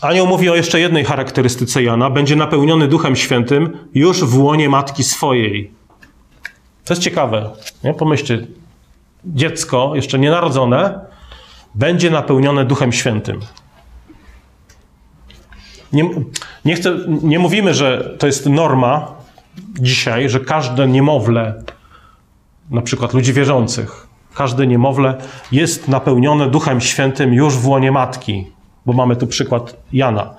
anioł 0.02 0.28
mówi 0.28 0.50
o 0.50 0.56
jeszcze 0.56 0.80
jednej 0.80 1.06
charakterystyce 1.06 1.84
Jana. 1.84 2.10
Będzie 2.10 2.36
napełniony 2.36 2.88
Duchem 2.88 3.16
Świętym 3.16 3.78
już 3.94 4.24
w 4.24 4.38
łonie 4.38 4.70
matki 4.70 5.04
swojej. 5.04 5.72
To 6.86 6.94
jest 6.94 7.04
ciekawe. 7.04 7.50
Nie? 7.84 7.94
Pomyślcie, 7.94 8.48
dziecko, 9.26 9.92
jeszcze 9.96 10.20
nienarodzone, 10.20 11.00
będzie 11.76 12.12
napełnione 12.12 12.66
Duchem 12.66 12.92
Świętym. 12.92 13.40
Nie, 15.94 16.10
nie, 16.66 16.76
chcę, 16.76 16.98
nie 17.08 17.40
mówimy, 17.40 17.74
że 17.74 18.16
to 18.20 18.28
jest 18.28 18.46
norma 18.46 19.12
dzisiaj, 19.80 20.30
że 20.30 20.40
każde 20.40 20.88
niemowlę, 20.88 21.64
na 22.70 22.82
przykład 22.82 23.14
ludzi 23.14 23.34
wierzących, 23.34 24.07
każde 24.38 24.68
niemowlę 24.68 25.16
jest 25.52 25.88
napełnione 25.88 26.50
Duchem 26.50 26.82
Świętym 26.82 27.34
już 27.34 27.56
w 27.56 27.68
łonie 27.68 27.92
matki, 27.92 28.48
bo 28.86 28.94
mamy 28.94 29.16
tu 29.16 29.28
przykład 29.28 29.76
Jana. 29.94 30.34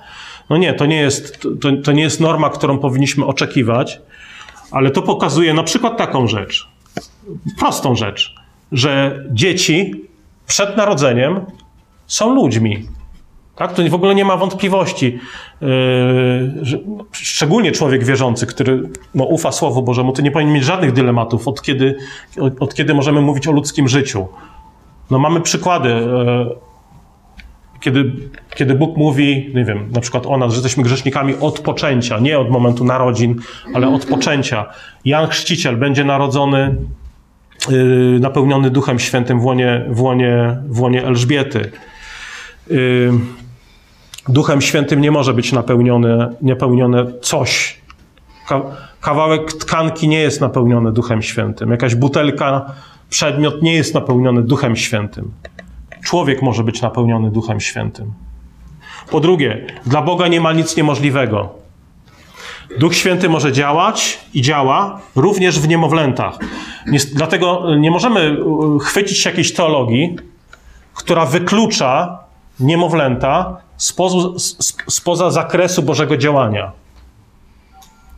No 0.49 0.57
nie, 0.57 0.73
to 0.73 0.85
nie 0.85 0.97
jest, 0.97 1.47
to, 1.61 1.69
to 1.83 1.91
nie 1.91 2.03
jest 2.03 2.19
norma, 2.19 2.49
którą 2.49 2.79
powinniśmy 2.79 3.25
oczekiwać, 3.25 4.01
ale 4.71 4.91
to 4.91 5.01
pokazuje 5.01 5.53
na 5.53 5.63
przykład 5.63 5.97
taką 5.97 6.27
rzecz, 6.27 6.67
prostą 7.59 7.95
rzecz, 7.95 8.35
że 8.71 9.23
dzieci 9.31 9.93
przed 10.47 10.77
narodzeniem 10.77 11.45
są 12.07 12.35
ludźmi. 12.35 12.87
Tak? 13.59 13.73
To 13.73 13.83
w 13.89 13.93
ogóle 13.93 14.15
nie 14.15 14.25
ma 14.25 14.37
wątpliwości. 14.37 15.19
Yy, 15.61 15.67
szczególnie 17.11 17.71
człowiek 17.71 18.03
wierzący, 18.03 18.45
który 18.45 18.89
no, 19.15 19.23
ufa 19.23 19.51
Słowu 19.51 19.81
Bożemu, 19.81 20.13
to 20.13 20.21
nie 20.21 20.31
powinien 20.31 20.53
mieć 20.53 20.63
żadnych 20.63 20.93
dylematów, 20.93 21.47
od 21.47 21.61
kiedy, 21.61 21.95
od, 22.39 22.61
od 22.61 22.73
kiedy 22.73 22.93
możemy 22.93 23.21
mówić 23.21 23.47
o 23.47 23.51
ludzkim 23.51 23.87
życiu. 23.87 24.27
No, 25.11 25.19
mamy 25.19 25.41
przykłady, 25.41 25.89
yy, 25.89 26.55
kiedy, 27.79 28.11
kiedy 28.55 28.75
Bóg 28.75 28.97
mówi, 28.97 29.51
nie 29.55 29.65
wiem, 29.65 29.89
na 29.91 30.01
przykład 30.01 30.25
o 30.25 30.37
nas, 30.37 30.51
że 30.51 30.55
jesteśmy 30.55 30.83
grzesznikami 30.83 31.33
od 31.41 31.59
poczęcia, 31.59 32.19
nie 32.19 32.39
od 32.39 32.49
momentu 32.49 32.83
narodzin, 32.85 33.35
ale 33.73 33.89
od 33.89 34.05
poczęcia. 34.05 34.65
Jan 35.05 35.27
Chrzciciel 35.27 35.77
będzie 35.77 36.03
narodzony 36.03 36.75
yy, 37.69 38.19
napełniony 38.19 38.69
Duchem 38.69 38.99
Świętym 38.99 39.39
w 39.39 39.45
łonie, 39.45 39.85
w 39.89 40.01
łonie, 40.01 40.57
w 40.67 40.81
łonie 40.81 41.05
Elżbiety. 41.05 41.71
Yy, 42.69 43.11
Duchem 44.29 44.61
Świętym 44.61 45.01
nie 45.01 45.11
może 45.11 45.33
być 45.33 45.51
napełnione, 45.51 46.33
napełnione 46.41 47.05
coś. 47.21 47.79
Kawałek 49.01 49.53
tkanki 49.53 50.07
nie 50.07 50.19
jest 50.19 50.41
napełniony 50.41 50.91
Duchem 50.91 51.21
Świętym. 51.21 51.71
Jakaś 51.71 51.95
butelka, 51.95 52.65
przedmiot 53.09 53.61
nie 53.61 53.73
jest 53.73 53.93
napełniony 53.93 54.43
Duchem 54.43 54.75
Świętym. 54.75 55.31
Człowiek 56.03 56.41
może 56.41 56.63
być 56.63 56.81
napełniony 56.81 57.31
Duchem 57.31 57.59
Świętym. 57.59 58.13
Po 59.11 59.19
drugie, 59.19 59.67
dla 59.85 60.01
Boga 60.01 60.27
nie 60.27 60.41
ma 60.41 60.53
nic 60.53 60.77
niemożliwego. 60.77 61.49
Duch 62.79 62.95
Święty 62.95 63.29
może 63.29 63.51
działać 63.51 64.19
i 64.33 64.41
działa 64.41 64.99
również 65.15 65.59
w 65.59 65.67
niemowlętach. 65.67 66.37
Nie, 66.87 66.99
dlatego 67.13 67.75
nie 67.75 67.91
możemy 67.91 68.37
chwycić 68.81 69.25
jakiejś 69.25 69.53
teologii, 69.53 70.15
która 70.93 71.25
wyklucza 71.25 72.19
niemowlęta 72.59 73.57
spoza, 74.87 75.29
zakresu 75.31 75.83
Bożego 75.83 76.17
działania. 76.17 76.71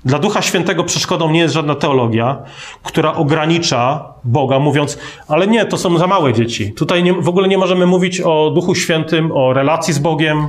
Dla 0.06 0.20
Ducha 0.20 0.42
Świętego 0.42 0.84
przeszkodą 0.84 1.32
nie 1.32 1.40
jest 1.40 1.54
żadna 1.54 1.76
teologia, 1.76 2.38
która 2.84 3.14
ogranicza 3.14 4.14
Boga, 4.24 4.60
mówiąc, 4.60 4.98
ale 5.28 5.48
nie, 5.48 5.66
to 5.66 5.78
są 5.78 5.98
za 5.98 6.08
małe 6.08 6.34
dzieci. 6.34 6.74
Tutaj 6.74 7.04
nie, 7.04 7.14
w 7.14 7.30
ogóle 7.30 7.48
nie 7.48 7.58
możemy 7.58 7.86
mówić 7.86 8.22
o 8.22 8.52
Duchu 8.56 8.76
Świętym, 8.76 9.32
o 9.32 9.54
relacji 9.54 9.94
z 9.94 10.00
Bogiem, 10.00 10.48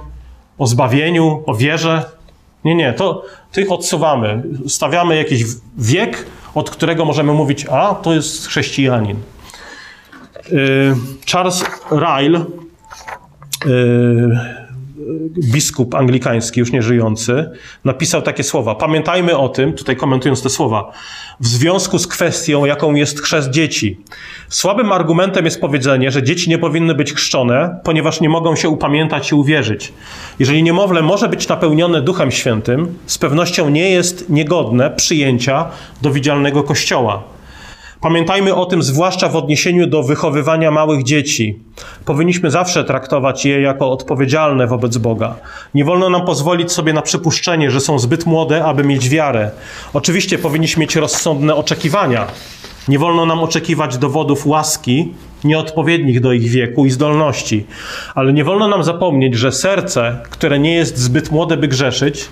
o 0.59 0.67
zbawieniu, 0.67 1.43
o 1.47 1.55
wierze. 1.55 2.05
Nie, 2.65 2.75
nie, 2.75 2.93
to 2.93 3.23
tych 3.53 3.73
odsuwamy. 3.73 4.43
Stawiamy 4.69 5.17
jakiś 5.17 5.45
wiek, 5.79 6.27
od 6.55 6.71
którego 6.71 7.05
możemy 7.05 7.33
mówić, 7.33 7.67
a 7.67 7.95
to 7.95 8.15
jest 8.15 8.47
chrześcijanin. 8.47 9.17
Y, 10.53 10.95
Charles 11.27 11.65
Ryle 11.91 12.45
y, 13.67 14.62
biskup 15.39 15.95
anglikański, 15.95 16.61
już 16.61 16.73
nieżyjący, 16.73 17.51
napisał 17.85 18.23
takie 18.23 18.43
słowa. 18.43 18.75
Pamiętajmy 18.75 19.39
o 19.39 19.49
tym, 19.49 19.73
tutaj 19.73 19.97
komentując 19.97 20.43
te 20.43 20.51
słowa, 20.51 20.93
w 21.41 21.47
związku 21.47 21.99
z 21.99 22.07
kwestią, 22.07 22.65
jaką 22.65 22.95
jest 22.95 23.21
chrzest 23.21 23.51
dzieci. 23.51 24.01
Słabym 24.49 24.93
argumentem 24.93 25.45
jest 25.45 25.61
powiedzenie, 25.61 26.11
że 26.11 26.23
dzieci 26.23 26.51
nie 26.51 26.59
powinny 26.59 26.95
być 26.95 27.13
chrzczone, 27.13 27.81
ponieważ 27.85 28.21
nie 28.21 28.29
mogą 28.29 28.57
się 28.57 28.69
upamiętać 28.69 29.31
i 29.31 29.35
uwierzyć. 29.35 29.93
Jeżeli 30.39 30.63
niemowlę 30.63 31.03
może 31.03 31.29
być 31.29 31.49
napełnione 31.49 32.03
Duchem 32.03 32.31
Świętym, 32.31 32.99
z 33.07 33.19
pewnością 33.19 33.71
nie 33.71 33.91
jest 33.91 34.31
niegodne 34.31 34.91
przyjęcia 34.91 35.69
do 36.03 36.11
widzialnego 36.11 36.63
kościoła. 36.63 37.23
Pamiętajmy 38.03 38.55
o 38.55 38.67
tym 38.67 38.83
zwłaszcza 38.83 39.29
w 39.29 39.37
odniesieniu 39.37 39.87
do 39.87 40.03
wychowywania 40.03 40.71
małych 40.71 41.03
dzieci. 41.03 41.59
Powinniśmy 42.05 42.51
zawsze 42.51 42.85
traktować 42.85 43.45
je 43.45 43.61
jako 43.61 43.93
odpowiedzialne 43.93 44.67
wobec 44.67 44.99
Boga. 44.99 45.37
Nie 45.75 45.85
wolno 45.85 46.11
nam 46.11 46.25
pozwolić 46.25 46.73
sobie 46.73 46.93
na 46.93 47.03
przypuszczenie, 47.03 47.71
że 47.71 47.81
są 47.81 47.99
zbyt 47.99 48.27
młode, 48.27 48.65
aby 48.65 48.85
mieć 48.85 49.09
wiarę. 49.09 49.51
Oczywiście 49.93 50.39
powinniśmy 50.39 50.81
mieć 50.81 50.97
rozsądne 50.97 51.55
oczekiwania. 51.55 52.27
Nie 52.89 52.99
wolno 52.99 53.27
nam 53.27 53.41
oczekiwać 53.41 53.99
dowodów 53.99 54.47
łaski 54.47 55.15
nieodpowiednich 55.45 56.21
do 56.21 56.33
ich 56.33 56.51
wieku 56.51 56.87
i 56.87 56.91
zdolności. 56.91 57.67
Ale 58.15 58.33
nie 58.33 58.45
wolno 58.45 58.69
nam 58.69 58.85
zapomnieć, 58.85 59.35
że 59.35 59.53
serce, 59.53 60.19
które 60.31 60.59
nie 60.59 60.75
jest 60.75 60.99
zbyt 60.99 61.31
młode, 61.31 61.57
by 61.57 61.69
grzeszyć, 61.69 62.29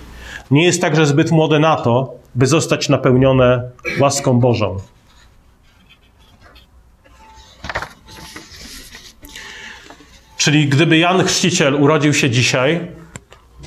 nie 0.51 0.65
jest 0.65 0.81
także 0.81 1.07
zbyt 1.07 1.31
młode 1.31 1.59
na 1.59 1.77
to, 1.77 2.15
by 2.35 2.47
zostać 2.47 2.89
napełnione 2.89 3.63
łaską 4.01 4.41
Bożą. 4.41 4.77
Czyli 10.41 10.69
gdyby 10.69 10.99
Jan 10.99 11.25
Chrzciciel 11.25 11.75
urodził 11.75 12.15
się 12.15 12.31
dzisiaj, 12.31 12.81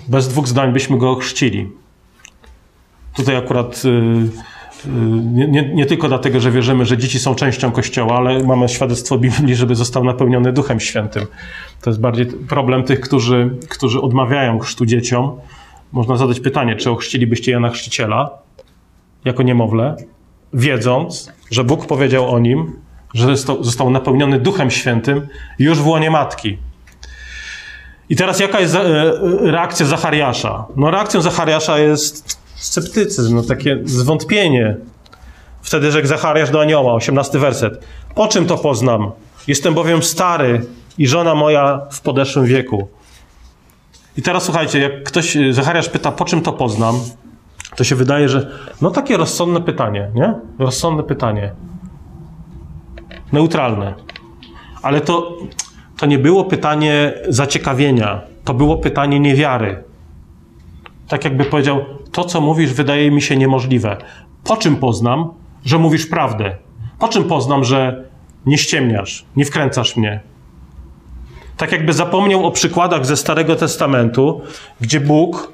bez 0.08 0.28
dwóch 0.28 0.48
zdań 0.48 0.74
byśmy 0.74 0.98
go 0.98 1.16
chrzcili. 1.16 1.70
Tutaj 3.16 3.36
akurat 3.36 3.82
y, 3.86 3.90
y, 3.90 4.90
nie, 5.34 5.48
nie, 5.48 5.74
nie, 5.74 5.86
tylko 5.86 6.08
dlatego, 6.08 6.40
że 6.40 6.52
wierzymy, 6.52 6.86
że 6.86 6.98
dzieci 6.98 7.20
są 7.20 7.36
częścią 7.36 7.72
Kościoła, 7.72 8.18
ale 8.18 8.44
mamy 8.44 8.70
świadectwo 8.70 9.18
Biblii, 9.18 9.56
żeby 9.56 9.76
został 9.76 10.04
napełniony 10.04 10.54
Duchem 10.54 10.80
Świętym. 10.80 11.26
To 11.82 11.90
jest 11.90 12.00
bardziej 12.00 12.26
problem 12.26 12.84
tych, 12.84 13.00
którzy, 13.00 13.58
którzy 13.70 14.02
odmawiają 14.02 14.60
chrztu 14.60 14.86
dzieciom. 14.86 15.32
Można 15.92 16.18
zadać 16.18 16.40
pytanie, 16.40 16.76
czy 16.76 16.92
ochrzcilibyście 16.92 17.52
Jana 17.52 17.70
Chrzciciela 17.70 18.30
jako 19.26 19.44
niemowlę, 19.44 19.96
wiedząc, 20.54 21.32
że 21.52 21.64
Bóg 21.64 21.86
powiedział 21.86 22.32
o 22.32 22.40
nim, 22.40 22.83
że 23.14 23.28
został, 23.28 23.64
został 23.64 23.90
napełniony 23.90 24.40
Duchem 24.40 24.72
Świętym 24.72 25.28
już 25.60 25.80
w 25.80 25.88
łonie 25.88 26.12
matki. 26.12 26.58
I 28.10 28.16
teraz 28.16 28.40
jaka 28.40 28.60
jest 28.60 28.76
e, 28.76 28.84
reakcja 29.42 29.86
Zachariasza? 29.86 30.66
No 30.76 30.92
reakcją 30.92 31.22
Zachariasza 31.22 31.80
jest 31.80 32.38
sceptycyzm, 32.56 33.36
no 33.36 33.44
takie 33.44 33.80
zwątpienie. 33.84 34.78
Wtedy 35.62 35.92
rzekł 35.92 36.08
Zachariasz 36.08 36.50
do 36.50 36.62
anioła, 36.62 36.94
18 36.94 37.40
werset. 37.40 37.86
Po 38.16 38.28
czym 38.28 38.46
to 38.46 38.58
poznam? 38.58 39.12
Jestem 39.48 39.74
bowiem 39.74 40.04
stary 40.04 40.66
i 40.98 41.08
żona 41.08 41.36
moja 41.36 41.82
w 41.92 42.02
podeszłym 42.02 42.46
wieku. 42.46 42.88
I 44.18 44.22
teraz 44.22 44.44
słuchajcie, 44.44 44.80
jak 44.80 45.04
ktoś, 45.04 45.38
Zachariasz 45.52 45.90
pyta, 45.90 46.12
po 46.12 46.26
czym 46.26 46.42
to 46.42 46.54
poznam, 46.54 47.00
to 47.76 47.84
się 47.84 47.96
wydaje, 47.96 48.30
że 48.30 48.52
no 48.82 48.92
takie 48.92 49.18
rozsądne 49.18 49.62
pytanie, 49.62 50.12
nie? 50.16 50.34
Rozsądne 50.60 51.04
pytanie 51.04 51.52
neutralne. 53.34 53.94
Ale 54.82 55.02
to, 55.02 55.38
to 55.98 56.06
nie 56.06 56.20
było 56.20 56.44
pytanie 56.44 57.14
zaciekawienia, 57.30 58.22
to 58.44 58.54
było 58.54 58.78
pytanie 58.78 59.20
niewiary. 59.20 59.84
Tak 61.08 61.26
jakby 61.26 61.46
powiedział, 61.46 61.86
to 62.12 62.24
co 62.24 62.42
mówisz 62.42 62.74
wydaje 62.74 63.12
mi 63.12 63.22
się 63.22 63.38
niemożliwe. 63.38 63.98
Po 64.44 64.58
czym 64.58 64.76
poznam, 64.76 65.30
że 65.66 65.78
mówisz 65.78 66.06
prawdę? 66.06 66.56
Po 67.00 67.08
czym 67.08 67.24
poznam, 67.24 67.64
że 67.64 68.04
nie 68.46 68.58
ściemniasz, 68.58 69.26
nie 69.36 69.46
wkręcasz 69.46 69.96
mnie? 69.96 70.20
Tak 71.58 71.72
jakby 71.72 71.94
zapomniał 71.94 72.46
o 72.46 72.52
przykładach 72.52 73.06
ze 73.06 73.18
Starego 73.18 73.56
Testamentu, 73.56 74.42
gdzie 74.82 75.00
Bóg 75.00 75.54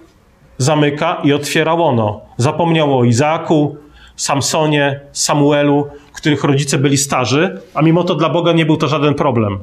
zamyka 0.57 1.21
i 1.23 1.33
otwiera 1.33 1.73
łono. 1.73 2.21
Zapomniał 2.37 2.99
o 2.99 3.03
Izaaku, 3.03 3.77
Samsonie, 4.19 4.99
Samuelu, 5.11 5.87
których 6.13 6.43
rodzice 6.43 6.77
byli 6.77 6.97
starzy, 6.97 7.61
a 7.73 7.81
mimo 7.81 8.03
to 8.03 8.15
dla 8.15 8.29
Boga 8.29 8.51
nie 8.51 8.65
był 8.65 8.77
to 8.77 8.87
żaden 8.87 9.13
problem. 9.13 9.59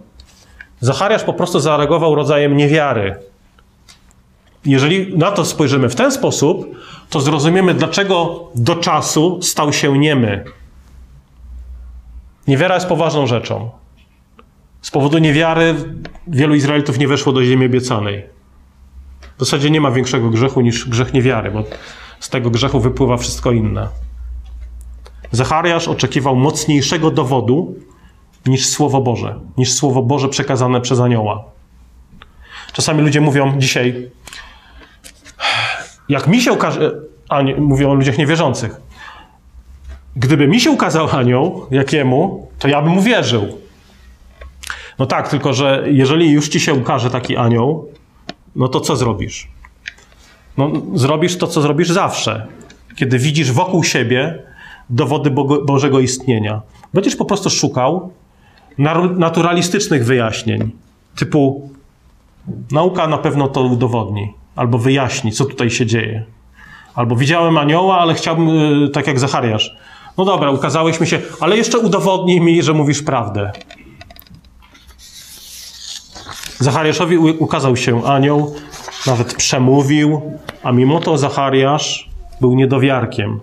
Zachariasz 0.80 1.24
po 1.24 1.32
prostu 1.32 1.60
zareagował 1.60 2.14
rodzajem 2.14 2.56
niewiary. 2.56 3.16
Jeżeli 4.64 5.18
na 5.18 5.30
to 5.30 5.44
spojrzymy 5.44 5.88
w 5.88 5.94
ten 5.94 6.12
sposób, 6.12 6.76
to 7.10 7.20
zrozumiemy, 7.20 7.74
dlaczego 7.74 8.48
do 8.54 8.74
czasu 8.76 9.42
stał 9.42 9.72
się 9.72 9.98
niemy. 9.98 10.44
Niewiara 12.48 12.74
jest 12.74 12.86
poważną 12.86 13.26
rzeczą. 13.26 13.70
Z 14.82 14.90
powodu 14.90 15.18
niewiary 15.18 15.74
wielu 16.26 16.54
Izraelitów 16.54 16.98
nie 16.98 17.08
weszło 17.08 17.32
do 17.32 17.44
ziemi 17.44 17.66
obiecanej. 17.66 18.26
W 19.36 19.44
zasadzie 19.44 19.70
nie 19.70 19.80
ma 19.80 19.90
większego 19.90 20.30
grzechu 20.30 20.60
niż 20.60 20.88
grzech 20.88 21.12
niewiary, 21.12 21.50
bo 21.50 21.64
z 22.20 22.30
tego 22.30 22.50
grzechu 22.50 22.80
wypływa 22.80 23.16
wszystko 23.16 23.52
inne. 23.52 24.05
Zachariasz 25.32 25.88
oczekiwał 25.88 26.36
mocniejszego 26.36 27.10
dowodu 27.10 27.74
niż 28.46 28.68
Słowo 28.68 29.00
Boże, 29.00 29.40
niż 29.56 29.72
Słowo 29.72 30.02
Boże 30.02 30.28
przekazane 30.28 30.80
przez 30.80 31.00
anioła. 31.00 31.44
Czasami 32.72 33.02
ludzie 33.02 33.20
mówią 33.20 33.58
dzisiaj, 33.58 34.10
jak 36.08 36.26
mi 36.26 36.40
się 36.40 36.52
ukaże, 36.52 36.92
a 37.28 37.42
nie, 37.42 37.56
mówią 37.56 37.90
o 37.90 37.94
ludziach 37.94 38.18
niewierzących, 38.18 38.80
gdyby 40.16 40.48
mi 40.48 40.60
się 40.60 40.70
ukazał 40.70 41.08
anioł 41.10 41.66
jakiemu, 41.70 42.48
to 42.58 42.68
ja 42.68 42.82
bym 42.82 42.98
uwierzył. 42.98 43.58
No 44.98 45.06
tak, 45.06 45.28
tylko 45.28 45.52
że 45.52 45.84
jeżeli 45.86 46.30
już 46.30 46.48
ci 46.48 46.60
się 46.60 46.74
ukaże 46.74 47.10
taki 47.10 47.36
anioł, 47.36 47.88
no 48.56 48.68
to 48.68 48.80
co 48.80 48.96
zrobisz? 48.96 49.48
No, 50.56 50.72
zrobisz 50.94 51.38
to, 51.38 51.46
co 51.46 51.62
zrobisz 51.62 51.88
zawsze. 51.88 52.46
Kiedy 52.96 53.18
widzisz 53.18 53.52
wokół 53.52 53.84
siebie 53.84 54.42
dowody 54.90 55.30
Bo 55.30 55.44
Bożego 55.64 56.00
istnienia. 56.00 56.62
Będziesz 56.94 57.16
po 57.16 57.24
prostu 57.24 57.50
szukał 57.50 58.10
naturalistycznych 59.16 60.04
wyjaśnień, 60.04 60.70
typu 61.16 61.70
nauka 62.72 63.06
na 63.06 63.18
pewno 63.18 63.48
to 63.48 63.62
udowodni, 63.62 64.34
albo 64.56 64.78
wyjaśni, 64.78 65.32
co 65.32 65.44
tutaj 65.44 65.70
się 65.70 65.86
dzieje. 65.86 66.24
Albo 66.94 67.16
widziałem 67.16 67.58
anioła, 67.58 67.98
ale 67.98 68.14
chciałbym, 68.14 68.48
y, 68.84 68.88
tak 68.88 69.06
jak 69.06 69.18
Zachariasz. 69.18 69.76
No 70.18 70.24
dobra, 70.24 70.50
ukazałeś 70.50 71.00
mi 71.00 71.06
się, 71.06 71.20
ale 71.40 71.56
jeszcze 71.56 71.78
udowodnij 71.78 72.40
mi, 72.40 72.62
że 72.62 72.72
mówisz 72.72 73.02
prawdę. 73.02 73.52
Zachariaszowi 76.58 77.18
ukazał 77.18 77.76
się 77.76 78.04
anioł, 78.04 78.54
nawet 79.06 79.34
przemówił, 79.34 80.20
a 80.62 80.72
mimo 80.72 81.00
to 81.00 81.18
Zachariasz 81.18 82.10
był 82.40 82.54
niedowiarkiem. 82.54 83.40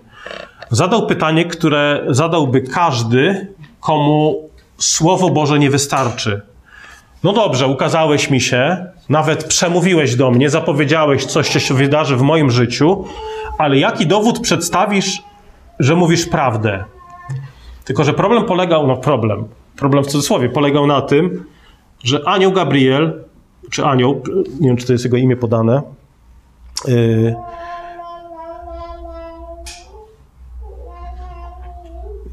Zadał 0.70 1.06
pytanie, 1.06 1.44
które 1.44 2.04
zadałby 2.08 2.60
każdy, 2.60 3.48
komu 3.80 4.48
Słowo 4.78 5.30
Boże 5.30 5.58
nie 5.58 5.70
wystarczy. 5.70 6.42
No 7.24 7.32
dobrze, 7.32 7.66
ukazałeś 7.66 8.30
mi 8.30 8.40
się, 8.40 8.86
nawet 9.08 9.44
przemówiłeś 9.44 10.16
do 10.16 10.30
mnie, 10.30 10.50
zapowiedziałeś 10.50 11.24
coś, 11.24 11.48
co 11.48 11.58
się 11.58 11.74
wydarzy 11.74 12.16
w 12.16 12.22
moim 12.22 12.50
życiu, 12.50 13.04
ale 13.58 13.78
jaki 13.78 14.06
dowód 14.06 14.40
przedstawisz, 14.40 15.22
że 15.78 15.96
mówisz 15.96 16.26
prawdę? 16.26 16.84
Tylko, 17.84 18.04
że 18.04 18.12
problem 18.12 18.44
polegał, 18.44 18.86
no 18.86 18.96
problem, 18.96 19.44
problem 19.76 20.04
w 20.04 20.06
cudzysłowie, 20.06 20.48
polegał 20.48 20.86
na 20.86 21.00
tym, 21.00 21.44
że 22.04 22.20
anioł 22.26 22.52
Gabriel, 22.52 23.24
czy 23.70 23.84
anioł, 23.84 24.22
nie 24.60 24.68
wiem, 24.68 24.76
czy 24.76 24.86
to 24.86 24.92
jest 24.92 25.04
jego 25.04 25.16
imię 25.16 25.36
podane, 25.36 25.82
yy, 26.88 27.34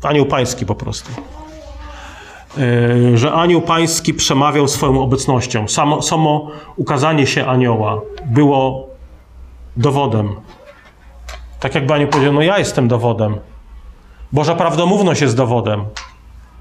anioł 0.04 0.26
pański 0.26 0.66
po 0.66 0.76
prostu. 0.76 1.12
Yy, 2.58 3.18
że 3.18 3.34
anioł 3.34 3.62
pański 3.62 4.14
przemawiał 4.14 4.68
swoją 4.68 5.02
obecnością. 5.02 5.68
Samo, 5.68 6.02
samo 6.02 6.52
ukazanie 6.76 7.28
się 7.28 7.46
anioła 7.46 8.02
było 8.26 8.90
dowodem. 9.78 10.36
Tak 11.60 11.76
jakby 11.76 11.94
anioł 11.94 12.10
powiedział, 12.10 12.34
no 12.34 12.42
ja 12.42 12.60
jestem 12.60 12.88
dowodem. 12.88 13.36
Boża 14.32 14.56
prawdomówność 14.56 15.22
jest 15.22 15.38
dowodem. 15.38 15.86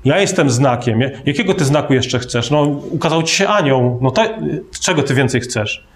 Ja 0.05 0.21
jestem 0.21 0.51
znakiem. 0.51 1.01
Jakiego 1.27 1.55
ty 1.55 1.65
znaku 1.65 1.95
jeszcze 1.95 2.19
chcesz? 2.19 2.51
No, 2.51 2.63
ukazał 2.91 3.23
ci 3.23 3.35
się 3.35 3.49
anioł. 3.49 3.99
No 4.01 4.11
to, 4.11 4.23
czego 4.81 5.03
ty 5.03 5.15
więcej 5.15 5.41
chcesz? 5.41 5.87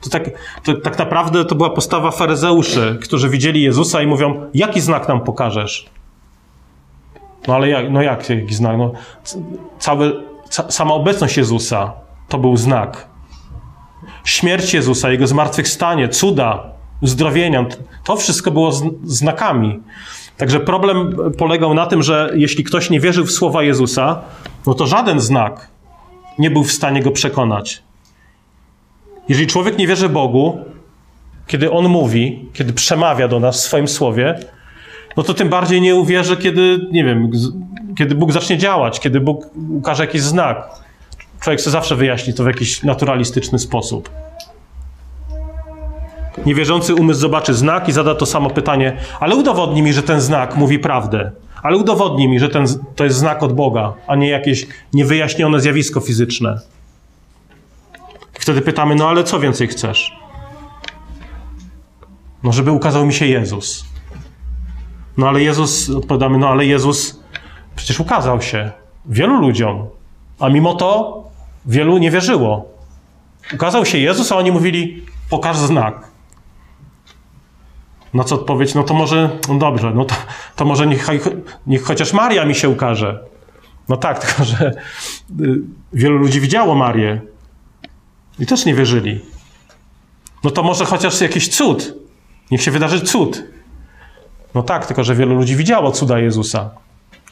To 0.00 0.10
tak, 0.10 0.30
to 0.64 0.74
tak 0.74 0.98
naprawdę 0.98 1.44
to 1.44 1.54
była 1.54 1.70
postawa 1.70 2.10
faryzeuszy, 2.10 2.98
którzy 3.02 3.28
widzieli 3.28 3.62
Jezusa 3.62 4.02
i 4.02 4.06
mówią, 4.06 4.46
jaki 4.54 4.80
znak 4.80 5.08
nam 5.08 5.20
pokażesz? 5.20 5.90
No 7.48 7.54
ale 7.54 7.68
jak, 7.68 7.90
no 7.90 8.02
jak 8.02 8.30
jaki 8.30 8.54
znak? 8.54 8.78
No, 8.78 8.92
cały, 9.78 10.24
ca, 10.48 10.70
sama 10.70 10.94
obecność 10.94 11.36
Jezusa 11.36 11.92
to 12.28 12.38
był 12.38 12.56
znak. 12.56 13.08
Śmierć 14.24 14.74
Jezusa, 14.74 15.10
Jego 15.10 15.26
zmartwychwstanie, 15.26 16.08
cuda, 16.08 16.64
uzdrowienia, 17.00 17.66
to 18.04 18.16
wszystko 18.16 18.50
było 18.50 18.72
znakami. 19.04 19.80
Także 20.36 20.60
problem 20.60 21.16
polegał 21.38 21.74
na 21.74 21.86
tym, 21.86 22.02
że 22.02 22.32
jeśli 22.34 22.64
ktoś 22.64 22.90
nie 22.90 23.00
wierzył 23.00 23.24
w 23.24 23.32
słowa 23.32 23.62
Jezusa, 23.62 24.20
no 24.66 24.74
to 24.74 24.86
żaden 24.86 25.20
znak 25.20 25.68
nie 26.38 26.50
był 26.50 26.64
w 26.64 26.72
stanie 26.72 27.02
go 27.02 27.10
przekonać. 27.10 27.82
Jeżeli 29.28 29.46
człowiek 29.46 29.78
nie 29.78 29.86
wierzy 29.86 30.08
Bogu, 30.08 30.58
kiedy 31.46 31.70
On 31.70 31.88
mówi, 31.88 32.48
kiedy 32.52 32.72
przemawia 32.72 33.28
do 33.28 33.40
nas 33.40 33.56
w 33.56 33.60
swoim 33.60 33.88
słowie, 33.88 34.38
no 35.16 35.22
to 35.22 35.34
tym 35.34 35.48
bardziej 35.48 35.80
nie 35.80 35.96
uwierzy, 35.96 36.36
kiedy, 36.36 36.88
nie 36.92 37.04
wiem, 37.04 37.30
kiedy 37.98 38.14
Bóg 38.14 38.32
zacznie 38.32 38.58
działać, 38.58 39.00
kiedy 39.00 39.20
Bóg 39.20 39.46
ukaże 39.70 40.04
jakiś 40.04 40.22
znak. 40.22 40.68
Człowiek 41.40 41.60
sobie 41.60 41.72
zawsze 41.72 41.96
wyjaśni 41.96 42.34
to 42.34 42.44
w 42.44 42.46
jakiś 42.46 42.82
naturalistyczny 42.82 43.58
sposób. 43.58 44.10
Niewierzący 46.46 46.94
umysł 46.94 47.20
zobaczy 47.20 47.54
znak 47.54 47.88
i 47.88 47.92
zada 47.92 48.14
to 48.14 48.26
samo 48.26 48.50
pytanie, 48.50 48.96
ale 49.20 49.36
udowodnij 49.36 49.82
mi, 49.82 49.92
że 49.92 50.02
ten 50.02 50.20
znak 50.20 50.56
mówi 50.56 50.78
prawdę. 50.78 51.32
Ale 51.62 51.76
udowodnij 51.76 52.28
mi, 52.28 52.40
że 52.40 52.48
ten, 52.48 52.66
to 52.96 53.04
jest 53.04 53.16
znak 53.16 53.42
od 53.42 53.52
Boga, 53.52 53.92
a 54.06 54.16
nie 54.16 54.28
jakieś 54.28 54.66
niewyjaśnione 54.92 55.60
zjawisko 55.60 56.00
fizyczne. 56.00 56.60
Wtedy 58.32 58.60
pytamy, 58.60 58.94
no 58.94 59.08
ale 59.08 59.24
co 59.24 59.40
więcej 59.40 59.68
chcesz? 59.68 60.18
No, 62.42 62.52
żeby 62.52 62.70
ukazał 62.70 63.06
mi 63.06 63.14
się 63.14 63.26
Jezus. 63.26 63.91
No 65.16 65.28
ale 65.28 65.42
Jezus, 65.42 65.90
odpowiadamy, 65.90 66.38
no 66.38 66.48
ale 66.48 66.66
Jezus 66.66 67.20
przecież 67.76 68.00
ukazał 68.00 68.42
się 68.42 68.72
wielu 69.06 69.40
ludziom, 69.40 69.86
a 70.38 70.48
mimo 70.48 70.74
to 70.74 71.22
wielu 71.66 71.98
nie 71.98 72.10
wierzyło. 72.10 72.68
Ukazał 73.54 73.86
się 73.86 73.98
Jezus, 73.98 74.32
a 74.32 74.36
oni 74.36 74.52
mówili, 74.52 75.02
pokaż 75.30 75.56
znak. 75.56 76.08
Na 78.14 78.24
co 78.24 78.34
odpowiedź, 78.34 78.74
no 78.74 78.82
to 78.82 78.94
może, 78.94 79.30
no 79.48 79.58
dobrze, 79.58 79.92
no 79.94 80.04
to, 80.04 80.14
to 80.56 80.64
może 80.64 80.86
niech, 80.86 81.08
niech 81.66 81.82
chociaż 81.82 82.12
Maria 82.12 82.44
mi 82.44 82.54
się 82.54 82.68
ukaże. 82.68 83.24
No 83.88 83.96
tak, 83.96 84.18
tylko 84.26 84.44
że 84.44 84.70
y, 85.40 85.60
wielu 85.92 86.18
ludzi 86.18 86.40
widziało 86.40 86.74
Marię 86.74 87.20
i 88.38 88.46
też 88.46 88.66
nie 88.66 88.74
wierzyli. 88.74 89.20
No 90.44 90.50
to 90.50 90.62
może 90.62 90.84
chociaż 90.84 91.20
jakiś 91.20 91.48
cud. 91.48 91.94
Niech 92.50 92.62
się 92.62 92.70
wydarzy 92.70 93.00
cud. 93.00 93.44
No 94.54 94.62
tak, 94.62 94.86
tylko 94.86 95.04
że 95.04 95.14
wielu 95.14 95.34
ludzi 95.34 95.56
widziało 95.56 95.92
cuda 95.92 96.18
Jezusa. 96.18 96.70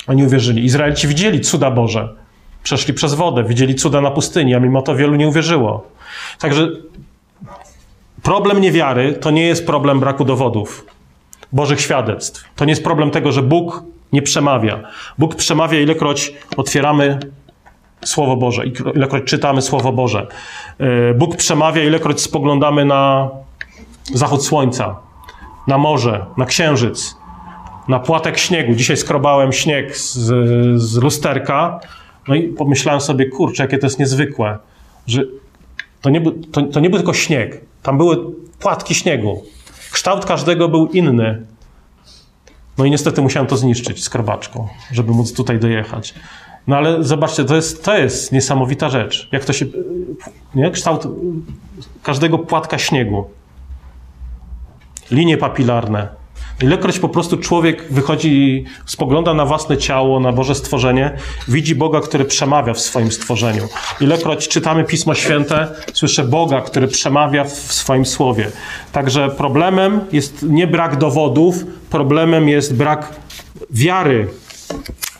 Oni 0.07 0.25
uwierzyli. 0.25 0.65
Izraelici 0.65 1.09
widzieli 1.09 1.41
cuda 1.41 1.71
Boże. 1.71 2.15
Przeszli 2.63 2.95
przez 2.95 3.15
wodę, 3.15 3.45
widzieli 3.45 3.75
cuda 3.75 4.01
na 4.01 4.11
pustyni, 4.11 4.55
a 4.55 4.61
mimo 4.61 4.83
to 4.83 4.97
wielu 4.97 5.17
nie 5.17 5.29
uwierzyło. 5.29 5.87
Także 6.39 6.69
Problem 8.23 8.61
niewiary 8.61 9.13
to 9.13 9.31
nie 9.31 9.47
jest 9.47 9.67
problem 9.67 10.01
braku 10.01 10.25
dowodów, 10.25 10.87
Bożych 11.53 11.81
świadectw. 11.81 12.45
To 12.57 12.65
nie 12.65 12.73
jest 12.73 12.85
problem 12.85 13.11
tego, 13.11 13.33
że 13.33 13.43
Bóg 13.43 13.83
nie 14.13 14.23
przemawia. 14.23 14.81
Bóg 15.19 15.35
przemawia, 15.35 15.81
ilekroć 15.81 16.33
otwieramy 16.57 17.19
Słowo 18.05 18.37
Boże, 18.37 18.67
ilekroć 18.95 19.25
czytamy 19.25 19.63
Słowo 19.63 19.93
Boże. 19.93 20.27
E, 20.79 21.15
Bóg 21.15 21.37
przemawia, 21.37 21.85
ilekroć 21.85 22.21
spoglądamy 22.21 22.85
na 22.85 23.29
zachód 24.15 24.45
słońca, 24.45 24.97
na 25.71 25.79
morze, 25.79 26.27
na 26.37 26.47
księżyc, 26.47 27.17
na 27.89 27.99
płatek 27.99 28.39
śniegu. 28.39 28.75
Dzisiaj 28.75 28.97
skrobałem 28.97 29.53
śnieg 29.53 29.97
z, 29.97 30.17
z 30.81 30.97
lusterka, 30.97 31.81
No 32.29 32.35
i 32.35 32.49
pomyślałem 32.49 33.01
sobie, 33.01 33.27
kurczę, 33.27 33.63
jakie 33.63 33.79
to 33.79 33.87
jest 33.87 33.99
niezwykłe, 33.99 34.59
że 35.07 35.23
to 36.01 36.11
nie, 36.11 36.21
był, 36.21 36.33
to, 36.33 36.63
to 36.63 36.81
nie 36.81 36.91
był 36.91 36.99
tylko 36.99 37.15
śnieg. 37.15 37.61
Tam 37.83 37.97
były 37.99 38.17
płatki 38.59 38.95
śniegu. 38.95 39.45
Kształt 39.91 40.25
każdego 40.25 40.69
był 40.69 40.87
inny. 40.87 41.47
No 42.79 42.85
i 42.85 42.91
niestety 42.91 43.23
musiałem 43.23 43.47
to 43.47 43.57
zniszczyć 43.57 44.05
skrobaczką, 44.05 44.69
żeby 44.93 45.13
móc 45.13 45.33
tutaj 45.33 45.59
dojechać. 45.59 46.15
No 46.67 46.77
ale 46.77 47.05
zobaczcie, 47.05 47.45
to 47.45 47.57
jest, 47.57 47.85
to 47.85 47.99
jest 47.99 48.33
niesamowita 48.33 48.91
rzecz. 48.91 49.29
Jak 49.33 49.45
to 49.45 49.53
się. 49.53 49.67
Nie? 50.55 50.71
Kształt 50.71 51.09
każdego 52.03 52.39
płatka 52.39 52.79
śniegu. 52.79 53.25
Linie 55.11 55.37
papilarne. 55.37 56.21
Ilekroć 56.63 56.99
po 56.99 57.09
prostu 57.09 57.37
człowiek 57.37 57.93
wychodzi 57.93 58.65
spogląda 58.87 59.35
na 59.35 59.45
własne 59.45 59.79
ciało, 59.79 60.21
na 60.21 60.33
Boże 60.33 60.55
stworzenie, 60.55 61.17
widzi 61.49 61.75
Boga, 61.75 62.01
który 62.01 62.25
przemawia 62.25 62.75
w 62.75 62.81
swoim 62.81 63.13
stworzeniu. 63.13 63.69
Ilekroć 64.01 64.49
czytamy 64.49 64.85
Pismo 64.85 65.15
Święte, 65.15 65.69
słyszę 65.93 66.25
Boga, 66.25 66.61
który 66.61 66.89
przemawia 66.89 67.45
w 67.45 67.51
swoim 67.53 68.07
słowie. 68.07 68.51
Także 68.93 69.29
problemem 69.29 70.01
jest 70.13 70.43
nie 70.43 70.67
brak 70.67 70.97
dowodów, 70.99 71.65
problemem 71.91 72.49
jest 72.49 72.77
brak 72.77 73.15
wiary, 73.71 74.29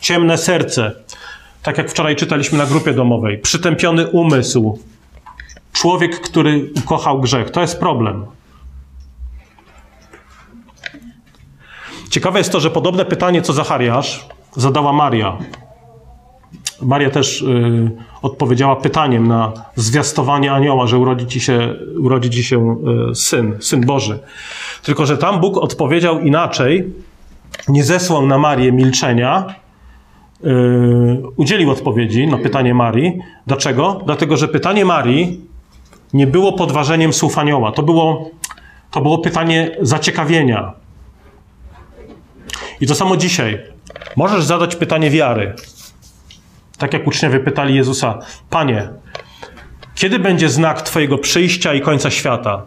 ciemne 0.01 0.37
serce. 0.37 0.91
Tak 1.63 1.77
jak 1.77 1.91
wczoraj 1.91 2.15
czytaliśmy 2.15 2.57
na 2.57 2.65
grupie 2.65 2.93
domowej, 2.93 3.37
przytępiony 3.37 4.07
umysł, 4.07 4.79
człowiek, 5.73 6.19
który 6.19 6.69
ukochał 6.77 7.21
grzech. 7.21 7.49
To 7.49 7.61
jest 7.61 7.79
problem. 7.79 8.25
Ciekawe 12.11 12.39
jest 12.39 12.51
to, 12.51 12.59
że 12.59 12.69
podobne 12.69 13.05
pytanie, 13.05 13.41
co 13.41 13.53
Zachariasz, 13.53 14.25
zadała 14.55 14.93
Maria. 14.93 15.37
Maria 16.81 17.09
też 17.09 17.41
y, 17.41 17.91
odpowiedziała 18.21 18.75
pytaniem 18.75 19.27
na 19.27 19.53
zwiastowanie 19.75 20.51
anioła, 20.51 20.87
że 20.87 20.97
urodzi 20.97 21.27
ci 21.27 21.39
się, 21.39 21.75
urodzi 21.99 22.29
ci 22.29 22.43
się 22.43 22.77
y, 23.11 23.15
syn, 23.15 23.57
syn 23.59 23.85
Boży. 23.85 24.19
Tylko, 24.83 25.05
że 25.05 25.17
tam 25.17 25.39
Bóg 25.39 25.57
odpowiedział 25.57 26.19
inaczej, 26.19 26.93
nie 27.67 27.83
zesłał 27.83 28.27
na 28.27 28.37
Marię 28.37 28.71
milczenia, 28.71 29.45
y, 30.45 30.47
udzielił 31.35 31.71
odpowiedzi 31.71 32.27
na 32.27 32.37
pytanie 32.37 32.73
Marii. 32.73 33.19
Dlaczego? 33.47 34.01
Dlatego, 34.05 34.37
że 34.37 34.47
pytanie 34.47 34.85
Marii 34.85 35.41
nie 36.13 36.27
było 36.27 36.53
podważeniem 36.53 37.13
słów 37.13 37.37
anioła. 37.37 37.71
To 37.71 37.83
było, 37.83 38.29
to 38.91 39.01
było 39.01 39.17
pytanie 39.17 39.77
zaciekawienia. 39.81 40.80
I 42.81 42.87
to 42.87 42.95
samo 42.95 43.17
dzisiaj. 43.17 43.59
Możesz 44.15 44.43
zadać 44.43 44.75
pytanie 44.75 45.09
wiary. 45.09 45.53
Tak 46.77 46.93
jak 46.93 47.07
uczniowie 47.07 47.39
pytali 47.39 47.75
Jezusa: 47.75 48.19
Panie, 48.49 48.89
kiedy 49.95 50.19
będzie 50.19 50.49
znak 50.49 50.81
Twojego 50.81 51.17
przyjścia 51.17 51.73
i 51.73 51.81
końca 51.81 52.11
świata? 52.11 52.65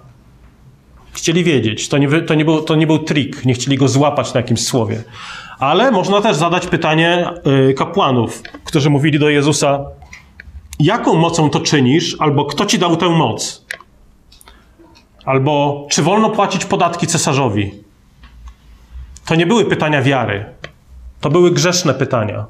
Chcieli 1.12 1.44
wiedzieć. 1.44 1.88
To 1.88 1.98
nie, 1.98 2.22
to 2.22 2.34
nie, 2.34 2.44
był, 2.44 2.62
to 2.62 2.74
nie 2.74 2.86
był 2.86 2.98
trik. 2.98 3.44
Nie 3.44 3.54
chcieli 3.54 3.76
go 3.76 3.88
złapać 3.88 4.34
na 4.34 4.40
jakimś 4.40 4.60
słowie. 4.60 5.04
Ale 5.58 5.90
można 5.90 6.20
też 6.20 6.36
zadać 6.36 6.66
pytanie 6.66 7.30
y, 7.70 7.74
kapłanów, 7.74 8.42
którzy 8.64 8.90
mówili 8.90 9.18
do 9.18 9.28
Jezusa: 9.28 9.84
Jaką 10.78 11.14
mocą 11.14 11.50
to 11.50 11.60
czynisz, 11.60 12.16
albo 12.18 12.44
kto 12.44 12.66
ci 12.66 12.78
dał 12.78 12.96
tę 12.96 13.08
moc? 13.08 13.64
Albo 15.24 15.86
czy 15.90 16.02
wolno 16.02 16.30
płacić 16.30 16.64
podatki 16.64 17.06
cesarzowi? 17.06 17.83
To 19.26 19.34
nie 19.34 19.46
były 19.46 19.64
pytania 19.64 20.02
wiary. 20.02 20.44
To 21.20 21.30
były 21.30 21.50
grzeszne 21.50 21.94
pytania. 21.94 22.46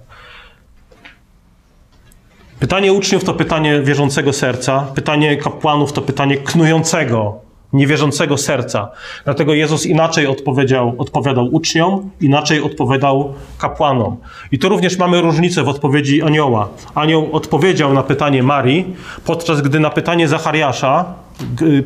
Pytanie 2.60 2.92
uczniów 2.92 3.24
to 3.24 3.34
pytanie 3.34 3.82
wierzącego 3.82 4.32
serca, 4.32 4.86
pytanie 4.94 5.36
kapłanów 5.36 5.92
to 5.92 6.02
pytanie 6.02 6.36
knującego, 6.36 7.40
niewierzącego 7.72 8.36
serca. 8.36 8.90
Dlatego 9.24 9.54
Jezus 9.54 9.86
inaczej 9.86 10.26
odpowiedział, 10.26 10.94
odpowiadał 10.98 11.48
uczniom, 11.52 12.10
inaczej 12.20 12.62
odpowiadał 12.62 13.34
kapłanom. 13.58 14.16
I 14.52 14.58
tu 14.58 14.68
również 14.68 14.98
mamy 14.98 15.20
różnicę 15.20 15.62
w 15.62 15.68
odpowiedzi 15.68 16.22
anioła. 16.22 16.68
Anioł 16.94 17.28
odpowiedział 17.32 17.94
na 17.94 18.02
pytanie 18.02 18.42
Marii, 18.42 18.96
podczas 19.24 19.60
gdy 19.62 19.80
na 19.80 19.90
pytanie 19.90 20.28
Zachariasza, 20.28 21.14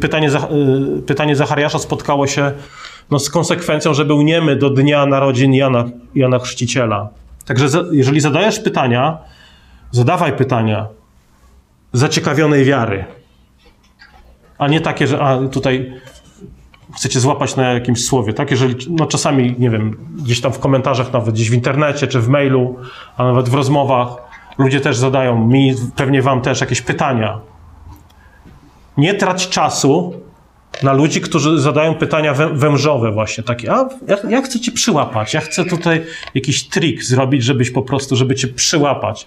pytanie, 0.00 0.30
y, 0.98 1.02
pytanie 1.02 1.36
Zachariasza 1.36 1.78
spotkało 1.78 2.26
się 2.26 2.52
no, 3.10 3.18
z 3.18 3.30
konsekwencją, 3.30 3.94
że 3.94 4.04
był 4.04 4.22
niemy 4.22 4.56
do 4.56 4.70
dnia 4.70 5.06
narodzin 5.06 5.54
Jana, 5.54 5.84
Jana 6.14 6.38
Chrzciciela. 6.38 7.08
Także 7.44 7.68
za, 7.68 7.84
jeżeli 7.92 8.20
zadajesz 8.20 8.60
pytania, 8.60 9.18
zadawaj 9.90 10.32
pytania 10.36 10.86
zaciekawionej 11.92 12.64
wiary, 12.64 13.04
a 14.58 14.68
nie 14.68 14.80
takie, 14.80 15.06
że 15.06 15.20
a, 15.20 15.48
tutaj 15.48 15.92
chcecie 16.96 17.20
złapać 17.20 17.56
na 17.56 17.72
jakimś 17.72 18.04
słowie, 18.04 18.32
tak? 18.32 18.50
Jeżeli, 18.50 18.74
no 18.90 19.06
czasami, 19.06 19.54
nie 19.58 19.70
wiem, 19.70 19.96
gdzieś 20.22 20.40
tam 20.40 20.52
w 20.52 20.58
komentarzach, 20.58 21.12
nawet 21.12 21.34
gdzieś 21.34 21.50
w 21.50 21.54
internecie, 21.54 22.06
czy 22.06 22.20
w 22.20 22.28
mailu, 22.28 22.76
a 23.16 23.24
nawet 23.24 23.48
w 23.48 23.54
rozmowach, 23.54 24.08
ludzie 24.58 24.80
też 24.80 24.96
zadają 24.96 25.46
mi, 25.46 25.74
pewnie 25.96 26.22
wam 26.22 26.40
też 26.40 26.60
jakieś 26.60 26.80
pytania. 26.82 27.40
Nie 28.96 29.14
trać 29.14 29.48
czasu 29.48 30.14
na 30.82 30.92
ludzi, 30.92 31.20
którzy 31.20 31.60
zadają 31.60 31.94
pytania 31.94 32.34
wężowe 32.34 33.12
właśnie, 33.12 33.44
takie, 33.44 33.72
a 33.72 33.88
ja, 34.08 34.16
ja 34.28 34.42
chcę 34.42 34.60
cię 34.60 34.72
przyłapać, 34.72 35.34
ja 35.34 35.40
chcę 35.40 35.64
tutaj 35.64 36.04
jakiś 36.34 36.68
trik 36.68 37.04
zrobić, 37.04 37.44
żebyś 37.44 37.70
po 37.70 37.82
prostu, 37.82 38.16
żeby 38.16 38.34
cię 38.34 38.48
przyłapać. 38.48 39.26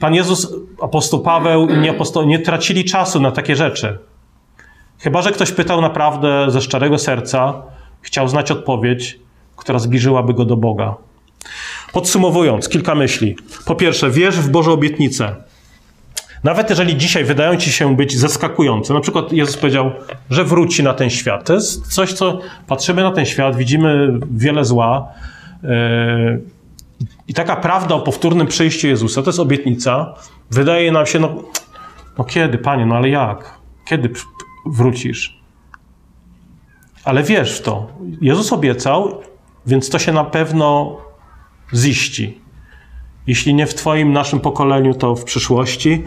Pan 0.00 0.14
Jezus, 0.14 0.52
apostoł 0.82 1.20
Paweł 1.20 1.68
i 1.68 1.78
nie, 1.78 1.94
nie 2.26 2.38
tracili 2.38 2.84
czasu 2.84 3.20
na 3.20 3.30
takie 3.30 3.56
rzeczy. 3.56 3.98
Chyba, 4.98 5.22
że 5.22 5.32
ktoś 5.32 5.52
pytał 5.52 5.80
naprawdę 5.80 6.46
ze 6.48 6.60
szczerego 6.60 6.98
serca, 6.98 7.62
chciał 8.02 8.28
znać 8.28 8.50
odpowiedź, 8.50 9.18
która 9.56 9.78
zbliżyłaby 9.78 10.34
go 10.34 10.44
do 10.44 10.56
Boga. 10.56 10.94
Podsumowując, 11.92 12.68
kilka 12.68 12.94
myśli. 12.94 13.36
Po 13.66 13.74
pierwsze, 13.74 14.10
wierz 14.10 14.36
w 14.36 14.50
Boże 14.50 14.70
obietnice. 14.70 15.36
Nawet 16.44 16.70
jeżeli 16.70 16.96
dzisiaj 16.96 17.24
wydają 17.24 17.56
ci 17.56 17.72
się 17.72 17.96
być 17.96 18.18
zaskakujące, 18.18 18.94
na 18.94 19.00
przykład 19.00 19.32
Jezus 19.32 19.56
powiedział, 19.56 19.90
że 20.30 20.44
wróci 20.44 20.82
na 20.82 20.94
ten 20.94 21.10
świat. 21.10 21.46
To 21.46 21.54
jest 21.54 21.94
coś, 21.94 22.12
co 22.12 22.38
patrzymy 22.66 23.02
na 23.02 23.10
ten 23.10 23.26
świat, 23.26 23.56
widzimy 23.56 24.18
wiele 24.30 24.64
zła. 24.64 25.08
E, 25.64 26.38
I 27.28 27.34
taka 27.34 27.56
prawda 27.56 27.94
o 27.94 28.00
powtórnym 28.00 28.46
przyjściu 28.46 28.86
Jezusa, 28.88 29.22
to 29.22 29.28
jest 29.28 29.40
obietnica, 29.40 30.14
wydaje 30.50 30.92
nam 30.92 31.06
się, 31.06 31.18
no, 31.18 31.42
no 32.18 32.24
kiedy, 32.24 32.58
panie, 32.58 32.86
no 32.86 32.96
ale 32.96 33.08
jak? 33.08 33.58
Kiedy 33.84 34.10
wrócisz? 34.66 35.40
Ale 37.04 37.22
wierz 37.22 37.58
w 37.58 37.62
to. 37.62 37.88
Jezus 38.20 38.52
obiecał, 38.52 39.20
więc 39.66 39.90
to 39.90 39.98
się 39.98 40.12
na 40.12 40.24
pewno 40.24 40.96
ziści. 41.74 42.39
Jeśli 43.26 43.54
nie 43.54 43.66
w 43.66 43.74
Twoim, 43.74 44.12
naszym 44.12 44.40
pokoleniu, 44.40 44.94
to 44.94 45.16
w 45.16 45.24
przyszłości. 45.24 46.02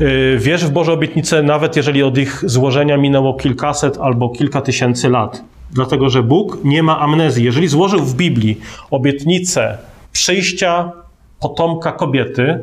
Y, 0.00 0.38
wierz 0.40 0.64
w 0.64 0.70
Boże 0.70 0.92
obietnice, 0.92 1.42
nawet 1.42 1.76
jeżeli 1.76 2.02
od 2.02 2.18
ich 2.18 2.42
złożenia 2.46 2.96
minęło 2.96 3.34
kilkaset 3.34 3.98
albo 4.00 4.28
kilka 4.28 4.60
tysięcy 4.60 5.08
lat. 5.08 5.44
Dlatego, 5.70 6.10
że 6.10 6.22
Bóg 6.22 6.58
nie 6.64 6.82
ma 6.82 7.00
amnezji. 7.00 7.44
Jeżeli 7.44 7.68
złożył 7.68 8.00
w 8.00 8.14
Biblii 8.14 8.60
obietnicę 8.90 9.78
przyjścia 10.12 10.92
potomka 11.40 11.92
kobiety, 11.92 12.58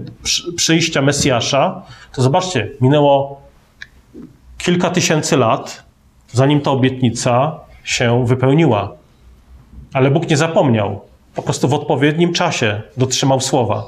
przyjścia 0.56 1.02
Mesjasza, 1.02 1.82
to 2.14 2.22
zobaczcie, 2.22 2.70
minęło 2.82 3.42
kilka 4.58 4.90
tysięcy 4.90 5.38
lat, 5.38 5.84
zanim 6.32 6.62
ta 6.62 6.72
obietnica 6.72 7.60
się 7.84 8.26
wypełniła. 8.26 8.92
Ale 9.94 10.12
Bóg 10.12 10.30
nie 10.30 10.38
zapomniał 10.38 11.02
po 11.40 11.44
prostu 11.44 11.68
w 11.68 11.74
odpowiednim 11.74 12.34
czasie 12.34 12.82
dotrzymał 12.98 13.42
słowa. 13.42 13.88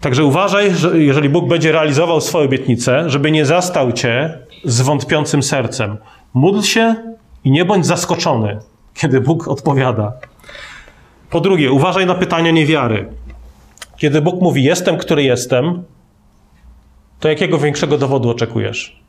Także 0.00 0.24
uważaj, 0.24 0.74
że 0.74 0.98
jeżeli 0.98 1.28
Bóg 1.28 1.48
będzie 1.48 1.72
realizował 1.72 2.20
swoje 2.20 2.44
obietnice, 2.44 3.10
żeby 3.10 3.30
nie 3.30 3.46
zastał 3.46 3.92
cię 3.92 4.38
z 4.64 4.80
wątpiącym 4.80 5.42
sercem. 5.42 5.96
Módl 6.34 6.60
się 6.60 6.94
i 7.44 7.50
nie 7.50 7.64
bądź 7.64 7.86
zaskoczony, 7.86 8.58
kiedy 8.94 9.20
Bóg 9.20 9.48
odpowiada. 9.48 10.12
Po 11.30 11.40
drugie, 11.40 11.72
uważaj 11.72 12.06
na 12.06 12.14
pytania 12.14 12.50
niewiary. 12.50 13.08
Kiedy 13.96 14.20
Bóg 14.22 14.40
mówi: 14.40 14.64
Jestem, 14.64 14.96
który 14.96 15.22
jestem, 15.22 15.84
to 17.20 17.28
jakiego 17.28 17.58
większego 17.58 17.98
dowodu 17.98 18.30
oczekujesz? 18.30 19.00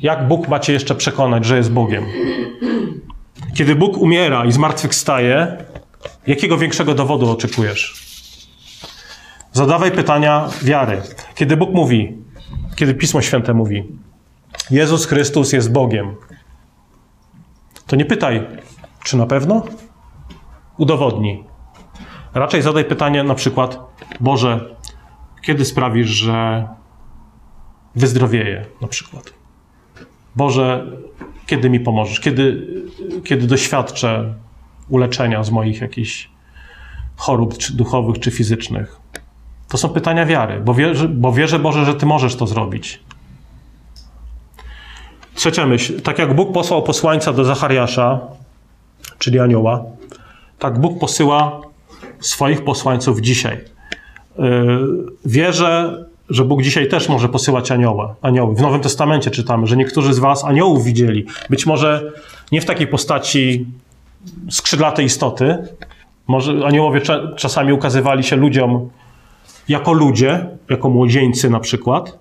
Jak 0.00 0.28
Bóg 0.28 0.48
ma 0.48 0.58
cię 0.58 0.72
jeszcze 0.72 0.94
przekonać, 0.94 1.44
że 1.44 1.56
jest 1.56 1.72
Bogiem? 1.72 2.04
Kiedy 3.54 3.76
Bóg 3.76 3.98
umiera 3.98 4.44
i 4.44 4.52
zmartwychwstaje, 4.52 5.64
jakiego 6.26 6.58
większego 6.58 6.94
dowodu 6.94 7.30
oczekujesz? 7.30 8.04
Zadawaj 9.52 9.92
pytania 9.92 10.48
wiary. 10.62 11.02
Kiedy 11.34 11.56
Bóg 11.56 11.70
mówi, 11.70 12.18
kiedy 12.76 12.94
Pismo 12.94 13.22
Święte 13.22 13.54
mówi, 13.54 13.84
Jezus 14.70 15.06
Chrystus 15.06 15.52
jest 15.52 15.72
Bogiem, 15.72 16.14
to 17.86 17.96
nie 17.96 18.04
pytaj, 18.04 18.46
czy 19.04 19.16
na 19.16 19.26
pewno? 19.26 19.62
Udowodnij. 20.78 21.44
Raczej 22.34 22.62
zadaj 22.62 22.84
pytanie 22.84 23.22
na 23.22 23.34
przykład: 23.34 23.78
Boże, 24.20 24.76
kiedy 25.42 25.64
sprawisz, 25.64 26.08
że 26.08 26.68
wyzdrowieję 27.94 28.66
na 28.80 28.88
przykład? 28.88 29.32
Boże, 30.36 30.86
kiedy 31.46 31.70
mi 31.70 31.80
pomożesz? 31.80 32.20
Kiedy, 32.20 32.66
kiedy 33.24 33.46
doświadczę 33.46 34.34
uleczenia 34.88 35.44
z 35.44 35.50
moich 35.50 35.80
jakichś 35.80 36.28
chorób 37.16 37.58
czy 37.58 37.76
duchowych 37.76 38.18
czy 38.18 38.30
fizycznych? 38.30 38.96
To 39.68 39.78
są 39.78 39.88
pytania 39.88 40.26
wiary, 40.26 40.60
bo 40.60 40.74
wierzę, 40.74 41.08
bo 41.08 41.32
wierzę 41.32 41.58
Boże, 41.58 41.84
że 41.84 41.94
Ty 41.94 42.06
możesz 42.06 42.36
to 42.36 42.46
zrobić. 42.46 43.00
Trzecia 45.34 45.66
myśl. 45.66 46.00
Tak 46.00 46.18
jak 46.18 46.34
Bóg 46.34 46.52
posłał 46.52 46.82
posłańca 46.82 47.32
do 47.32 47.44
Zachariasza, 47.44 48.20
czyli 49.18 49.40
anioła, 49.40 49.84
tak 50.58 50.78
Bóg 50.78 51.00
posyła 51.00 51.60
swoich 52.20 52.64
posłańców 52.64 53.20
dzisiaj. 53.20 53.60
Yy, 54.38 54.78
wierzę, 55.24 56.04
że 56.30 56.44
Bóg 56.44 56.62
dzisiaj 56.62 56.88
też 56.88 57.08
może 57.08 57.28
posyłać 57.28 57.70
anioła, 57.70 58.14
anioły. 58.22 58.54
W 58.54 58.60
Nowym 58.60 58.80
Testamencie 58.80 59.30
czytamy, 59.30 59.66
że 59.66 59.76
niektórzy 59.76 60.14
z 60.14 60.18
was 60.18 60.44
aniołów 60.44 60.84
widzieli. 60.84 61.26
Być 61.50 61.66
może 61.66 62.12
nie 62.52 62.60
w 62.60 62.64
takiej 62.64 62.86
postaci 62.86 63.66
skrzydlatej 64.50 65.06
istoty. 65.06 65.58
Może 66.26 66.66
aniołowie 66.66 67.00
czasami 67.36 67.72
ukazywali 67.72 68.22
się 68.22 68.36
ludziom 68.36 68.90
jako 69.68 69.92
ludzie, 69.92 70.46
jako 70.70 70.88
młodzieńcy 70.88 71.50
na 71.50 71.60
przykład. 71.60 72.18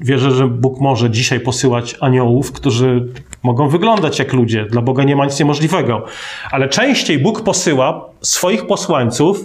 Wierzę, 0.00 0.30
że 0.30 0.48
Bóg 0.48 0.80
może 0.80 1.10
dzisiaj 1.10 1.40
posyłać 1.40 1.96
aniołów, 2.00 2.52
którzy 2.52 3.08
mogą 3.42 3.68
wyglądać 3.68 4.18
jak 4.18 4.32
ludzie. 4.32 4.64
Dla 4.64 4.82
Boga 4.82 5.04
nie 5.04 5.16
ma 5.16 5.24
nic 5.24 5.38
niemożliwego. 5.38 6.04
Ale 6.50 6.68
częściej 6.68 7.18
Bóg 7.18 7.40
posyła 7.40 8.08
swoich 8.20 8.66
posłańców, 8.66 9.44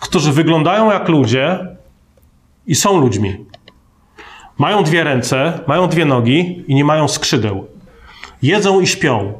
którzy 0.00 0.32
wyglądają 0.32 0.92
jak 0.92 1.08
ludzie 1.08 1.58
i 2.66 2.74
są 2.74 3.00
ludźmi. 3.00 3.44
Mają 4.58 4.84
dwie 4.84 5.04
ręce, 5.04 5.60
mają 5.66 5.86
dwie 5.86 6.04
nogi 6.04 6.64
i 6.66 6.74
nie 6.74 6.84
mają 6.84 7.08
skrzydeł. 7.08 7.66
Jedzą 8.42 8.80
i 8.80 8.86
śpią. 8.86 9.32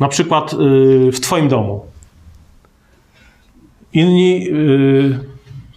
Na 0.00 0.08
przykład 0.08 0.52
yy, 0.52 1.12
w 1.12 1.20
Twoim 1.20 1.48
domu. 1.48 1.86
Inni, 3.92 4.44
yy, 4.44 5.20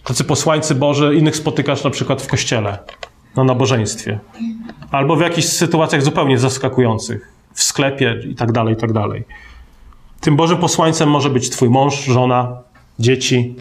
tacy 0.04 0.24
posłańcy 0.24 0.74
Boże, 0.74 1.14
innych 1.14 1.36
spotykasz 1.36 1.84
na 1.84 1.90
przykład 1.90 2.22
w 2.22 2.26
kościele 2.26 2.78
na 3.36 3.44
nabożeństwie. 3.44 4.18
Albo 4.90 5.16
w 5.16 5.20
jakichś 5.20 5.46
sytuacjach 5.46 6.02
zupełnie 6.02 6.38
zaskakujących, 6.38 7.32
w 7.54 7.62
sklepie 7.62 8.20
i 8.30 8.34
tak 8.34 8.52
dalej, 8.52 8.74
i 8.74 8.76
tak 8.76 8.92
dalej. 8.92 9.24
Tym 10.20 10.36
Bożym 10.36 10.58
posłańcem 10.58 11.10
może 11.10 11.30
być 11.30 11.50
twój 11.50 11.70
mąż, 11.70 12.04
żona, 12.04 12.56
dzieci, 12.98 13.56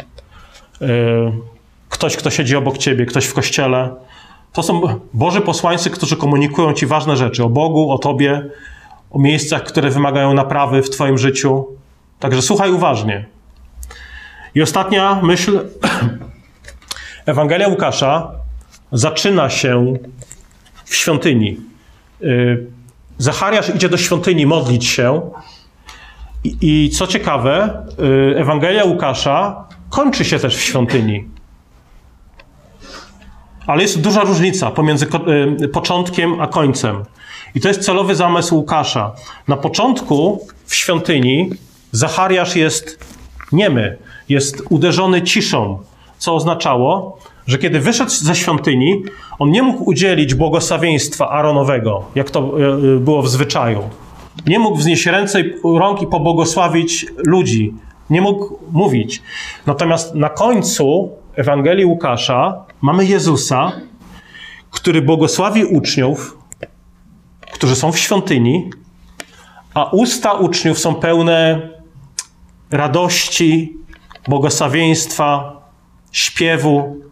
yy, 0.81 1.31
ktoś, 1.89 2.17
kto 2.17 2.29
siedzi 2.29 2.55
obok 2.55 2.77
ciebie, 2.77 3.05
ktoś 3.05 3.25
w 3.25 3.33
kościele. 3.33 3.95
To 4.53 4.63
są 4.63 4.81
Boży 5.13 5.41
posłańcy, 5.41 5.89
którzy 5.89 6.17
komunikują 6.17 6.73
ci 6.73 6.85
ważne 6.85 7.17
rzeczy 7.17 7.43
o 7.43 7.49
Bogu, 7.49 7.91
o 7.91 7.97
tobie, 7.97 8.49
o 9.11 9.19
miejscach, 9.19 9.63
które 9.63 9.89
wymagają 9.89 10.33
naprawy 10.33 10.83
w 10.83 10.89
twoim 10.89 11.17
życiu. 11.17 11.65
Także 12.19 12.41
słuchaj 12.41 12.71
uważnie. 12.71 13.25
I 14.55 14.61
ostatnia 14.61 15.19
myśl. 15.23 15.59
Ewangelia 17.25 17.67
Łukasza 17.67 18.31
zaczyna 18.91 19.49
się 19.49 19.93
w 20.85 20.95
świątyni. 20.95 21.57
Y, 22.21 22.67
Zachariasz 23.17 23.75
idzie 23.75 23.89
do 23.89 23.97
świątyni 23.97 24.45
modlić 24.45 24.85
się. 24.85 25.21
I, 26.43 26.57
I, 26.61 26.89
co 26.89 27.07
ciekawe, 27.07 27.83
y, 28.33 28.39
Ewangelia 28.39 28.85
Łukasza 28.85 29.67
kończy 29.89 30.25
się 30.25 30.39
też 30.39 30.57
w 30.57 30.61
świątyni. 30.61 31.34
Ale 33.67 33.81
jest 33.81 34.01
duża 34.01 34.21
różnica 34.21 34.71
pomiędzy 34.71 35.07
y, 35.61 35.67
początkiem 35.67 36.41
a 36.41 36.47
końcem. 36.47 37.03
I 37.55 37.61
to 37.61 37.67
jest 37.67 37.81
celowy 37.81 38.15
zamysł 38.15 38.55
Łukasza. 38.55 39.11
Na 39.47 39.57
początku 39.57 40.47
w 40.65 40.75
świątyni 40.75 41.49
Zachariasz 41.91 42.55
jest 42.55 42.99
niemy, 43.51 43.97
jest 44.29 44.63
uderzony 44.69 45.21
ciszą, 45.21 45.79
co 46.17 46.35
oznaczało, 46.35 47.17
że 47.47 47.57
kiedy 47.57 47.79
wyszedł 47.79 48.11
ze 48.11 48.35
świątyni, 48.35 49.03
on 49.39 49.51
nie 49.51 49.63
mógł 49.63 49.89
udzielić 49.89 50.35
błogosławieństwa 50.35 51.29
Aaronowego, 51.29 52.03
jak 52.15 52.31
to 52.31 52.39
e, 52.39 52.43
e, 52.95 52.99
było 52.99 53.21
w 53.21 53.29
zwyczaju. 53.29 53.83
Nie 54.47 54.59
mógł 54.59 54.77
wznieść 54.77 55.05
ręce 55.05 55.41
i 55.41 55.53
rąk 55.63 56.01
i 56.01 56.07
pobłogosławić 56.07 57.05
ludzi. 57.17 57.73
Nie 58.09 58.21
mógł 58.21 58.59
mówić. 58.71 59.21
Natomiast 59.65 60.15
na 60.15 60.29
końcu 60.29 61.09
Ewangelii 61.35 61.85
Łukasza 61.85 62.64
mamy 62.81 63.05
Jezusa, 63.05 63.71
który 64.71 65.01
błogosławi 65.01 65.65
uczniów, 65.65 66.37
którzy 67.53 67.75
są 67.75 67.91
w 67.91 67.99
świątyni, 67.99 68.69
a 69.73 69.83
usta 69.83 70.33
uczniów 70.33 70.79
są 70.79 70.95
pełne 70.95 71.69
radości, 72.71 73.77
błogosławieństwa, 74.27 75.61
śpiewu, 76.11 77.05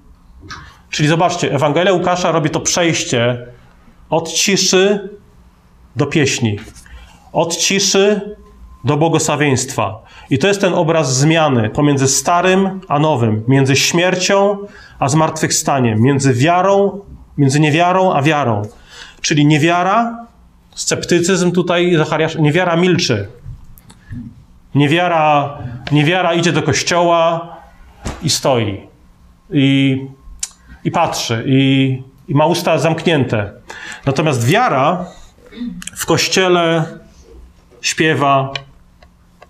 Czyli 0.94 1.10
zobaczcie, 1.10 1.54
Ewangelia 1.54 1.94
Łukasza 1.94 2.32
robi 2.32 2.50
to 2.50 2.60
przejście 2.60 3.48
od 4.10 4.32
ciszy 4.32 5.10
do 5.96 6.06
pieśni, 6.06 6.60
od 7.32 7.56
ciszy 7.56 8.36
do 8.84 8.98
błogosławieństwa. 8.98 10.04
I 10.34 10.38
to 10.38 10.48
jest 10.48 10.62
ten 10.62 10.74
obraz 10.74 11.18
zmiany 11.18 11.70
pomiędzy 11.70 12.08
starym 12.08 12.82
a 12.88 13.00
nowym, 13.00 13.44
między 13.48 13.76
śmiercią 13.76 14.58
a 15.00 15.10
zmartwychwstaniem, 15.10 16.02
między 16.02 16.34
wiarą, 16.34 17.02
między 17.38 17.60
niewiarą 17.60 18.14
a 18.14 18.22
wiarą. 18.22 18.62
Czyli 19.22 19.46
niewiara, 19.46 20.26
sceptycyzm 20.76 21.52
tutaj 21.52 21.96
Zachariasz, 21.96 22.36
niewiara 22.36 22.76
milczy. 22.76 23.28
Niewiara, 24.76 25.58
niewiara 25.92 26.34
idzie 26.34 26.52
do 26.52 26.64
kościoła 26.64 27.56
i 28.24 28.30
stoi. 28.30 28.88
I 29.52 29.98
i 30.84 30.92
patrzy 30.92 31.44
i, 31.48 32.02
i 32.28 32.36
ma 32.36 32.46
usta 32.46 32.78
zamknięte. 32.78 33.52
Natomiast 34.06 34.48
wiara 34.48 35.06
w 35.96 36.06
kościele 36.06 36.86
śpiewa, 37.82 38.54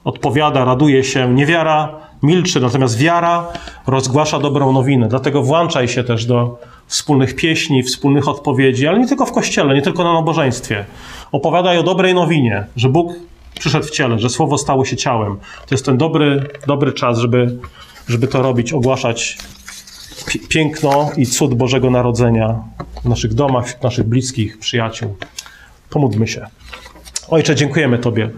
odpowiada, 0.04 0.66
raduje 0.66 1.04
się. 1.04 1.34
Niewiara 1.34 1.99
milczy, 2.24 2.60
natomiast 2.60 2.97
wiara 2.97 3.47
rozgłasza 3.88 4.39
dobrą 4.39 4.72
nowinę. 4.72 5.08
Dlatego 5.08 5.43
włączaj 5.43 5.88
się 5.88 6.04
też 6.04 6.26
do 6.26 6.60
wspólnych 6.88 7.36
pieśni, 7.36 7.84
wspólnych 7.84 8.28
odpowiedzi, 8.28 8.88
ale 8.88 8.99
nie 8.99 9.08
tylko 9.08 9.26
w 9.26 9.32
kościele, 9.32 9.76
nie 9.76 9.82
tylko 9.82 10.04
na 10.04 10.14
nabożeństwie. 10.14 10.86
Opowiadaj 11.32 11.78
o 11.78 11.84
dobrej 11.84 12.14
nowinie, 12.14 12.66
że 12.76 12.89
Bóg 12.89 13.14
przyszedł 13.60 13.86
w 13.86 13.91
ciele, 13.91 14.20
że 14.20 14.30
Słowo 14.30 14.58
stało 14.58 14.86
się 14.86 14.97
ciałem. 14.97 15.38
To 15.68 15.76
jest 15.76 15.86
ten 15.86 15.97
dobry, 15.97 16.47
dobry 16.68 16.93
czas, 16.93 17.20
żeby, 17.20 17.58
żeby 18.08 18.28
to 18.28 18.41
robić, 18.41 18.74
ogłaszać 18.74 19.38
piękno 20.49 21.10
i 21.18 21.26
cud 21.26 21.54
Bożego 21.54 21.89
Narodzenia 21.89 22.64
w 23.04 23.10
naszych 23.10 23.34
domach, 23.34 23.66
wśród 23.66 23.84
naszych 23.84 24.08
bliskich, 24.08 24.60
przyjaciół. 24.60 25.16
Pomódlmy 25.89 26.28
się. 26.28 26.47
Ojcze, 27.30 27.56
dziękujemy 27.56 27.97
Tobie 27.97 28.30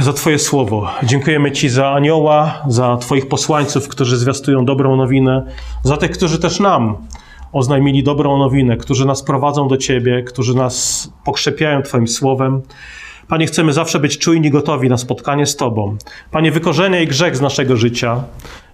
za 0.00 0.12
Twoje 0.12 0.38
słowo. 0.38 0.88
Dziękujemy 1.02 1.52
Ci 1.52 1.68
za 1.68 1.90
anioła, 1.90 2.62
za 2.68 2.96
Twoich 2.96 3.28
posłańców, 3.28 3.88
którzy 3.88 4.16
zwiastują 4.16 4.64
dobrą 4.64 4.96
nowinę, 4.96 5.46
za 5.82 5.96
tych, 5.96 6.10
którzy 6.10 6.38
też 6.38 6.60
nam 6.60 6.96
oznajmili 7.52 8.02
dobrą 8.02 8.38
nowinę, 8.38 8.76
którzy 8.76 9.06
nas 9.06 9.22
prowadzą 9.22 9.68
do 9.68 9.76
Ciebie, 9.76 10.22
którzy 10.22 10.54
nas 10.54 11.08
pokrzepiają 11.24 11.82
Twoim 11.82 12.08
słowem. 12.08 12.62
Panie, 13.28 13.46
chcemy 13.46 13.72
zawsze 13.72 14.00
być 14.00 14.18
czujni, 14.18 14.50
gotowi 14.50 14.88
na 14.88 14.96
spotkanie 14.96 15.46
z 15.46 15.56
Tobą. 15.56 15.96
Panie, 16.30 16.52
wykorzeniaj 16.52 17.06
grzech 17.06 17.36
z 17.36 17.40
naszego 17.40 17.76
życia, 17.76 18.22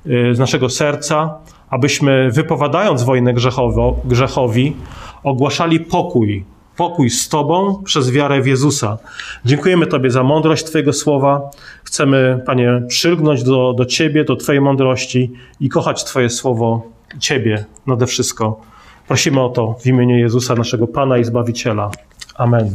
y, 0.07 0.35
z 0.35 0.39
naszego 0.39 0.69
serca, 0.69 1.39
abyśmy 1.71 2.31
wypowiadając 2.31 3.03
wojnę 3.03 3.35
grzechowo, 3.35 3.97
grzechowi, 4.05 4.77
ogłaszali 5.23 5.81
pokój, 5.81 6.45
pokój 6.77 7.11
z 7.11 7.29
Tobą 7.29 7.83
przez 7.85 8.11
wiarę 8.11 8.41
w 8.41 8.47
Jezusa. 8.47 8.99
Dziękujemy 9.45 9.87
Tobie 9.87 10.11
za 10.11 10.23
mądrość 10.23 10.65
Twojego 10.65 10.93
słowa. 10.93 11.51
Chcemy, 11.85 12.43
Panie, 12.47 12.83
przylgnąć 12.89 13.43
do, 13.43 13.73
do 13.73 13.85
Ciebie, 13.85 14.25
do 14.25 14.37
Twojej 14.37 14.61
mądrości 14.61 15.33
i 15.61 15.69
kochać 15.69 16.05
Twoje 16.05 16.31
słowo, 16.31 16.83
Ciebie 17.19 17.65
nade 17.87 18.07
wszystko. 18.07 18.61
Prosimy 19.09 19.41
o 19.41 19.49
to 19.49 19.77
w 19.81 19.87
imieniu 19.87 20.17
Jezusa, 20.17 20.55
naszego 20.55 20.87
Pana 20.87 21.19
i 21.19 21.25
Zbawiciela. 21.25 21.91
Amen. 22.35 22.75